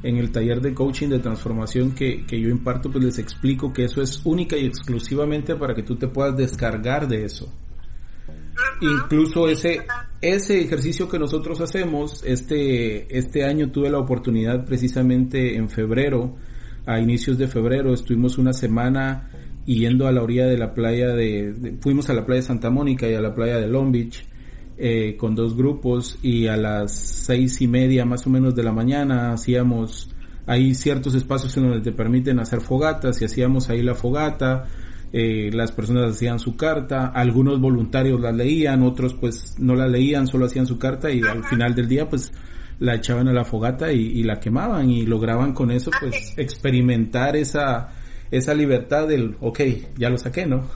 en 0.02 0.16
el 0.16 0.30
taller 0.30 0.60
de 0.60 0.74
coaching 0.74 1.08
de 1.08 1.18
transformación 1.18 1.92
que, 1.92 2.24
que 2.26 2.40
yo 2.40 2.48
imparto, 2.48 2.90
pues 2.90 3.04
les 3.04 3.18
explico 3.18 3.72
que 3.72 3.84
eso 3.84 4.02
es 4.02 4.24
única 4.24 4.56
y 4.56 4.66
exclusivamente 4.66 5.56
para 5.56 5.74
que 5.74 5.82
tú 5.82 5.96
te 5.96 6.08
puedas 6.08 6.36
descargar 6.36 7.06
de 7.06 7.24
eso. 7.24 7.52
Incluso 8.80 9.48
ese, 9.48 9.82
ese 10.20 10.60
ejercicio 10.60 11.08
que 11.08 11.18
nosotros 11.18 11.60
hacemos, 11.60 12.22
este, 12.24 13.16
este 13.16 13.44
año 13.44 13.70
tuve 13.70 13.90
la 13.90 13.98
oportunidad 13.98 14.64
precisamente 14.64 15.56
en 15.56 15.68
febrero, 15.68 16.36
a 16.86 16.98
inicios 16.98 17.36
de 17.36 17.46
febrero, 17.46 17.92
estuvimos 17.92 18.38
una 18.38 18.54
semana 18.54 19.30
yendo 19.66 20.06
a 20.06 20.12
la 20.12 20.22
orilla 20.22 20.46
de 20.46 20.56
la 20.56 20.72
playa 20.72 21.08
de, 21.08 21.76
fuimos 21.80 22.08
a 22.08 22.14
la 22.14 22.24
playa 22.24 22.40
de 22.40 22.46
Santa 22.46 22.70
Mónica 22.70 23.08
y 23.08 23.14
a 23.14 23.20
la 23.20 23.34
playa 23.34 23.58
de 23.58 23.68
Long 23.68 23.92
Beach 23.92 24.24
eh, 24.82 25.16
con 25.16 25.34
dos 25.34 25.54
grupos 25.56 26.18
y 26.22 26.46
a 26.46 26.56
las 26.56 26.92
seis 26.92 27.60
y 27.60 27.68
media 27.68 28.04
más 28.06 28.26
o 28.26 28.30
menos 28.30 28.54
de 28.54 28.62
la 28.62 28.72
mañana 28.72 29.32
hacíamos 29.32 30.08
hay 30.46 30.74
ciertos 30.74 31.14
espacios 31.14 31.54
en 31.56 31.64
donde 31.64 31.82
te 31.82 31.92
permiten 31.92 32.40
hacer 32.40 32.62
fogatas 32.62 33.20
y 33.20 33.26
hacíamos 33.26 33.68
ahí 33.68 33.82
la 33.82 33.94
fogata 33.94 34.68
eh, 35.12 35.50
las 35.52 35.72
personas 35.72 36.14
hacían 36.14 36.38
su 36.38 36.56
carta 36.56 37.08
algunos 37.08 37.60
voluntarios 37.60 38.20
la 38.20 38.32
leían 38.32 38.82
otros 38.82 39.12
pues 39.14 39.56
no 39.58 39.74
la 39.74 39.86
leían 39.86 40.26
solo 40.26 40.46
hacían 40.46 40.66
su 40.66 40.78
carta 40.78 41.10
y 41.10 41.20
al 41.20 41.44
final 41.44 41.74
del 41.74 41.86
día 41.86 42.08
pues 42.08 42.32
la 42.78 42.94
echaban 42.94 43.28
a 43.28 43.32
la 43.34 43.44
fogata 43.44 43.92
y, 43.92 44.00
y 44.00 44.22
la 44.22 44.40
quemaban 44.40 44.90
y 44.90 45.04
lograban 45.04 45.52
con 45.52 45.70
eso 45.70 45.90
pues 46.00 46.32
experimentar 46.38 47.36
esa 47.36 47.90
esa 48.30 48.54
libertad 48.54 49.08
del, 49.08 49.36
ok, 49.40 49.60
ya 49.96 50.08
lo 50.08 50.16
saqué, 50.16 50.46
¿no? 50.46 50.68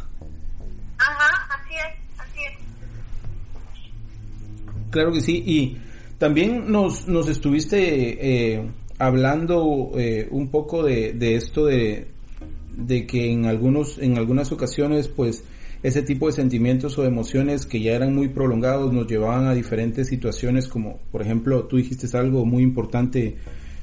Claro 4.95 5.11
que 5.11 5.21
sí, 5.21 5.43
y 5.45 5.77
también 6.19 6.71
nos, 6.71 7.09
nos 7.09 7.29
estuviste 7.29 8.53
eh, 8.55 8.63
hablando 8.97 9.91
eh, 9.97 10.29
un 10.31 10.51
poco 10.51 10.85
de, 10.85 11.15
de 11.15 11.35
esto 11.35 11.67
de, 11.67 12.07
de 12.77 13.05
que 13.05 13.29
en 13.29 13.47
algunos, 13.47 13.99
en 13.99 14.17
algunas 14.17 14.53
ocasiones, 14.53 15.09
pues, 15.09 15.43
ese 15.83 16.03
tipo 16.03 16.29
de 16.29 16.35
sentimientos 16.35 16.97
o 16.97 17.05
emociones 17.05 17.67
que 17.67 17.81
ya 17.81 17.91
eran 17.91 18.15
muy 18.15 18.29
prolongados 18.29 18.93
nos 18.93 19.09
llevaban 19.09 19.47
a 19.49 19.55
diferentes 19.55 20.07
situaciones 20.07 20.69
como, 20.69 21.01
por 21.11 21.23
ejemplo, 21.23 21.65
tú 21.65 21.79
dijiste 21.79 22.17
algo 22.17 22.47
muy 22.47 22.63
importante 22.63 23.35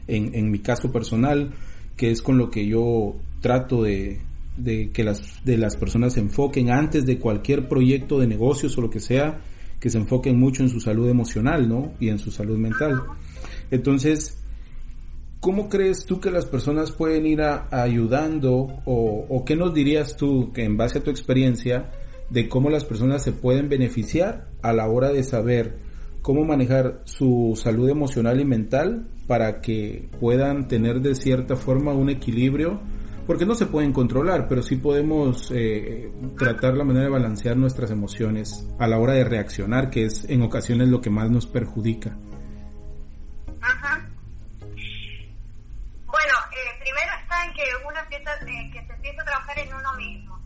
en, 0.07 0.33
en 0.33 0.49
mi 0.49 0.59
caso 0.59 0.93
personal, 0.93 1.51
que 1.97 2.09
es 2.09 2.21
con 2.21 2.37
lo 2.37 2.49
que 2.49 2.65
yo 2.65 3.17
trato 3.41 3.83
de, 3.83 4.21
de 4.55 4.91
que 4.91 5.03
las, 5.03 5.43
de 5.43 5.57
las 5.57 5.75
personas 5.75 6.13
se 6.13 6.21
enfoquen 6.21 6.71
antes 6.71 7.05
de 7.05 7.19
cualquier 7.19 7.67
proyecto 7.67 8.17
de 8.17 8.27
negocios 8.27 8.77
o 8.77 8.81
lo 8.81 8.89
que 8.89 9.01
sea, 9.01 9.41
que 9.81 9.89
se 9.89 9.97
enfoquen 9.97 10.39
mucho 10.39 10.61
en 10.61 10.69
su 10.69 10.79
salud 10.79 11.09
emocional, 11.09 11.67
¿no? 11.67 11.93
Y 11.99 12.09
en 12.09 12.19
su 12.19 12.29
salud 12.29 12.57
mental. 12.57 13.01
Entonces, 13.71 14.37
¿cómo 15.39 15.69
crees 15.69 16.05
tú 16.05 16.21
que 16.21 16.29
las 16.29 16.45
personas 16.45 16.91
pueden 16.91 17.25
ir 17.25 17.41
a, 17.41 17.67
ayudando 17.71 18.53
o, 18.85 19.25
o, 19.27 19.43
qué 19.43 19.55
nos 19.55 19.73
dirías 19.73 20.15
tú 20.15 20.53
que 20.53 20.63
en 20.63 20.77
base 20.77 20.99
a 20.99 21.03
tu 21.03 21.09
experiencia 21.09 21.89
de 22.29 22.47
cómo 22.47 22.69
las 22.69 22.85
personas 22.85 23.23
se 23.23 23.31
pueden 23.31 23.69
beneficiar 23.69 24.47
a 24.61 24.71
la 24.71 24.87
hora 24.87 25.09
de 25.09 25.23
saber 25.23 25.79
cómo 26.21 26.45
manejar 26.45 27.01
su 27.05 27.59
salud 27.61 27.89
emocional 27.89 28.39
y 28.39 28.45
mental 28.45 29.07
para 29.25 29.61
que 29.61 30.09
puedan 30.19 30.67
tener 30.67 31.01
de 31.01 31.15
cierta 31.15 31.55
forma 31.55 31.93
un 31.93 32.11
equilibrio? 32.11 32.79
Porque 33.27 33.45
no 33.45 33.55
se 33.55 33.65
pueden 33.65 33.93
controlar, 33.93 34.47
pero 34.47 34.61
sí 34.61 34.75
podemos 34.75 35.51
eh, 35.53 36.11
tratar 36.37 36.73
la 36.75 36.83
manera 36.83 37.05
de 37.05 37.11
balancear 37.11 37.55
nuestras 37.55 37.91
emociones 37.91 38.67
a 38.79 38.87
la 38.87 38.97
hora 38.97 39.13
de 39.13 39.23
reaccionar, 39.23 39.89
que 39.89 40.05
es 40.05 40.25
en 40.29 40.41
ocasiones 40.41 40.89
lo 40.89 41.01
que 41.01 41.09
más 41.09 41.29
nos 41.29 41.45
perjudica. 41.45 42.17
Ajá. 43.61 44.01
Bueno, 46.05 46.33
eh, 46.51 46.79
primero 46.79 47.11
está 47.21 47.45
en 47.45 47.53
que 47.53 47.63
uno 47.87 47.99
empieza, 47.99 48.33
eh, 48.33 48.69
que 48.73 48.85
se 48.85 48.93
empieza 48.93 49.21
a 49.21 49.25
trabajar 49.25 49.59
en 49.59 49.73
uno 49.73 49.93
mismo. 49.95 50.39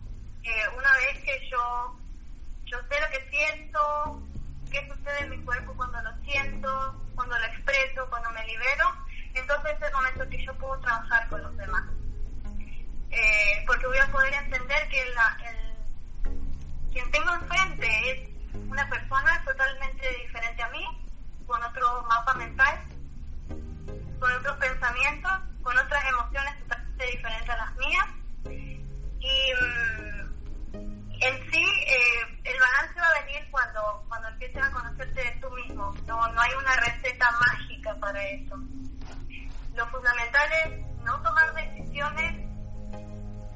Eh, 0.43 0.49
una 0.78 0.89
vez 0.97 1.23
que 1.23 1.49
yo, 1.49 1.97
yo 2.65 2.78
sé 2.88 3.01
lo 3.01 3.09
que 3.09 3.30
siento, 3.32 4.21
qué 4.69 4.88
sucede 4.88 5.23
en 5.23 5.30
mi 5.32 5.38
cuerpo 5.43 5.73
cuando 5.76 5.99
lo 6.03 6.11
siento, 6.23 7.01
cuando 7.15 7.38
lo 7.39 7.45
expreso, 7.45 8.05
cuando 8.09 8.30
me 8.32 8.45
libero, 8.45 8.86
entonces 9.34 9.71
es 9.76 9.88
el 9.88 9.93
momento 9.93 10.30
que 10.30 10.45
yo 10.45 10.53
puedo 10.55 10.78
trabajar 10.82 11.28
con 11.30 11.41
los 11.41 11.57
demás. 11.57 11.84
Eh, 13.16 13.63
porque 13.66 13.88
voy 13.88 13.97
a 13.97 14.11
poder 14.11 14.34
entender 14.34 14.89
que 14.89 15.05
la, 15.16 15.38
el, 15.49 16.32
quien 16.91 17.09
tengo 17.11 17.34
enfrente 17.34 18.11
es 18.11 18.30
una 18.68 18.89
persona 18.89 19.41
totalmente 19.45 20.05
diferente 20.22 20.61
a 20.61 20.70
mí, 20.70 20.86
con 21.47 21.63
otro 21.63 22.03
mapa 22.09 22.34
mental, 22.34 22.78
con 24.20 24.32
otros 24.34 24.57
pensamientos, 24.57 25.32
con 25.63 25.78
otras 25.78 26.03
emociones 26.09 26.59
totalmente 26.59 27.05
diferentes 27.05 27.49
a 27.49 27.55
las 27.57 27.76
mías. 27.78 28.05
Y 28.49 29.53
mm, 29.53 30.26
en 31.22 31.51
sí, 31.51 31.66
eh, 31.88 32.41
el 32.43 32.59
balance 32.59 32.99
va 32.99 33.07
a 33.07 33.26
venir 33.26 33.47
cuando, 33.49 34.03
cuando 34.09 34.28
empieces 34.28 34.61
a 34.61 34.72
conocerte 34.72 35.24
de 35.24 35.32
tú 35.39 35.49
mismo. 35.51 35.95
No, 36.05 36.28
no 36.34 36.41
hay 36.41 36.53
una 36.53 36.76
receta 36.82 37.32
mágica 37.32 37.95
para 37.95 38.22
eso. 38.24 38.57
Lo 39.74 39.88
fundamental 39.88 40.49
es 40.66 41.03
no 41.05 41.22
tomar 41.22 41.53
decisiones 41.53 42.54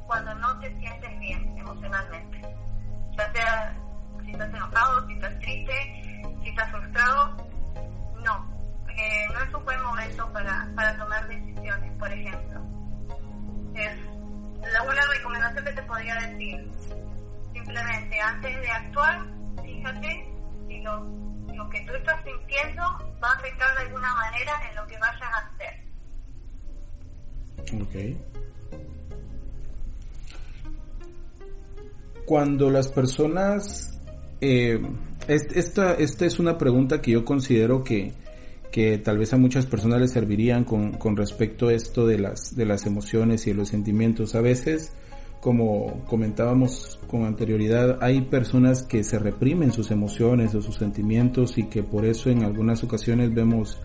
cuando 0.09 0.33
no 0.35 0.59
te 0.59 0.75
sientes 0.79 1.19
bien 1.19 1.55
emocionalmente. 1.55 2.41
Ya 3.15 3.31
sea 3.31 3.77
si 4.25 4.31
estás 4.31 4.49
enojado, 4.49 5.07
si 5.07 5.13
estás 5.13 5.39
triste, 5.39 6.23
si 6.41 6.49
estás 6.49 6.71
frustrado, 6.71 7.37
no. 8.25 8.59
Eh, 8.89 9.27
no 9.31 9.43
es 9.43 9.53
un 9.53 9.63
buen 9.63 9.81
momento 9.83 10.33
para, 10.33 10.67
para 10.75 10.97
tomar 10.97 11.27
decisiones, 11.27 11.91
por 11.99 12.11
ejemplo. 12.11 12.59
Es 13.75 13.91
la, 14.73 14.81
una 14.81 15.01
recomendación 15.13 15.63
que 15.63 15.73
te 15.73 15.83
podría 15.83 16.15
decir. 16.15 16.71
Simplemente 17.53 18.19
antes 18.19 18.61
de 18.61 18.71
actuar, 18.71 19.25
fíjate 19.61 20.33
si 20.67 20.81
lo, 20.81 21.03
lo 21.53 21.69
que 21.69 21.81
tú 21.85 21.93
estás 21.93 22.23
sintiendo 22.23 22.81
va 23.23 23.29
a 23.29 23.33
afectar 23.33 23.77
de 23.77 23.83
alguna 23.83 24.11
manera 24.15 24.53
en 24.69 24.75
lo 24.75 24.87
que 24.87 24.97
vayas 24.97 25.21
a 25.21 25.37
hacer. 25.37 25.89
Okay. 27.83 28.48
Cuando 32.29 32.69
las 32.69 32.89
personas... 32.89 33.89
Eh, 34.39 34.79
esta, 35.27 35.95
esta 35.95 36.25
es 36.27 36.37
una 36.37 36.59
pregunta 36.59 37.01
que 37.01 37.09
yo 37.09 37.25
considero 37.25 37.83
que, 37.83 38.13
que 38.71 38.99
tal 38.99 39.17
vez 39.17 39.33
a 39.33 39.37
muchas 39.37 39.65
personas 39.65 39.99
les 39.99 40.11
servirían 40.11 40.63
con, 40.63 40.91
con 40.91 41.17
respecto 41.17 41.69
a 41.69 41.73
esto 41.73 42.05
de 42.05 42.19
las, 42.19 42.55
de 42.55 42.65
las 42.65 42.85
emociones 42.85 43.47
y 43.47 43.49
de 43.49 43.55
los 43.55 43.69
sentimientos. 43.69 44.35
A 44.35 44.41
veces, 44.41 44.93
como 45.41 46.05
comentábamos 46.05 46.99
con 47.07 47.25
anterioridad, 47.25 47.97
hay 47.99 48.21
personas 48.21 48.83
que 48.83 49.03
se 49.03 49.17
reprimen 49.17 49.71
sus 49.71 49.89
emociones 49.89 50.53
o 50.53 50.61
sus 50.61 50.75
sentimientos 50.75 51.57
y 51.57 51.63
que 51.63 51.81
por 51.81 52.05
eso 52.05 52.29
en 52.29 52.43
algunas 52.43 52.83
ocasiones 52.83 53.33
vemos 53.33 53.79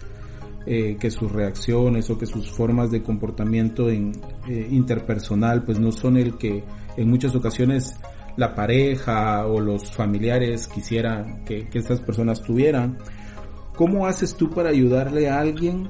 eh, 0.66 0.99
que 1.01 1.11
sus 1.11 1.32
reacciones 1.32 2.11
o 2.11 2.18
que 2.18 2.26
sus 2.26 2.51
formas 2.51 2.90
de 2.90 3.03
comportamiento 3.03 3.88
en, 3.88 4.12
eh, 4.47 4.68
interpersonal 4.70 5.64
pues 5.64 5.78
no 5.80 5.92
son 5.92 6.18
el 6.18 6.36
que 6.36 6.62
en 6.99 7.09
muchas 7.09 7.34
ocasiones 7.34 7.97
la 8.37 8.55
pareja 8.55 9.47
o 9.47 9.61
los 9.61 9.91
familiares 9.93 10.66
quisieran 10.68 11.45
que, 11.45 11.68
que 11.68 11.78
estas 11.78 12.01
personas 12.01 12.43
tuvieran. 12.43 12.99
¿Cómo 13.76 14.07
haces 14.07 14.35
tú 14.35 14.51
para 14.51 14.70
ayudarle 14.70 15.28
a 15.28 15.41
alguien? 15.41 15.89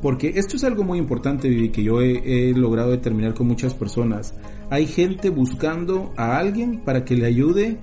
Porque 0.00 0.32
esto 0.36 0.56
es 0.56 0.64
algo 0.64 0.84
muy 0.84 0.98
importante, 0.98 1.48
Vivi, 1.48 1.70
que 1.70 1.82
yo 1.82 2.00
he, 2.00 2.52
logrado 2.54 2.90
determinar 2.90 3.34
con 3.34 3.48
muchas 3.48 3.74
personas. 3.74 4.34
Hay 4.70 4.86
gente 4.86 5.30
buscando 5.30 6.12
a 6.16 6.38
alguien 6.38 6.84
para 6.84 7.04
que 7.04 7.16
le 7.16 7.26
ayude 7.26 7.78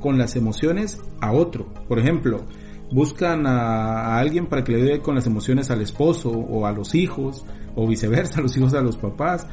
con 0.00 0.16
las 0.16 0.36
emociones 0.36 0.98
a 1.20 1.32
otro. 1.32 1.66
Por 1.88 1.98
ejemplo, 1.98 2.46
buscan 2.90 3.46
a, 3.46 4.14
a, 4.14 4.18
alguien 4.18 4.46
para 4.46 4.64
que 4.64 4.72
le 4.72 4.78
ayude 4.78 5.00
con 5.00 5.14
las 5.14 5.26
emociones 5.26 5.70
al 5.70 5.82
esposo 5.82 6.30
o 6.30 6.64
a 6.64 6.72
los 6.72 6.94
hijos, 6.94 7.44
o 7.74 7.86
viceversa, 7.86 8.40
los 8.42 8.56
hijos 8.56 8.72
a 8.72 8.80
los 8.80 8.96
papás. 8.96 9.46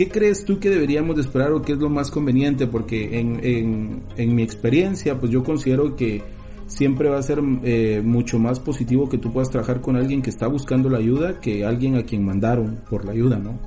¿Qué 0.00 0.08
crees 0.08 0.46
tú 0.46 0.58
que 0.58 0.70
deberíamos 0.70 1.16
de 1.16 1.20
esperar 1.20 1.52
o 1.52 1.60
qué 1.60 1.72
es 1.72 1.78
lo 1.78 1.90
más 1.90 2.10
conveniente? 2.10 2.66
Porque 2.66 3.18
en, 3.18 4.02
en, 4.16 4.34
mi 4.34 4.42
experiencia, 4.42 5.18
pues 5.18 5.30
yo 5.30 5.44
considero 5.44 5.94
que 5.94 6.24
siempre 6.66 7.10
va 7.10 7.18
a 7.18 7.22
ser 7.22 7.42
eh, 7.64 8.00
mucho 8.02 8.38
más 8.38 8.60
positivo 8.60 9.10
que 9.10 9.18
tú 9.18 9.30
puedas 9.30 9.50
trabajar 9.50 9.82
con 9.82 9.96
alguien 9.96 10.22
que 10.22 10.30
está 10.30 10.46
buscando 10.46 10.88
la 10.88 10.96
ayuda 10.96 11.38
que 11.38 11.66
alguien 11.66 11.98
a 11.98 12.04
quien 12.04 12.24
mandaron 12.24 12.82
por 12.88 13.04
la 13.04 13.12
ayuda, 13.12 13.36
¿no? 13.36 13.50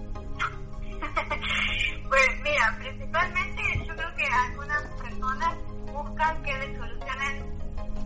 pues 2.09 2.27
mira, 2.43 2.79
principalmente 2.79 3.61
yo 3.88 3.95
creo 3.95 4.15
que 4.15 4.25
algunas 4.25 4.81
personas 5.03 5.55
buscan 5.93 6.41
que 6.41 6.57
les 6.57 6.75
solucionen 6.79 7.43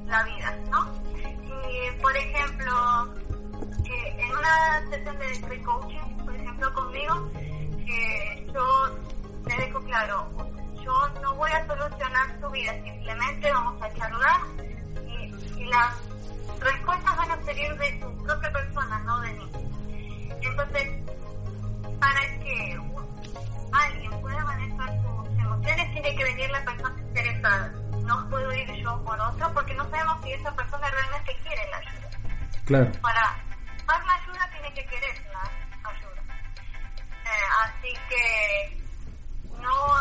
la 0.06 0.22
vida, 0.26 0.60
¿no? 0.70 0.92
Y 1.64 1.92
por 2.02 2.18
ejemplo, 2.18 3.08
eh, 3.86 4.18
en 4.20 4.32
una 4.32 4.84
sesión 4.90 5.18
de, 5.18 5.28
de 5.48 5.62
coaching, 5.62 6.26
por 6.26 6.36
ejemplo 6.36 6.74
conmigo, 6.74 7.32
que 7.88 8.52
yo 8.54 9.00
le 9.48 9.56
dejo 9.56 9.80
claro, 9.86 10.30
yo 10.84 11.10
no 11.22 11.36
voy 11.36 11.52
a 11.52 11.66
solucionar 11.66 12.40
tu 12.40 12.50
vida, 12.52 12.74
simplemente 12.84 13.52
vamos 13.52 13.82
a 13.82 13.94
charlar 13.94 14.42
y, 15.08 15.62
y 15.62 15.66
las 15.66 15.96
respuestas 16.60 17.18
van 17.18 17.32
a 17.32 17.46
salir 17.46 17.76
de 17.78 17.92
tu 17.94 18.24
propia 18.24 18.52
persona, 18.52 19.00
no 19.00 19.20
de 19.22 19.34
mí. 19.34 19.52
Entonces, 20.42 21.04
para 22.00 22.22
que 22.40 22.80
alguien 23.72 24.22
pueda 24.22 24.44
manejar 24.44 24.90
sus 25.02 25.40
emociones, 25.40 25.94
tiene 25.94 26.16
que 26.16 26.24
venir 26.24 26.50
la 26.52 26.66
persona 26.66 26.96
interesada. 27.00 27.74
No 28.06 28.30
puedo 28.30 28.54
ir 28.54 28.72
yo 28.76 29.04
por 29.04 29.20
otro 29.20 29.54
porque 29.54 29.74
no 29.76 29.90
sabemos 29.90 30.24
si 30.24 30.34
esa 30.34 30.56
persona 30.56 30.90
realmente 30.90 31.38
quiere 31.44 31.70
la 31.72 31.78
ayuda. 31.78 32.10
Claro. 32.66 32.92
Para 33.02 33.36
dar 33.88 34.06
la 34.06 34.14
ayuda 34.14 34.50
tiene 34.52 34.74
que 34.74 34.86
querer 34.86 35.27
así 37.64 37.94
que 38.10 38.82
no, 39.62 39.98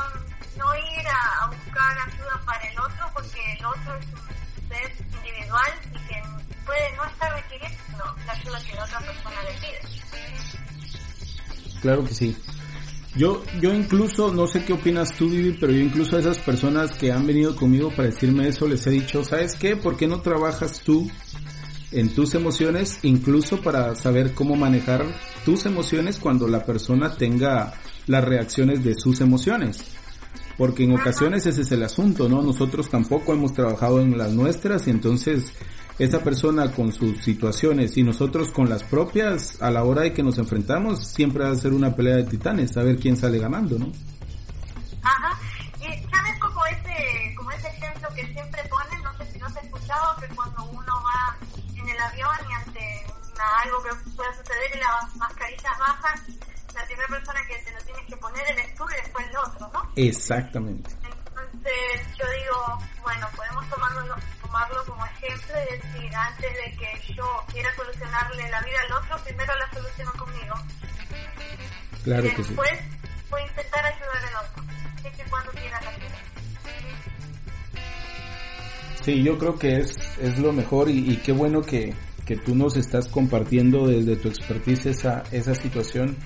no 0.56 0.74
ir 0.76 1.06
a, 1.08 1.44
a 1.44 1.46
buscar 1.48 1.98
ayuda 2.08 2.42
para 2.44 2.70
el 2.70 2.78
otro 2.78 3.10
porque 3.14 3.52
el 3.58 3.64
otro 3.64 3.96
es 3.96 4.06
un 4.06 4.68
ser 4.68 4.92
individual 5.00 5.72
y 5.92 5.98
que 6.08 6.22
puede 6.64 6.96
no 6.96 7.04
estar 7.04 7.32
requiriendo 7.32 8.16
la 8.26 8.32
ayuda 8.32 8.60
que 8.60 8.74
la 8.74 8.84
otra 8.84 9.00
persona 9.00 9.42
le 9.42 9.52
pide. 9.60 9.80
Claro 11.80 12.04
que 12.04 12.14
sí. 12.14 12.36
Yo, 13.14 13.42
yo 13.62 13.72
incluso, 13.72 14.32
no 14.32 14.46
sé 14.46 14.64
qué 14.64 14.74
opinas 14.74 15.14
tú, 15.16 15.30
Vivi, 15.30 15.56
pero 15.58 15.72
yo 15.72 15.80
incluso 15.80 16.16
a 16.16 16.20
esas 16.20 16.38
personas 16.38 16.92
que 16.92 17.12
han 17.12 17.26
venido 17.26 17.56
conmigo 17.56 17.90
para 17.90 18.08
decirme 18.08 18.46
eso, 18.46 18.68
les 18.68 18.86
he 18.86 18.90
dicho, 18.90 19.24
¿sabes 19.24 19.54
qué? 19.54 19.74
¿Por 19.74 19.96
qué 19.96 20.06
no 20.06 20.20
trabajas 20.20 20.80
tú 20.80 21.10
en 21.92 22.14
tus 22.14 22.34
emociones, 22.34 22.98
incluso 23.02 23.62
para 23.62 23.94
saber 23.94 24.34
cómo 24.34 24.54
manejar 24.54 25.06
tus 25.47 25.64
emociones 25.64 26.18
cuando 26.18 26.49
la 26.49 26.64
persona 26.66 27.16
tenga 27.16 27.72
las 28.09 28.24
reacciones 28.24 28.84
de 28.84 28.94
sus 28.94 29.20
emociones? 29.22 29.82
porque 30.59 30.84
en 30.84 30.99
ocasiones 30.99 31.44
ese 31.44 31.61
es 31.61 31.72
el 31.72 31.82
asunto, 31.82 32.30
¿no? 32.30 32.40
Nosotros 32.40 32.88
tampoco 32.88 33.34
hemos 33.34 33.53
trabajado 33.53 34.01
en 34.01 34.16
las 34.16 34.32
nuestras 34.32 34.86
y 34.86 34.90
entonces 34.90 35.53
esa 35.99 36.20
persona 36.20 36.72
con 36.72 36.92
sus 36.92 37.22
situaciones 37.22 37.97
y 37.99 38.03
nosotros 38.03 38.51
con 38.53 38.68
las 38.68 38.82
propias, 38.82 39.61
a 39.61 39.70
la 39.70 39.84
hora 39.84 40.03
de 40.03 40.14
que 40.14 40.22
nos 40.22 40.38
enfrentamos, 40.38 41.07
siempre 41.07 41.44
va 41.44 41.51
a 41.51 41.57
ser 41.57 41.74
una 41.74 41.94
pelea 41.94 42.16
de 42.16 42.24
titanes, 42.24 42.74
a 42.78 42.82
ver 42.82 42.97
quién 42.97 43.18
sale 43.18 43.38
ganando, 43.38 43.78
¿no? 43.78 43.92
Ajá. 45.03 45.38
Y 45.78 45.84
sabes 46.09 46.38
como 46.40 46.66
ese, 46.66 47.34
como 47.36 47.51
ese 47.51 47.68
ejemplo 47.68 48.09
que 48.14 48.26
siempre 48.32 48.62
ponen, 48.70 49.03
no 49.03 49.12
sé 49.18 49.30
si 49.32 49.38
no 49.38 49.53
te 49.53 49.59
has 49.59 49.64
escuchado, 49.66 50.16
que 50.20 50.34
cuando 50.34 50.64
uno 50.64 50.92
va 51.05 51.36
en 51.76 51.88
el 51.88 52.01
avión 52.01 52.36
y 52.49 52.53
ante 52.55 53.07
algo 53.62 53.82
que 53.82 54.05
suceder 54.34 54.70
y 54.74 54.78
las 54.78 55.16
mascarillas 55.16 55.78
bajan, 55.78 56.20
la 56.74 56.84
primera 56.84 57.08
persona 57.08 57.40
que 57.48 57.58
te 57.58 57.72
lo 57.72 57.80
tienes 57.84 58.06
que 58.06 58.16
poner 58.16 58.50
eres 58.50 58.74
tú 58.74 58.84
y 58.90 59.02
después 59.02 59.26
el 59.28 59.36
otro, 59.36 59.70
¿no? 59.72 59.92
Exactamente. 59.96 60.90
Entonces 60.92 62.16
yo 62.18 62.24
digo, 62.30 62.78
bueno, 63.02 63.28
podemos 63.34 63.68
tomarlo, 63.68 64.16
tomarlo 64.42 64.84
como 64.84 65.04
ejemplo 65.06 65.54
y 65.56 65.76
decir, 65.76 66.16
antes 66.16 66.52
de 66.52 66.76
que 66.76 67.14
yo 67.14 67.44
quiera 67.52 67.74
solucionarle 67.74 68.50
la 68.50 68.60
vida 68.62 68.80
al 68.86 68.92
otro, 68.92 69.24
primero 69.24 69.52
la 69.56 69.70
soluciono 69.72 70.12
conmigo. 70.12 70.54
Claro 72.04 72.26
y 72.26 72.30
que 72.30 72.36
sí. 72.36 72.48
después 72.48 72.80
voy 73.30 73.42
a 73.42 73.46
intentar 73.46 73.84
ayudar 73.86 74.16
al 74.16 74.46
otro, 74.46 74.64
siempre 75.00 75.24
y 75.26 75.30
cuando 75.30 75.50
quiera 75.52 75.80
la 75.80 75.90
ayuda. 75.90 76.18
Sí, 79.02 79.22
yo 79.22 79.38
creo 79.38 79.58
que 79.58 79.78
es, 79.78 80.18
es 80.18 80.38
lo 80.38 80.52
mejor 80.52 80.88
y, 80.88 81.12
y 81.12 81.16
qué 81.18 81.32
bueno 81.32 81.62
que, 81.62 81.94
que 82.26 82.36
tú 82.36 82.54
nos 82.54 82.76
estás 82.76 83.08
compartiendo 83.08 83.86
desde 83.86 84.16
tu 84.16 84.28
expertise 84.28 84.86
esa, 84.86 85.22
esa 85.30 85.54
situación. 85.54 86.16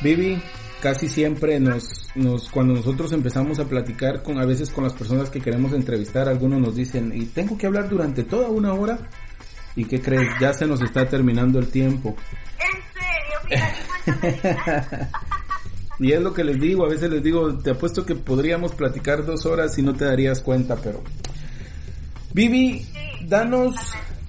Vivi, 0.00 0.40
casi 0.80 1.08
siempre 1.08 1.58
nos, 1.60 2.08
nos, 2.14 2.48
cuando 2.48 2.74
nosotros 2.74 3.12
empezamos 3.12 3.58
a 3.58 3.64
platicar 3.64 4.22
con, 4.22 4.38
a 4.40 4.46
veces 4.46 4.70
con 4.70 4.84
las 4.84 4.94
personas 4.94 5.28
que 5.28 5.40
queremos 5.40 5.72
entrevistar, 5.72 6.28
algunos 6.28 6.60
nos 6.60 6.76
dicen, 6.76 7.12
y 7.14 7.26
tengo 7.26 7.58
que 7.58 7.66
hablar 7.66 7.88
durante 7.88 8.22
toda 8.22 8.48
una 8.48 8.72
hora, 8.72 8.98
¿y 9.74 9.84
qué 9.84 10.00
crees? 10.00 10.28
Ya 10.40 10.54
se 10.54 10.66
nos 10.66 10.80
está 10.80 11.06
terminando 11.06 11.58
el 11.58 11.68
tiempo. 11.68 12.16
En 12.58 14.06
serio. 14.06 15.08
Y 15.98 16.12
es 16.12 16.20
lo 16.20 16.34
que 16.34 16.42
les 16.42 16.58
digo, 16.58 16.84
a 16.84 16.88
veces 16.88 17.08
les 17.10 17.22
digo, 17.22 17.56
te 17.58 17.70
apuesto 17.70 18.04
que 18.04 18.16
podríamos 18.16 18.74
platicar 18.74 19.24
dos 19.24 19.46
horas 19.46 19.78
y 19.78 19.82
no 19.82 19.94
te 19.94 20.04
darías 20.04 20.40
cuenta, 20.40 20.76
pero... 20.76 21.02
Vivi, 22.32 22.84
danos 23.28 23.76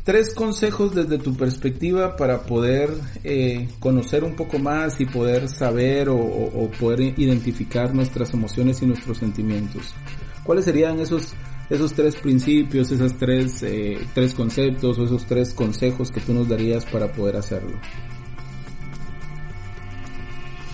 tres 0.05 0.35
consejos 0.35 0.93
desde 0.93 1.17
tu 1.17 1.35
perspectiva 1.35 2.15
para 2.15 2.43
poder 2.43 2.91
eh, 3.23 3.67
conocer 3.79 4.23
un 4.23 4.35
poco 4.35 4.59
más 4.59 5.01
y 5.01 5.07
poder 5.07 5.49
saber 5.49 6.09
o, 6.09 6.69
poder 6.79 7.19
identificar 7.19 7.93
nuestras 7.93 8.31
emociones 8.33 8.81
y 8.83 8.85
nuestros 8.85 9.17
sentimientos. 9.17 9.95
¿Cuáles 10.43 10.65
serían 10.65 10.99
esos 10.99 11.33
esos 11.67 11.93
tres 11.95 12.15
principios, 12.17 12.91
esos 12.91 13.17
tres 13.17 13.63
eh, 13.63 14.07
tres 14.13 14.35
conceptos 14.35 14.99
o 14.99 15.05
esos 15.05 15.25
tres 15.25 15.51
consejos 15.55 16.11
que 16.11 16.21
tú 16.21 16.35
nos 16.35 16.47
darías 16.47 16.85
para 16.85 17.11
poder 17.11 17.37
hacerlo? 17.37 17.75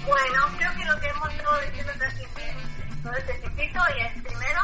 Bueno, 0.06 0.40
creo 0.58 0.72
que 0.74 0.86
lo 0.86 1.00
que 1.00 1.08
hemos 1.08 1.34
estado 1.34 1.56
diciendo 1.68 1.92
todo 3.02 3.14
este 3.14 3.34
tipito 3.36 3.80
y 3.98 4.02
es 4.02 4.24
primero, 4.24 4.62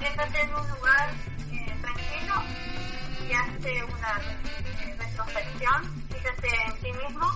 estate 0.00 0.40
en 0.40 0.48
un 0.48 0.68
lugar 0.70 1.35
y 3.28 3.32
hace 3.32 3.84
una 3.84 4.20
eh, 4.44 4.96
retrospección, 4.98 6.02
fíjate 6.08 6.48
en 6.66 6.80
ti 6.80 6.92
mismo, 6.92 7.26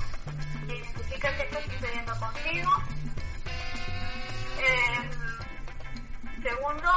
identifica 0.67 1.37
qué 1.37 1.43
está 1.43 1.63
sucediendo 1.63 2.17
contigo. 2.19 2.71
Eh, 4.59 5.11
segundo, 6.43 6.91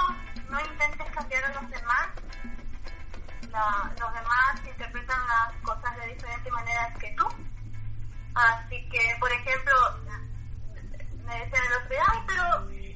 no 0.49 0.59
intentes 0.59 1.11
cambiar 1.11 1.45
a 1.45 1.61
los 1.61 1.69
demás. 1.71 2.09
Los 3.99 4.13
demás 4.13 4.61
interpretan 4.65 5.19
las 5.27 5.55
cosas 5.61 5.95
de 5.97 6.13
diferente 6.13 6.51
manera 6.51 6.93
que 6.99 7.15
tú. 7.15 7.27
Así 8.35 8.89
que, 8.89 9.15
por 9.19 9.31
ejemplo, 9.31 9.73
me 11.25 11.39
decían 11.39 11.63
el 11.65 11.85
otro 11.85 11.97
ay, 12.11 12.19
pero 12.27 12.92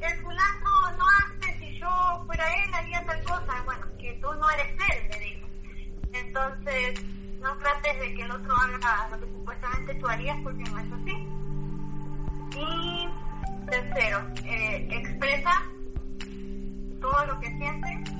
el 0.00 0.22
fulano 0.22 0.96
no 0.98 1.04
hace, 1.18 1.58
si 1.58 1.78
yo 1.78 2.22
fuera 2.26 2.44
él 2.64 2.74
haría 2.74 3.04
tal 3.04 3.22
cosa. 3.24 3.62
Bueno, 3.64 3.86
que 3.98 4.12
tú 4.22 4.28
no 4.34 4.50
eres 4.50 4.68
él, 4.90 5.08
me 5.10 5.18
dijo. 5.18 5.46
Entonces, 6.12 7.04
no 7.40 7.56
trates 7.58 8.00
de 8.00 8.14
que 8.14 8.22
el 8.22 8.30
otro 8.30 8.54
haga 8.56 9.08
lo 9.10 9.20
que 9.20 9.32
supuestamente 9.32 9.94
tú 9.94 10.06
harías 10.08 10.36
porque 10.42 10.64
no 10.64 10.78
es 10.78 10.92
así. 10.92 11.28
Y 12.56 13.08
tercero, 13.70 14.20
eh, 14.44 14.88
expresa 14.90 15.62
todo 17.00 17.26
lo 17.26 17.40
que 17.40 17.46
sientes, 17.56 18.10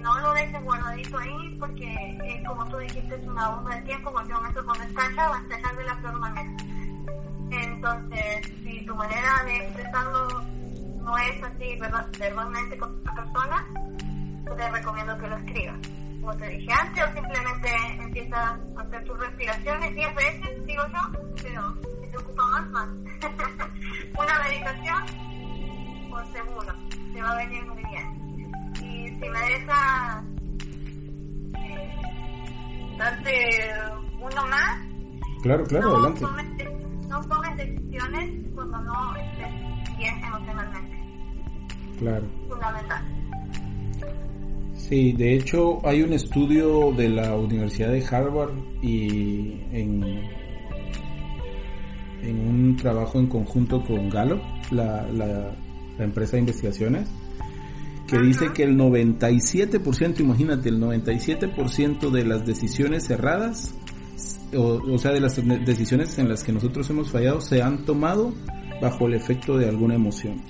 no 0.00 0.18
lo 0.20 0.32
dejes 0.34 0.62
guardadito 0.62 1.18
ahí 1.18 1.56
porque 1.58 1.92
eh, 2.24 2.42
como 2.46 2.68
tú 2.68 2.76
dijiste 2.78 3.14
es 3.14 3.26
una 3.26 3.48
bomba 3.48 3.74
de 3.76 3.82
tiempo, 3.82 4.12
cualquier 4.12 4.36
momento 4.36 4.64
cuando 4.64 4.84
estalla 4.84 5.28
va 5.28 5.38
a 5.38 5.40
estallar 5.40 5.76
de 5.76 5.84
la 5.84 6.00
peor 6.00 6.20
manera. 6.20 6.56
Entonces, 7.50 8.52
si 8.62 8.84
tu 8.84 8.94
manera 8.94 9.44
de 9.44 9.56
expresarlo 9.56 10.42
no 11.04 11.18
es 11.18 11.42
así 11.42 11.78
verbalmente 12.18 12.78
con 12.78 12.98
otra 12.98 13.14
persona, 13.14 13.66
te 14.56 14.70
recomiendo 14.70 15.18
que 15.18 15.28
lo 15.28 15.36
escribas. 15.36 15.76
Como 16.20 16.36
te 16.36 16.48
dije 16.48 16.72
antes, 16.72 17.04
o 17.04 17.12
simplemente 17.12 17.68
empieza 18.00 18.36
a 18.36 18.80
hacer 18.80 19.04
tus 19.04 19.18
respiraciones 19.18 19.94
10 19.94 20.14
veces, 20.14 20.66
digo 20.66 20.82
yo, 20.86 21.20
pero 21.42 21.74
si 22.02 22.10
te 22.10 22.16
ocupa 22.16 22.42
más, 22.48 22.70
más. 22.70 22.88
Una 24.18 24.38
meditación, 24.44 25.04
por 26.08 26.26
seguro, 26.32 26.74
te 27.12 27.22
va 27.22 27.30
a 27.30 27.36
venir 27.36 27.64
muy 27.66 27.82
bien. 27.84 28.74
Y 28.76 29.08
si 29.08 29.28
me 29.28 29.40
dejas 29.40 30.24
eh, 31.58 32.96
darte 32.96 33.72
uno 34.20 34.46
más, 34.46 34.80
Claro, 35.42 35.62
claro, 35.64 35.98
no 35.98 36.08
adelante. 36.28 36.83
No 37.14 37.20
tomes 37.28 37.56
decisiones 37.56 38.30
cuando 38.54 38.80
no 38.82 39.16
estés 39.16 39.96
bien 39.98 40.14
emocionalmente. 40.24 40.96
Claro. 41.98 42.26
Fundamental. 42.48 43.04
Sí, 44.76 45.12
de 45.12 45.34
hecho 45.36 45.78
hay 45.86 46.02
un 46.02 46.12
estudio 46.12 46.92
de 46.92 47.08
la 47.08 47.36
Universidad 47.36 47.90
de 47.92 48.04
Harvard 48.04 48.52
y 48.82 49.60
en, 49.70 50.02
en 52.22 52.48
un 52.48 52.76
trabajo 52.76 53.20
en 53.20 53.28
conjunto 53.28 53.82
con 53.84 54.10
Gallup, 54.10 54.42
la, 54.72 55.06
la, 55.12 55.52
la 55.96 56.04
empresa 56.04 56.32
de 56.32 56.40
investigaciones, 56.40 57.08
que 58.08 58.18
dice 58.18 58.52
que 58.52 58.64
el 58.64 58.76
97%, 58.76 60.20
imagínate, 60.20 60.68
el 60.68 60.80
97% 60.80 62.10
de 62.10 62.24
las 62.24 62.44
decisiones 62.44 63.06
cerradas, 63.06 63.74
o, 64.56 64.94
o 64.94 64.98
sea, 64.98 65.12
de 65.12 65.20
las 65.20 65.36
decisiones 65.64 66.18
en 66.18 66.28
las 66.28 66.44
que 66.44 66.52
nosotros 66.52 66.88
hemos 66.90 67.10
fallado, 67.10 67.40
se 67.40 67.62
han 67.62 67.84
tomado 67.84 68.32
bajo 68.80 69.06
el 69.06 69.14
efecto 69.14 69.56
de 69.56 69.68
alguna 69.68 69.94
emoción. 69.94 70.42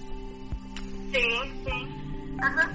Sí, 1.12 1.20
sí. 1.64 1.88
Ajá. 2.40 2.70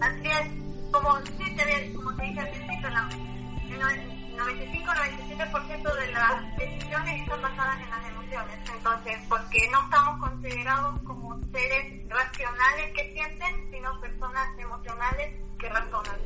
Así 0.00 0.26
es. 0.26 0.90
Como, 0.90 1.16
sí, 1.24 1.56
te, 1.56 1.92
como 1.94 2.14
te 2.14 2.22
dije 2.24 2.40
al 2.40 2.50
principio, 2.50 2.88
el 2.88 4.38
95-97% 4.38 5.96
de 5.96 6.12
las 6.12 6.56
decisiones 6.56 7.20
están 7.22 7.42
basadas 7.42 7.80
en 7.80 7.90
las 7.90 8.10
emociones. 8.10 8.58
Entonces, 8.76 9.18
porque 9.28 9.68
no 9.72 9.82
estamos 9.84 10.20
considerados 10.20 11.00
como 11.02 11.40
seres 11.52 12.08
racionales 12.08 12.92
que 12.94 13.12
sienten, 13.14 13.70
sino 13.70 14.00
personas 14.00 14.58
emocionales 14.58 15.40
que 15.58 15.68
razonan. 15.68 16.16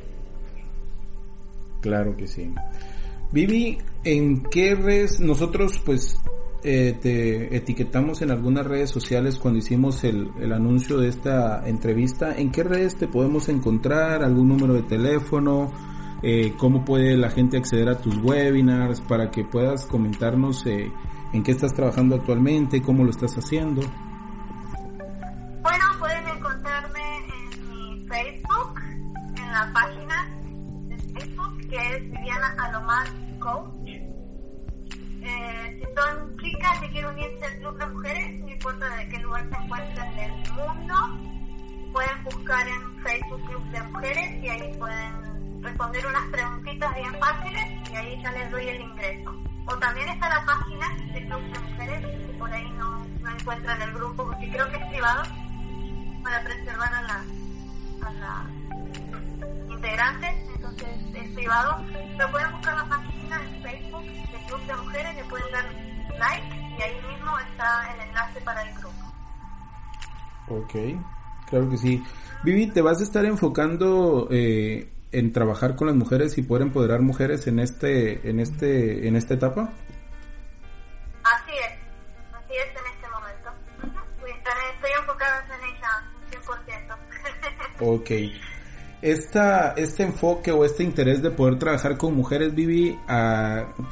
Claro 1.81 2.17
que 2.17 2.27
sí. 2.27 2.53
Vivi, 3.31 3.77
¿en 4.03 4.41
qué 4.43 4.73
redes 4.73 5.19
nosotros 5.19 5.79
pues 5.85 6.17
eh, 6.63 6.97
te 6.99 7.55
etiquetamos 7.55 8.23
en 8.23 8.31
algunas 8.31 8.65
redes 8.65 8.89
sociales 8.89 9.37
cuando 9.37 9.59
hicimos 9.59 10.03
el, 10.03 10.31
el, 10.39 10.51
anuncio 10.51 10.97
de 10.97 11.09
esta 11.09 11.67
entrevista? 11.67 12.35
¿En 12.35 12.51
qué 12.51 12.63
redes 12.63 12.95
te 12.95 13.07
podemos 13.07 13.47
encontrar? 13.49 14.23
¿Algún 14.23 14.47
número 14.47 14.73
de 14.73 14.81
teléfono? 14.81 15.71
Eh, 16.23 16.53
¿Cómo 16.57 16.83
puede 16.83 17.15
la 17.15 17.29
gente 17.29 17.57
acceder 17.57 17.87
a 17.87 17.99
tus 17.99 18.17
webinars 18.17 18.99
para 19.01 19.29
que 19.29 19.45
puedas 19.45 19.85
comentarnos 19.85 20.65
eh, 20.65 20.91
en 21.31 21.43
qué 21.43 21.51
estás 21.51 21.73
trabajando 21.73 22.15
actualmente? 22.15 22.81
¿Cómo 22.81 23.03
lo 23.03 23.11
estás 23.11 23.37
haciendo? 23.37 23.81
Bueno, 25.61 25.85
pueden 25.99 26.27
encontrarme 26.27 26.99
en 27.53 27.69
mi 27.69 28.07
Facebook, 28.07 28.81
en 29.37 29.51
la 29.51 29.71
página 29.71 30.29
de 30.89 30.97
Facebook 30.97 31.57
que 31.69 31.95
es 31.95 32.11
Viviana 32.11 32.55
Alomar 32.57 33.18
Coach. 33.39 33.89
Eh, 35.21 35.79
si 35.79 35.85
son 35.95 36.37
chicas 36.37 36.79
que 36.79 36.89
quieren 36.91 37.11
unirse 37.11 37.45
al 37.45 37.57
club 37.59 37.77
de 37.77 37.85
mujeres, 37.87 38.39
no 38.39 38.49
importa 38.49 38.95
de 38.95 39.09
qué 39.09 39.17
lugar 39.19 39.49
se 39.49 39.63
encuentren 39.63 40.15
del 40.15 40.31
mundo, 40.53 40.95
pueden 41.91 42.23
buscar 42.23 42.67
en 42.67 43.03
Facebook 43.03 43.45
Club 43.45 43.63
de 43.71 43.81
Mujeres 43.83 44.43
y 44.43 44.49
ahí 44.49 44.77
pueden 44.77 45.61
responder 45.61 46.07
unas 46.07 46.27
preguntitas 46.31 46.95
bien 46.95 47.15
fáciles 47.19 47.91
y 47.91 47.95
ahí 47.95 48.21
ya 48.23 48.31
les 48.31 48.51
doy 48.51 48.69
el 48.69 48.81
ingreso. 48.81 49.35
O 49.65 49.77
también 49.77 50.09
está 50.09 50.29
la 50.29 50.45
página 50.45 50.87
de 51.13 51.25
Club 51.25 51.41
de 51.41 51.59
Mujeres, 51.59 52.37
por 52.37 52.51
ahí 52.51 52.69
no, 52.77 53.05
no 53.21 53.29
encuentran 53.29 53.81
el 53.81 53.93
grupo, 53.93 54.25
porque 54.25 54.49
creo 54.49 54.69
que 54.71 54.77
es 54.77 54.87
privado, 54.87 55.23
para 56.23 56.43
preservar 56.43 56.93
a 56.93 57.01
las 57.01 57.25
a 58.01 58.13
las 58.13 58.59
integrantes, 59.69 60.35
entonces 60.55 60.87
es 61.13 61.29
privado. 61.31 61.85
Pero 62.17 62.31
pueden 62.31 62.51
buscar 62.53 62.75
la 62.75 62.85
página 62.85 63.08
en 63.35 63.61
Facebook 63.63 64.05
de 64.05 64.45
Club 64.47 64.65
de 64.65 64.75
Mujeres, 64.75 65.15
le 65.15 65.23
pueden 65.25 65.51
dar 65.51 65.65
like 66.17 66.55
y 66.77 66.81
ahí 66.81 66.95
mismo 66.95 67.39
está 67.39 67.93
el 67.93 68.01
enlace 68.01 68.41
para 68.41 68.61
el 68.63 68.73
grupo. 68.75 69.13
Ok, 70.47 70.73
claro 71.47 71.69
que 71.69 71.77
sí. 71.77 72.03
Vivi, 72.43 72.67
¿te 72.67 72.81
vas 72.81 72.99
a 72.99 73.03
estar 73.03 73.25
enfocando 73.25 74.27
eh, 74.31 74.89
en 75.11 75.31
trabajar 75.31 75.75
con 75.75 75.87
las 75.87 75.95
mujeres 75.95 76.37
y 76.37 76.41
poder 76.41 76.63
empoderar 76.63 77.01
mujeres 77.01 77.45
en 77.47 77.59
este, 77.59 78.27
en 78.29 78.39
este, 78.39 79.07
en 79.07 79.15
esta 79.15 79.35
etapa? 79.35 79.69
Así 81.23 81.51
es, 81.51 81.77
así 82.33 82.53
es 82.53 82.69
en 82.69 82.93
este 82.95 83.09
momento. 83.09 83.49
Estoy 84.73 84.91
enfocada 84.99 85.45
en 85.45 85.75
ella 85.75 86.03
100%. 87.79 87.79
ok. 87.79 88.58
Esta, 89.01 89.71
este 89.77 90.03
enfoque 90.03 90.51
o 90.51 90.65
este 90.65 90.83
interés 90.83 91.21
de 91.21 91.31
poder 91.31 91.57
trabajar 91.57 91.97
con 91.97 92.15
mujeres, 92.15 92.53
Vivi, 92.53 92.99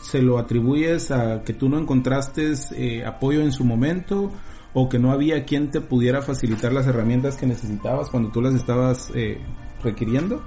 ¿se 0.01 0.21
lo 0.21 0.37
atribuyes 0.37 1.11
a 1.11 1.43
que 1.43 1.53
tú 1.53 1.69
no 1.69 1.79
encontraste 1.79 2.53
eh, 2.75 3.05
apoyo 3.05 3.41
en 3.41 3.53
su 3.53 3.63
momento 3.63 4.33
o 4.73 4.89
que 4.89 4.99
no 4.99 5.11
había 5.13 5.45
quien 5.45 5.71
te 5.71 5.79
pudiera 5.79 6.21
facilitar 6.21 6.73
las 6.73 6.87
herramientas 6.87 7.37
que 7.37 7.45
necesitabas 7.45 8.09
cuando 8.09 8.29
tú 8.31 8.41
las 8.41 8.53
estabas 8.53 9.09
eh, 9.15 9.41
requiriendo? 9.81 10.43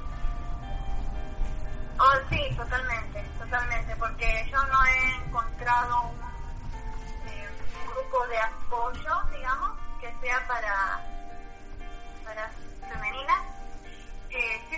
Oh, 1.98 2.04
sí, 2.28 2.38
totalmente, 2.54 3.24
totalmente, 3.38 3.96
porque 3.98 4.46
yo 4.52 4.58
no 4.58 4.86
he 4.86 5.26
encontrado 5.26 6.02
un, 6.02 7.28
eh, 7.28 7.48
grupo 7.86 8.26
de 8.28 8.38
apoyo, 8.38 9.36
digamos, 9.36 9.70
que 10.00 10.06
sea 10.20 10.46
para 10.46 11.09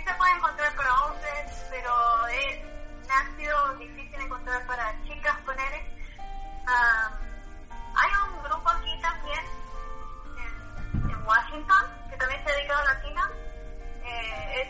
se 0.05 0.13
puede 0.15 0.31
encontrar 0.31 0.75
para 0.75 1.01
hombres, 1.03 1.67
pero 1.69 1.93
me 3.07 3.13
ha 3.13 3.37
sido 3.37 3.75
difícil 3.75 4.21
encontrar 4.21 4.65
para 4.65 4.93
chicas, 5.03 5.37
poner. 5.45 5.73
Uh, 6.65 7.09
hay 7.95 8.11
un 8.27 8.43
grupo 8.43 8.69
aquí 8.69 8.99
también, 9.01 9.45
en, 10.37 11.09
en 11.11 11.25
Washington, 11.25 11.85
que 12.09 12.17
también 12.17 12.43
se 12.43 12.51
ha 12.51 12.55
dedicado 12.55 12.81
a 12.81 12.93
latinas. 12.93 13.29
Eh, 14.05 14.61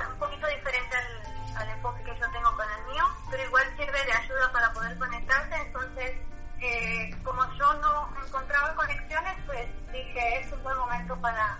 es 0.00 0.06
un 0.06 0.18
poquito 0.18 0.46
diferente 0.48 0.96
al 0.96 1.32
al 1.56 1.68
enfoque 1.68 2.02
que 2.04 2.18
yo 2.18 2.30
tengo 2.30 2.56
con 2.56 2.66
el 2.70 2.92
mío, 2.92 3.04
pero 3.30 3.42
igual 3.44 3.64
sirve 3.76 4.04
de 4.04 4.12
ayuda 4.12 4.52
para 4.52 4.72
poder 4.72 4.98
conectarse. 4.98 5.54
Entonces, 5.54 6.16
eh, 6.60 7.14
como 7.24 7.42
yo 7.54 7.74
no 7.74 8.08
encontraba 8.26 8.74
conexiones, 8.74 9.36
pues 9.46 9.66
dije, 9.92 10.40
es 10.40 10.52
un 10.52 10.62
buen 10.62 10.76
momento 10.78 11.16
para, 11.20 11.58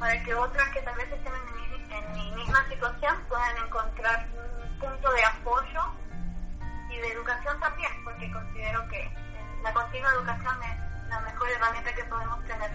para 0.00 0.20
que 0.24 0.34
otras 0.34 0.68
que 0.70 0.80
tal 0.80 0.96
vez 0.96 1.12
estén 1.12 1.32
en 1.34 1.54
mi, 1.54 1.94
en 1.94 2.12
mi 2.14 2.36
misma 2.36 2.66
situación 2.70 3.14
puedan 3.28 3.56
encontrar 3.66 4.26
un 4.34 4.78
punto 4.80 5.12
de 5.12 5.24
apoyo 5.24 5.80
y 6.90 6.96
de 6.96 7.12
educación 7.12 7.60
también, 7.60 7.90
porque 8.02 8.32
considero 8.32 8.88
que 8.88 9.10
la 9.62 9.72
continua 9.74 10.10
educación 10.14 10.54
es 10.62 11.08
la 11.10 11.20
mejor 11.20 11.48
herramienta 11.50 11.94
que 11.94 12.04
podemos 12.04 12.44
tener. 12.46 12.70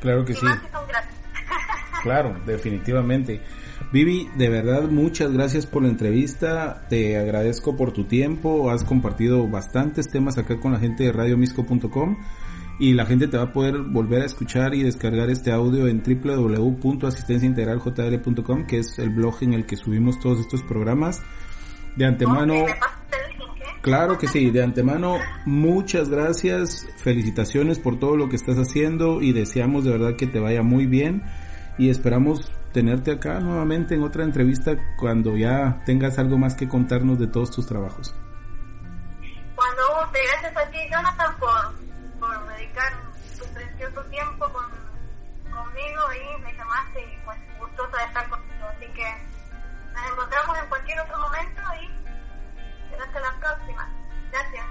Claro 0.00 0.24
que 0.24 0.32
y 0.32 0.36
sí. 0.36 0.44
Más 0.44 0.60
son 0.70 0.86
claro, 2.04 2.36
definitivamente. 2.46 3.42
Vivi, 3.90 4.30
de 4.36 4.48
verdad 4.48 4.82
muchas 4.82 5.32
gracias 5.32 5.66
por 5.66 5.82
la 5.82 5.88
entrevista, 5.88 6.86
te 6.88 7.18
agradezco 7.18 7.76
por 7.76 7.92
tu 7.92 8.04
tiempo, 8.04 8.70
has 8.70 8.84
compartido 8.84 9.48
bastantes 9.48 10.08
temas 10.08 10.38
acá 10.38 10.60
con 10.60 10.72
la 10.72 10.78
gente 10.78 11.04
de 11.04 11.12
radiomisco.com 11.12 12.18
y 12.78 12.94
la 12.94 13.04
gente 13.06 13.26
te 13.26 13.36
va 13.36 13.42
a 13.44 13.52
poder 13.52 13.78
volver 13.78 14.22
a 14.22 14.26
escuchar 14.26 14.74
y 14.74 14.82
descargar 14.82 15.30
este 15.30 15.50
audio 15.50 15.88
en 15.88 16.02
www.asistenciaintegraljl.com 16.02 18.66
que 18.66 18.78
es 18.78 18.98
el 18.98 19.10
blog 19.10 19.42
en 19.42 19.52
el 19.54 19.66
que 19.66 19.76
subimos 19.76 20.20
todos 20.20 20.40
estos 20.40 20.62
programas. 20.62 21.22
De 21.96 22.06
antemano, 22.06 22.54
Ok, 22.54 22.68
¿me 22.68 22.74
pasas 22.74 22.98
el 23.12 23.30
link, 23.38 23.60
eh? 23.60 23.64
claro 23.80 24.18
que 24.18 24.28
sí, 24.28 24.50
de 24.50 24.62
antemano 24.62 25.16
muchas 25.44 26.08
gracias, 26.08 26.86
felicitaciones 26.98 27.80
por 27.80 27.98
todo 27.98 28.16
lo 28.16 28.28
que 28.28 28.36
estás 28.36 28.56
haciendo 28.56 29.20
y 29.20 29.32
deseamos 29.32 29.82
de 29.84 29.90
verdad 29.90 30.14
que 30.16 30.28
te 30.28 30.38
vaya 30.38 30.62
muy 30.62 30.86
bien 30.86 31.24
y 31.76 31.90
esperamos 31.90 32.52
tenerte 32.72 33.10
acá 33.10 33.40
nuevamente 33.40 33.96
en 33.96 34.04
otra 34.04 34.22
entrevista 34.22 34.76
cuando 34.98 35.36
ya 35.36 35.82
tengas 35.84 36.18
algo 36.18 36.38
más 36.38 36.54
que 36.54 36.68
contarnos 36.68 37.18
de 37.18 37.26
todos 37.26 37.50
tus 37.50 37.66
trabajos. 37.66 38.14
Cuando 39.56 39.82
guste, 40.00 40.20
gracias 40.30 40.56
a 40.56 40.70
ti, 40.70 40.78
Jonathan, 40.90 41.34
por 41.40 41.87
y 46.12 46.42
me 46.42 46.52
llamaste 46.54 47.00
y 47.00 47.18
pues 47.24 47.38
gustosa 47.58 47.98
de 47.98 48.04
estar 48.04 48.28
contigo. 48.28 48.66
Así 48.76 48.86
que 48.94 49.04
nos 49.94 50.12
encontramos 50.12 50.58
en 50.58 50.68
cualquier 50.68 51.00
otro 51.00 51.18
momento 51.18 51.62
y 51.80 52.94
hasta 52.94 53.20
la 53.20 53.38
próxima. 53.40 53.88
Gracias. 54.30 54.66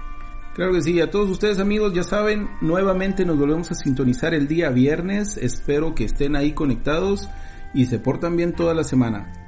Claro 0.54 0.72
que 0.72 0.82
sí, 0.82 1.00
a 1.00 1.10
todos 1.10 1.30
ustedes 1.30 1.60
amigos 1.60 1.92
ya 1.94 2.02
saben, 2.02 2.50
nuevamente 2.60 3.24
nos 3.24 3.38
volvemos 3.38 3.70
a 3.70 3.74
sintonizar 3.74 4.34
el 4.34 4.48
día 4.48 4.70
viernes, 4.70 5.36
espero 5.36 5.94
que 5.94 6.04
estén 6.04 6.34
ahí 6.34 6.52
conectados 6.52 7.28
y 7.74 7.86
se 7.86 8.00
portan 8.00 8.36
bien 8.36 8.52
toda 8.52 8.74
la 8.74 8.82
semana. 8.82 9.47